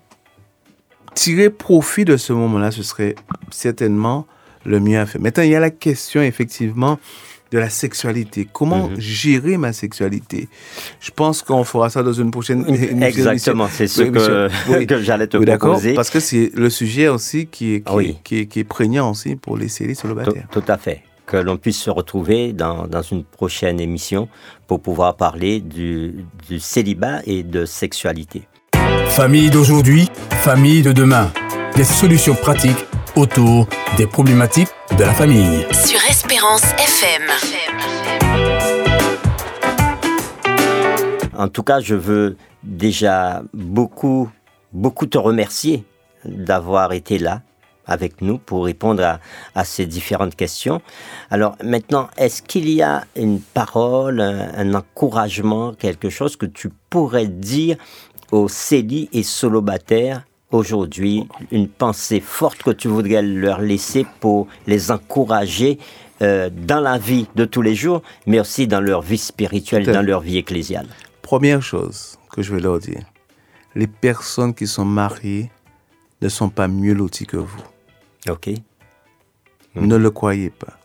tirer 1.13 1.49
profit 1.49 2.05
de 2.05 2.17
ce 2.17 2.33
moment-là, 2.33 2.71
ce 2.71 2.83
serait 2.83 3.15
certainement 3.51 4.27
le 4.65 4.79
mieux 4.79 4.99
à 4.99 5.05
faire. 5.05 5.21
Maintenant, 5.21 5.43
il 5.43 5.49
y 5.49 5.55
a 5.55 5.59
la 5.59 5.71
question, 5.71 6.21
effectivement, 6.21 6.99
de 7.53 7.59
la 7.59 7.69
sexualité. 7.69 8.47
Comment 8.51 8.89
mhm. 8.89 8.99
gérer 8.99 9.57
ma 9.57 9.73
sexualité? 9.73 10.49
Je 10.99 11.11
pense 11.11 11.43
qu'on 11.43 11.63
fera 11.63 11.91
ça 11.91 12.01
dans 12.01 12.11
une 12.11 12.31
prochaine 12.31 12.67
émission. 12.67 12.99
Exactement, 12.99 13.67
c'est 13.71 13.87
ce 13.87 14.01
que, 14.01 14.49
j'allais 15.03 15.27
te 15.27 15.37
proposer. 15.37 15.93
Parce 15.93 16.09
que 16.09 16.19
c'est 16.19 16.49
le 16.55 16.71
sujet 16.71 17.07
aussi 17.09 17.45
qui 17.45 17.75
est, 17.75 17.83
qui, 18.23 18.47
qui, 18.47 18.59
est, 18.59 18.63
prégnant 18.63 19.11
aussi 19.11 19.35
pour 19.35 19.55
les 19.55 19.67
séries 19.67 19.95
célibataires. 19.95 20.47
Tout, 20.51 20.61
tout 20.61 20.71
à 20.71 20.77
fait 20.77 21.03
que 21.27 21.37
l'on 21.37 21.57
puisse 21.57 21.77
se 21.77 21.91
retrouver 21.91 22.53
dans, 22.53 22.87
dans, 22.87 23.03
une 23.03 23.23
prochaine 23.23 23.79
émission 23.79 24.27
pour 24.67 24.81
pouvoir 24.81 25.15
parler 25.15 25.61
du, 25.61 26.25
du 26.49 26.59
célibat 26.59 27.21
et 27.25 27.43
de 27.43 27.65
sexualité. 27.65 28.47
Famille 29.09 29.51
d'aujourd'hui, 29.51 30.09
famille 30.31 30.81
de 30.81 30.91
demain. 30.91 31.31
Des 31.75 31.83
solutions 31.83 32.35
pratiques 32.35 32.85
autour 33.15 33.67
des 33.97 34.07
problématiques 34.07 34.69
de 34.97 35.03
la 35.03 35.13
famille. 35.13 35.65
Sur 35.71 35.99
Espérance 36.09 36.63
FM. 36.63 37.23
En 41.37 41.47
tout 41.47 41.63
cas, 41.63 41.79
je 41.79 41.95
veux 41.95 42.37
déjà 42.63 43.43
beaucoup, 43.53 44.29
beaucoup 44.71 45.05
te 45.05 45.17
remercier 45.17 45.83
d'avoir 46.25 46.93
été 46.93 47.17
là 47.17 47.41
avec 47.85 48.21
nous 48.21 48.37
pour 48.37 48.65
répondre 48.65 49.03
à, 49.03 49.19
à, 49.55 49.65
ces 49.65 49.85
différentes 49.85 50.35
questions. 50.35 50.81
Alors 51.29 51.57
maintenant, 51.63 52.07
est-ce 52.17 52.41
qu'il 52.41 52.69
y 52.69 52.81
a 52.81 53.03
une 53.15 53.41
parole, 53.41 54.21
un, 54.21 54.53
un, 54.55 54.73
encouragement, 54.73 55.73
quelque 55.73 56.09
chose 56.09 56.37
que 56.37 56.45
tu 56.45 56.69
pourrais 56.89 57.27
dire 57.27 57.75
aux 58.31 58.47
CELI 58.47 59.09
et 59.11 59.23
solobataires 59.23 60.23
aujourd'hui, 60.53 61.27
une 61.51 61.67
pensée 61.67 62.19
forte 62.19 62.63
que 62.63 62.71
tu 62.71 62.87
voudrais 62.87 63.21
leur 63.21 63.59
laisser 63.59 64.05
pour 64.19 64.47
les 64.67 64.91
encourager 64.91 65.79
euh, 66.21 66.49
dans 66.51 66.79
la 66.79 66.97
vie 66.97 67.27
de 67.35 67.43
tous 67.43 67.61
les 67.61 67.75
jours, 67.75 68.01
mais 68.27 68.39
aussi 68.39 68.67
dans 68.67 68.79
leur 68.79 69.01
vie 69.01 69.17
spirituelle, 69.17 69.85
dans 69.85 70.05
leur 70.05 70.21
vie 70.21 70.37
ecclésiale 70.37 70.87
Première 71.21 71.61
chose 71.61 72.19
que 72.31 72.41
je 72.41 72.53
vais 72.53 72.61
leur 72.61 72.79
dire, 72.79 73.03
les 73.75 73.87
personnes 73.87 74.53
qui 74.53 74.67
sont 74.67 74.85
mariées 74.85 75.49
ne 76.21 76.29
sont 76.29 76.49
pas 76.49 76.67
mieux 76.67 76.93
loties 76.93 77.25
que 77.25 77.37
vous. 77.37 77.63
Ok. 78.29 78.49
Ne 79.75 79.95
le 79.95 80.11
croyez 80.11 80.51
pas. 80.51 80.77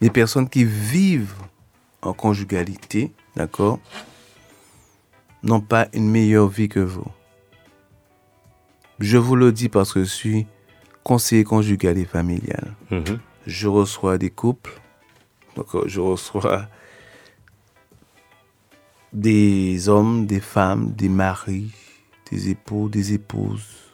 Les 0.00 0.10
personnes 0.10 0.48
qui 0.48 0.64
vivent 0.64 1.36
en 2.02 2.12
conjugalité, 2.12 3.12
d'accord, 3.36 3.78
n'ont 5.44 5.60
pas 5.60 5.86
une 5.92 6.10
meilleure 6.10 6.48
vie 6.48 6.68
que 6.68 6.80
vous. 6.80 7.06
Je 8.98 9.18
vous 9.18 9.36
le 9.36 9.52
dis 9.52 9.68
parce 9.68 9.92
que 9.92 10.00
je 10.00 10.08
suis 10.08 10.46
conseiller 11.02 11.44
conjugal 11.44 11.98
et 11.98 12.04
familial. 12.04 12.74
Mhm. 12.90 13.18
Je 13.46 13.68
reçois 13.68 14.18
des 14.18 14.30
couples, 14.30 14.80
donc 15.56 15.66
je 15.86 16.00
reçois 16.00 16.66
des 19.12 19.88
hommes, 19.88 20.26
des 20.26 20.40
femmes, 20.40 20.92
des 20.92 21.08
maris, 21.08 21.72
des 22.30 22.50
époux, 22.50 22.88
des 22.88 23.12
épouses. 23.12 23.92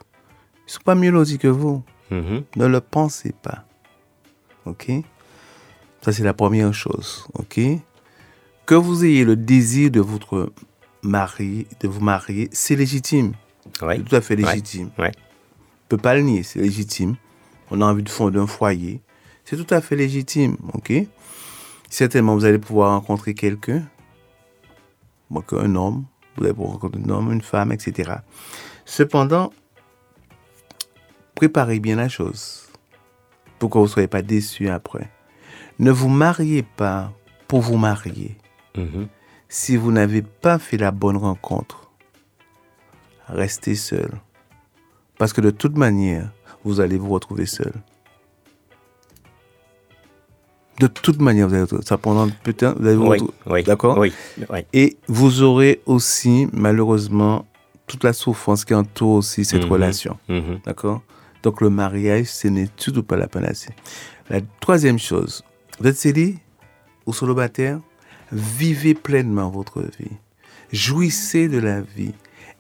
Ils 0.59 0.67
ne 0.67 0.73
sont 0.73 0.83
pas 0.85 0.95
mieux 0.95 1.11
lotis 1.11 1.39
que 1.39 1.49
vous. 1.49 1.83
Mhm. 2.11 2.45
Ne 2.57 2.67
le 2.67 2.81
pensez 2.81 3.33
pas. 3.33 3.65
OK? 4.67 4.91
Ça, 6.03 6.13
c'est 6.13 6.25
la 6.25 6.35
première 6.35 6.73
chose. 6.73 7.27
OK? 7.35 7.61
Que 8.67 8.75
vous 8.75 9.05
ayez 9.05 9.25
le 9.25 9.37
désir 9.37 9.91
de 9.91 10.01
votre 10.01 10.53
mari, 11.03 11.67
de 11.81 11.89
vous 11.89 12.01
marier, 12.01 12.49
c'est 12.53 12.77
légitime. 12.77 13.33
C'est 13.79 14.05
tout 14.05 14.17
à 14.17 14.21
fait 14.21 14.37
légitime. 14.37 14.91
Ouais. 14.99 15.09
ne 15.09 15.89
peut 15.89 15.97
pas 15.97 16.15
le 16.15 16.23
nier, 16.23 16.43
c'est 16.43 16.61
légitime. 16.61 17.17
On 17.71 17.81
a 17.81 17.85
envie 17.85 18.03
de 18.03 18.09
fonder 18.09 18.39
un 18.39 18.47
foyer. 18.47 19.01
C'est 19.45 19.57
tout 19.57 19.75
à 19.75 19.81
fait 19.81 19.97
légitime, 19.97 20.57
ok? 20.75 20.93
Certainement, 21.89 22.35
vous 22.35 22.45
allez 22.45 22.59
pouvoir 22.59 22.93
rencontrer 22.93 23.35
quelqu'un, 23.35 23.83
un 25.53 25.75
homme, 25.75 26.05
vous 26.37 26.45
allez 26.45 26.55
pouvoir 26.55 26.73
rencontrer 26.73 27.01
un 27.05 27.11
homme, 27.11 27.33
une 27.33 27.43
femme, 27.43 27.73
etc. 27.73 28.13
Cependant, 28.85 29.53
préparez 31.35 31.81
bien 31.81 31.97
la 31.97 32.09
chose 32.09 32.69
pour 33.59 33.71
que 33.71 33.79
vous 33.79 33.85
ne 33.85 33.91
soyez 33.91 34.09
pas 34.09 34.23
déçus 34.23 34.69
après. 34.69 35.11
Ne 35.79 35.91
vous 35.91 36.09
mariez 36.09 36.63
pas 36.63 37.13
pour 37.49 37.61
vous 37.61 37.77
marier. 37.77 38.37
Mm-hmm 38.77 39.09
si 39.51 39.77
vous 39.77 39.91
n'avez 39.91 40.23
pas 40.23 40.59
fait 40.59 40.79
la 40.79 40.93
bonne 40.93 41.17
rencontre, 41.17 41.90
restez 43.31 43.75
seul. 43.75 44.11
Parce 45.19 45.33
que 45.33 45.41
de 45.41 45.51
toute 45.51 45.77
manière, 45.77 46.31
vous 46.65 46.81
allez 46.81 46.99
vous 46.99 47.11
retrouver 47.11 47.47
seul. 47.47 47.73
De 50.79 50.87
toute 50.87 51.21
manière, 51.21 51.47
vous 51.47 51.55
allez 51.55 51.67
ça 51.85 51.99
pendant 51.99 52.29
peut-être, 52.43 52.79
vous 52.79 52.87
allez 52.87 52.97
vous 52.97 53.07
retrouver, 53.07 53.63
d'accord 53.65 53.99
oui, 53.99 54.13
Et 54.73 54.97
vous 55.09 55.43
aurez 55.43 55.83
aussi, 55.85 56.49
malheureusement, 56.55 57.45
toute 57.87 58.05
la 58.05 58.15
souffrance 58.15 58.65
qui 58.65 58.73
entoure 58.73 59.17
aussi 59.17 59.45
cette 59.45 59.65
mhm. 59.65 59.73
relation, 59.73 60.19
mhm. 60.29 60.61
d'accord 60.65 61.03
Donc 61.43 61.61
le 61.61 61.69
mariage, 61.69 62.27
ce 62.27 62.49
n'est 62.49 62.69
tout 62.69 63.03
pas 63.03 63.17
la 63.17 63.29
panacée. 63.29 63.75
La 64.31 64.41
troisième 64.61 64.99
chose, 64.99 65.45
vous 65.81 65.89
êtes 65.89 65.97
célibataire 65.97 66.41
ou 67.05 67.13
célibataire? 67.13 67.81
Vivez 68.33 68.95
pleinement 68.95 69.51
votre 69.51 69.83
vie. 69.83 70.17
Jouissez 70.73 71.49
de 71.49 71.59
la 71.59 71.81
vie. 71.81 72.15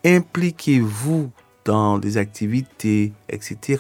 Impliquez-vous 0.05 1.31
dans 1.65 1.99
des 1.99 2.17
activités, 2.17 3.13
etc. 3.29 3.79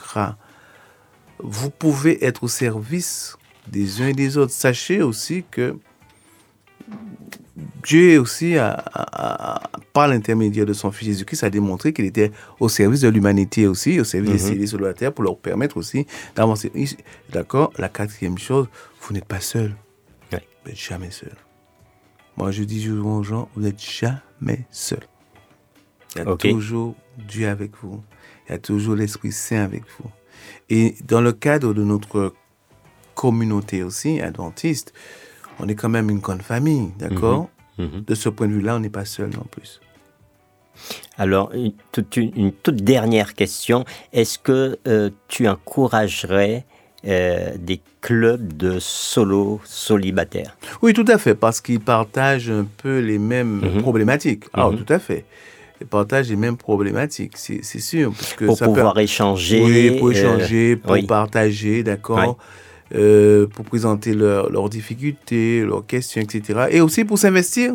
Vous 1.39 1.71
pouvez 1.71 2.25
être 2.25 2.45
au 2.45 2.49
service 2.49 3.37
des 3.66 4.03
uns 4.03 4.09
et 4.09 4.12
des 4.12 4.37
autres. 4.37 4.53
Sachez 4.53 5.03
aussi 5.03 5.45
que 5.51 5.77
Dieu 7.83 8.18
aussi, 8.21 8.57
par 9.93 10.09
l'intermédiaire 10.09 10.66
de 10.66 10.73
son 10.73 10.91
Fils 10.91 11.07
Jésus-Christ, 11.07 11.45
a 11.45 11.51
démontré 11.51 11.93
qu'il 11.93 12.05
était 12.05 12.31
au 12.59 12.68
service 12.68 13.01
de 13.01 13.09
l'humanité 13.09 13.66
aussi, 13.66 14.01
au 14.01 14.05
service 14.05 14.31
des 14.31 14.51
mhm. 14.51 14.66
civils 14.68 14.95
terre, 14.95 15.12
pour 15.12 15.25
leur 15.25 15.39
permettre 15.39 15.77
aussi 15.77 16.07
d'avancer. 16.35 16.71
D'accord 17.31 17.73
La 17.79 17.89
quatrième 17.89 18.39
chose, 18.39 18.68
vous 19.01 19.14
n'êtes 19.14 19.25
pas 19.25 19.41
seul. 19.41 19.75
Vous 20.31 20.39
n'êtes 20.68 20.79
jamais 20.79 21.11
seul. 21.11 21.35
Moi, 22.37 22.51
je 22.51 22.62
dis 22.64 22.85
toujours 22.85 23.12
aux 23.12 23.23
gens, 23.23 23.49
vous 23.55 23.62
n'êtes 23.62 23.81
jamais 23.81 24.66
seul. 24.71 25.01
Il 26.16 26.24
y 26.24 26.28
a 26.28 26.36
toujours 26.36 26.94
Dieu 27.18 27.48
avec 27.48 27.72
vous. 27.82 28.02
Il 28.48 28.52
y 28.52 28.54
a 28.54 28.58
toujours 28.58 28.96
l'Esprit 28.96 29.32
Saint 29.32 29.62
avec 29.62 29.82
vous. 29.98 30.11
Et 30.68 30.94
dans 31.06 31.20
le 31.20 31.32
cadre 31.32 31.74
de 31.74 31.84
notre 31.84 32.34
communauté 33.14 33.82
aussi, 33.82 34.20
adventiste, 34.20 34.92
on 35.58 35.68
est 35.68 35.74
quand 35.74 35.88
même 35.88 36.11
une 36.11 36.20
grande 36.20 36.42
famille, 36.42 36.90
d'accord? 36.98 37.50
Mhm. 37.78 37.86
Mhm. 37.86 38.04
De 38.04 38.14
ce 38.14 38.28
point 38.28 38.48
de 38.48 38.52
vue-là, 38.52 38.76
on 38.76 38.80
n'est 38.80 38.90
pas 38.90 39.04
seul 39.04 39.30
non 39.30 39.46
plus. 39.50 39.80
Alors, 41.18 41.52
une 41.52 41.72
toute, 41.92 42.76
dernière 42.76 43.34
question. 43.34 43.84
Est-ce 44.12 44.38
que 44.38 44.78
euh, 44.86 45.11
tu 45.28 45.46
encouragerais 45.46 46.64
euh, 47.06 47.52
des 47.58 47.80
clubs 48.02 48.58
de 48.58 48.78
solo 48.78 49.58
solibataires. 49.64 50.56
Oui, 50.82 50.92
tout 50.92 51.04
à 51.08 51.16
fait, 51.16 51.34
parce 51.34 51.62
qu'ils 51.62 51.80
partagent 51.80 52.50
un 52.50 52.66
peu 52.76 52.98
les 52.98 53.18
mêmes 53.18 53.61
mhm. 53.61 53.80
problématiques. 53.80 54.44
Ah, 54.52 54.68
tout 54.70 54.92
à 54.92 54.98
fait. 54.98 55.24
Ils 55.81 55.87
partagent 55.87 56.28
les 56.28 56.37
mêmes 56.37 56.57
problématiques, 56.57 57.33
c'est 57.37 57.62
sûr. 57.62 58.12
Parce 58.12 58.35
que 58.35 58.45
pour 58.45 58.59
pouvoir 58.59 58.99
échanger. 58.99 59.62
Oui, 59.64 59.99
pour 59.99 60.09
euh, 60.09 60.12
échanger, 60.12 60.76
pour 60.76 60.97
partager, 61.07 61.83
d'accord. 61.83 62.39
Euh, 62.95 63.47
pour 63.47 63.64
présenter 63.64 64.14
leurs 64.14 64.68
difficultés, 64.68 65.62
leurs 65.62 65.87
questions, 65.87 66.20
etc. 66.20 66.66
Et 66.70 66.81
aussi 66.81 67.05
pour 67.05 67.18
s'investir. 67.18 67.74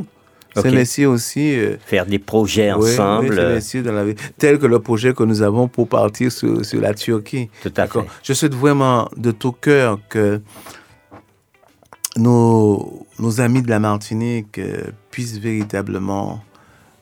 S'investir 0.56 1.10
aussi. 1.10 1.58
Euh, 1.58 1.78
Faire 1.86 2.06
des 2.06 2.20
projets 2.20 2.72
ensemble. 2.72 3.30
Oui, 3.30 3.36
s'investir 3.36 3.84
dans 3.84 3.94
la 3.94 4.06
vie. 4.06 4.16
Tel 4.38 4.60
que 4.60 4.66
le 4.66 4.80
projet 4.80 5.14
que 5.14 5.24
nous 5.24 5.42
avons 5.42 5.68
pour 5.68 5.88
partir 5.88 6.32
sur, 6.32 6.66
sur 6.66 6.82
la 6.82 6.94
Turquie. 6.94 7.50
Tout 7.64 7.74
à 7.76 7.88
fait. 7.88 8.00
Je 8.24 8.34
souhaite 8.34 8.56
vraiment 8.56 9.10
de 9.18 9.32
tout 9.32 9.52
cœur 9.52 10.00
que 10.10 10.42
nos, 12.18 13.06
nos 13.20 13.42
amis 13.42 13.62
de 13.62 13.70
la 13.70 13.80
Martinique 13.80 14.58
euh, 14.60 14.84
puissent 15.12 15.38
véritablement 15.38 16.42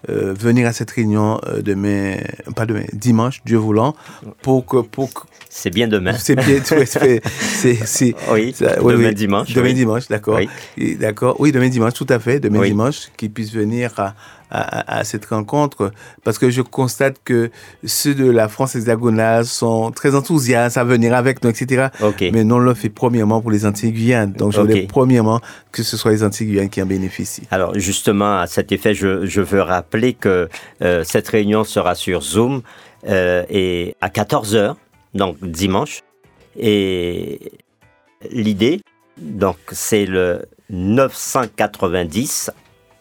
euh, 0.10 0.34
venir 0.34 0.68
à 0.68 0.74
cette 0.74 0.92
réunion 0.92 1.40
euh, 1.48 1.62
demain, 1.62 2.18
pas 2.56 2.66
demain, 2.66 2.84
dimanche, 2.94 3.42
Dieu 3.46 3.58
voulant, 3.58 3.96
pour 4.42 4.66
que, 4.66 4.78
pour 4.78 5.10
c'est 5.56 5.70
bien 5.70 5.88
demain. 5.88 6.14
C'est 6.18 6.36
bien, 6.36 6.62
c'est, 6.64 8.16
oui, 8.32 8.56
demain 8.60 9.12
dimanche. 9.12 9.54
Demain 9.54 9.74
dimanche, 9.74 10.08
d'accord. 10.08 10.40
Oui. 10.78 10.96
D'accord. 10.96 11.36
Oui, 11.40 11.52
demain 11.52 11.70
dimanche, 11.70 11.94
tout 11.94 12.08
à 12.10 12.18
fait. 12.18 12.40
Demain 12.40 12.64
dimanche, 12.64 13.10
qu'ils 13.18 13.32
puissent 13.32 13.54
venir 13.54 13.92
à, 13.98 14.16
à, 14.52 15.04
cette 15.04 15.26
rencontre 15.26 15.92
parce 16.24 16.38
que 16.38 16.50
je 16.50 16.62
constate 16.62 17.18
que 17.24 17.50
ceux 17.84 18.14
de 18.14 18.30
la 18.30 18.48
France 18.48 18.76
hexagonale 18.76 19.46
sont 19.46 19.92
très 19.92 20.16
enthousiastes 20.16 20.78
à 20.78 20.84
venir 20.84 21.14
avec 21.16 21.44
nous, 21.44 21.50
etc. 21.50 21.88
Mais 22.22 22.44
non, 22.44 22.58
on 22.58 22.60
le 22.60 22.74
fait 22.74 22.90
premièrement 22.90 23.42
pour 23.42 23.52
les 23.52 23.66
Antilles-Guyane. 23.66 24.34
Donc, 24.34 24.54
je 24.54 24.62
voulais 24.62 24.88
premièrement 24.88 25.42
que 25.72 25.82
ce 25.82 25.98
soit 25.98 26.12
les 26.12 26.24
Antilles-Guyane 26.24 26.70
qui 26.70 26.82
en 26.82 26.86
bénéficient. 26.86 27.48
Alors, 27.50 27.78
justement, 27.80 28.38
à 28.38 28.48
cet 28.48 28.72
effet, 28.72 28.94
je, 28.94 29.26
je 29.26 29.42
veux 29.42 29.62
rappeler 29.62 30.14
que 30.14 30.50
euh, 30.82 31.04
cette 31.04 31.28
réunion 31.28 31.64
sera 31.64 31.96
sur 31.96 32.22
Zoom 32.22 32.62
euh, 33.08 33.44
et 33.50 33.96
à 34.02 34.10
14h, 34.10 34.76
donc 35.14 35.38
dimanche. 35.42 36.02
Et 36.58 37.52
l'idée, 38.32 38.82
Donc 39.18 39.58
c'est 39.72 40.06
le 40.06 40.46
990 40.70 42.52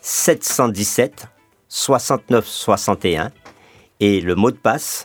717 0.01 1.27
69 1.75 2.47
61 2.47 3.33
et 3.99 4.21
le 4.21 4.35
mot 4.35 4.51
de 4.51 4.57
passe 4.57 5.05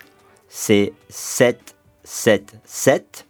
c'est 0.49 0.91
777 1.07 3.25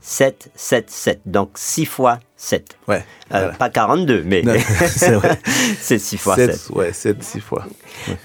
777. 0.00 1.20
Donc 1.26 1.50
6 1.56 1.84
fois 1.84 2.20
7. 2.42 2.78
Ouais. 2.88 3.04
Euh, 3.34 3.52
pas 3.52 3.68
42, 3.68 4.22
mais 4.24 4.42
c'est 4.86 5.10
vrai. 5.10 5.38
c'est 5.78 5.98
6 5.98 6.16
fois 6.16 6.36
7. 6.36 6.54
7. 6.54 6.70
Ouais, 6.74 6.90
7, 6.90 7.22
6 7.22 7.40
fois. 7.40 7.66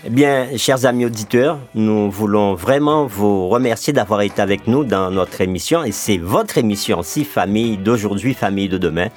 Eh 0.05 0.09
bien, 0.09 0.47
chers 0.55 0.85
amis 0.85 1.05
auditeurs, 1.05 1.59
nous 1.75 2.09
voulons 2.09 2.53
vraiment 2.53 3.07
vous 3.07 3.49
remercier 3.49 3.91
d'avoir 3.91 4.21
été 4.21 4.41
avec 4.41 4.67
nous 4.67 4.85
dans 4.85 5.11
notre 5.11 5.41
émission. 5.41 5.83
Et 5.83 5.91
c'est 5.91 6.15
votre 6.15 6.57
émission 6.57 6.99
aussi, 6.99 7.25
Famille 7.25 7.75
d'aujourd'hui, 7.75 8.33
Famille 8.33 8.69
de 8.69 8.77
demain. 8.77 9.09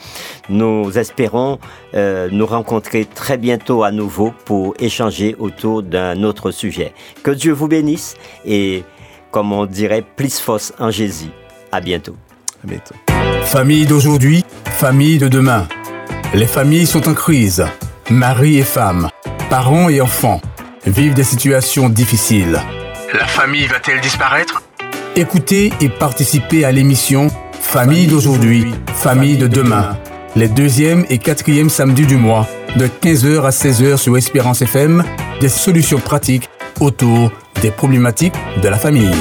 Nous 0.48 0.98
espérons 0.98 1.60
euh, 1.94 2.28
nous 2.32 2.46
rencontrer 2.46 3.04
très 3.04 3.38
bientôt 3.38 3.84
à 3.84 3.92
nouveau 3.92 4.34
pour 4.46 4.74
échanger 4.80 5.36
autour 5.38 5.84
d'un 5.84 6.24
autre 6.24 6.50
sujet. 6.50 6.92
Que 7.22 7.30
Dieu 7.30 7.52
vous 7.52 7.68
bénisse 7.68 8.16
et, 8.44 8.82
comme 9.30 9.52
on 9.52 9.64
dirait, 9.64 10.02
plus 10.02 10.40
force 10.40 10.72
en 10.80 10.90
Jésus. 10.90 11.30
À 11.70 11.80
bientôt. 11.80 12.16
À 12.64 12.66
bientôt. 12.66 12.96
Famille 13.48 13.86
d'aujourd'hui, 13.86 14.44
famille 14.66 15.16
de 15.16 15.26
demain. 15.26 15.66
Les 16.34 16.46
familles 16.46 16.86
sont 16.86 17.08
en 17.08 17.14
crise. 17.14 17.64
Mari 18.10 18.58
et 18.58 18.62
femme, 18.62 19.08
parents 19.48 19.88
et 19.88 20.02
enfants 20.02 20.42
vivent 20.86 21.14
des 21.14 21.24
situations 21.24 21.88
difficiles. 21.88 22.60
La 23.14 23.26
famille 23.26 23.66
va-t-elle 23.66 24.02
disparaître? 24.02 24.62
Écoutez 25.16 25.72
et 25.80 25.88
participez 25.88 26.66
à 26.66 26.72
l'émission 26.72 27.28
Famille 27.58 28.06
d'aujourd'hui, 28.06 28.66
famille 28.92 29.38
de 29.38 29.46
demain. 29.46 29.96
Les 30.36 30.48
deuxième 30.48 31.06
et 31.08 31.16
quatrième 31.16 31.70
samedis 31.70 32.06
du 32.06 32.16
mois, 32.16 32.46
de 32.76 32.86
15h 32.86 33.46
à 33.46 33.50
16h 33.50 33.96
sur 33.96 34.18
Espérance 34.18 34.60
FM, 34.60 35.02
des 35.40 35.48
solutions 35.48 36.00
pratiques 36.00 36.50
autour 36.80 37.32
des 37.62 37.70
problématiques 37.70 38.36
de 38.62 38.68
la 38.68 38.76
famille. 38.76 39.16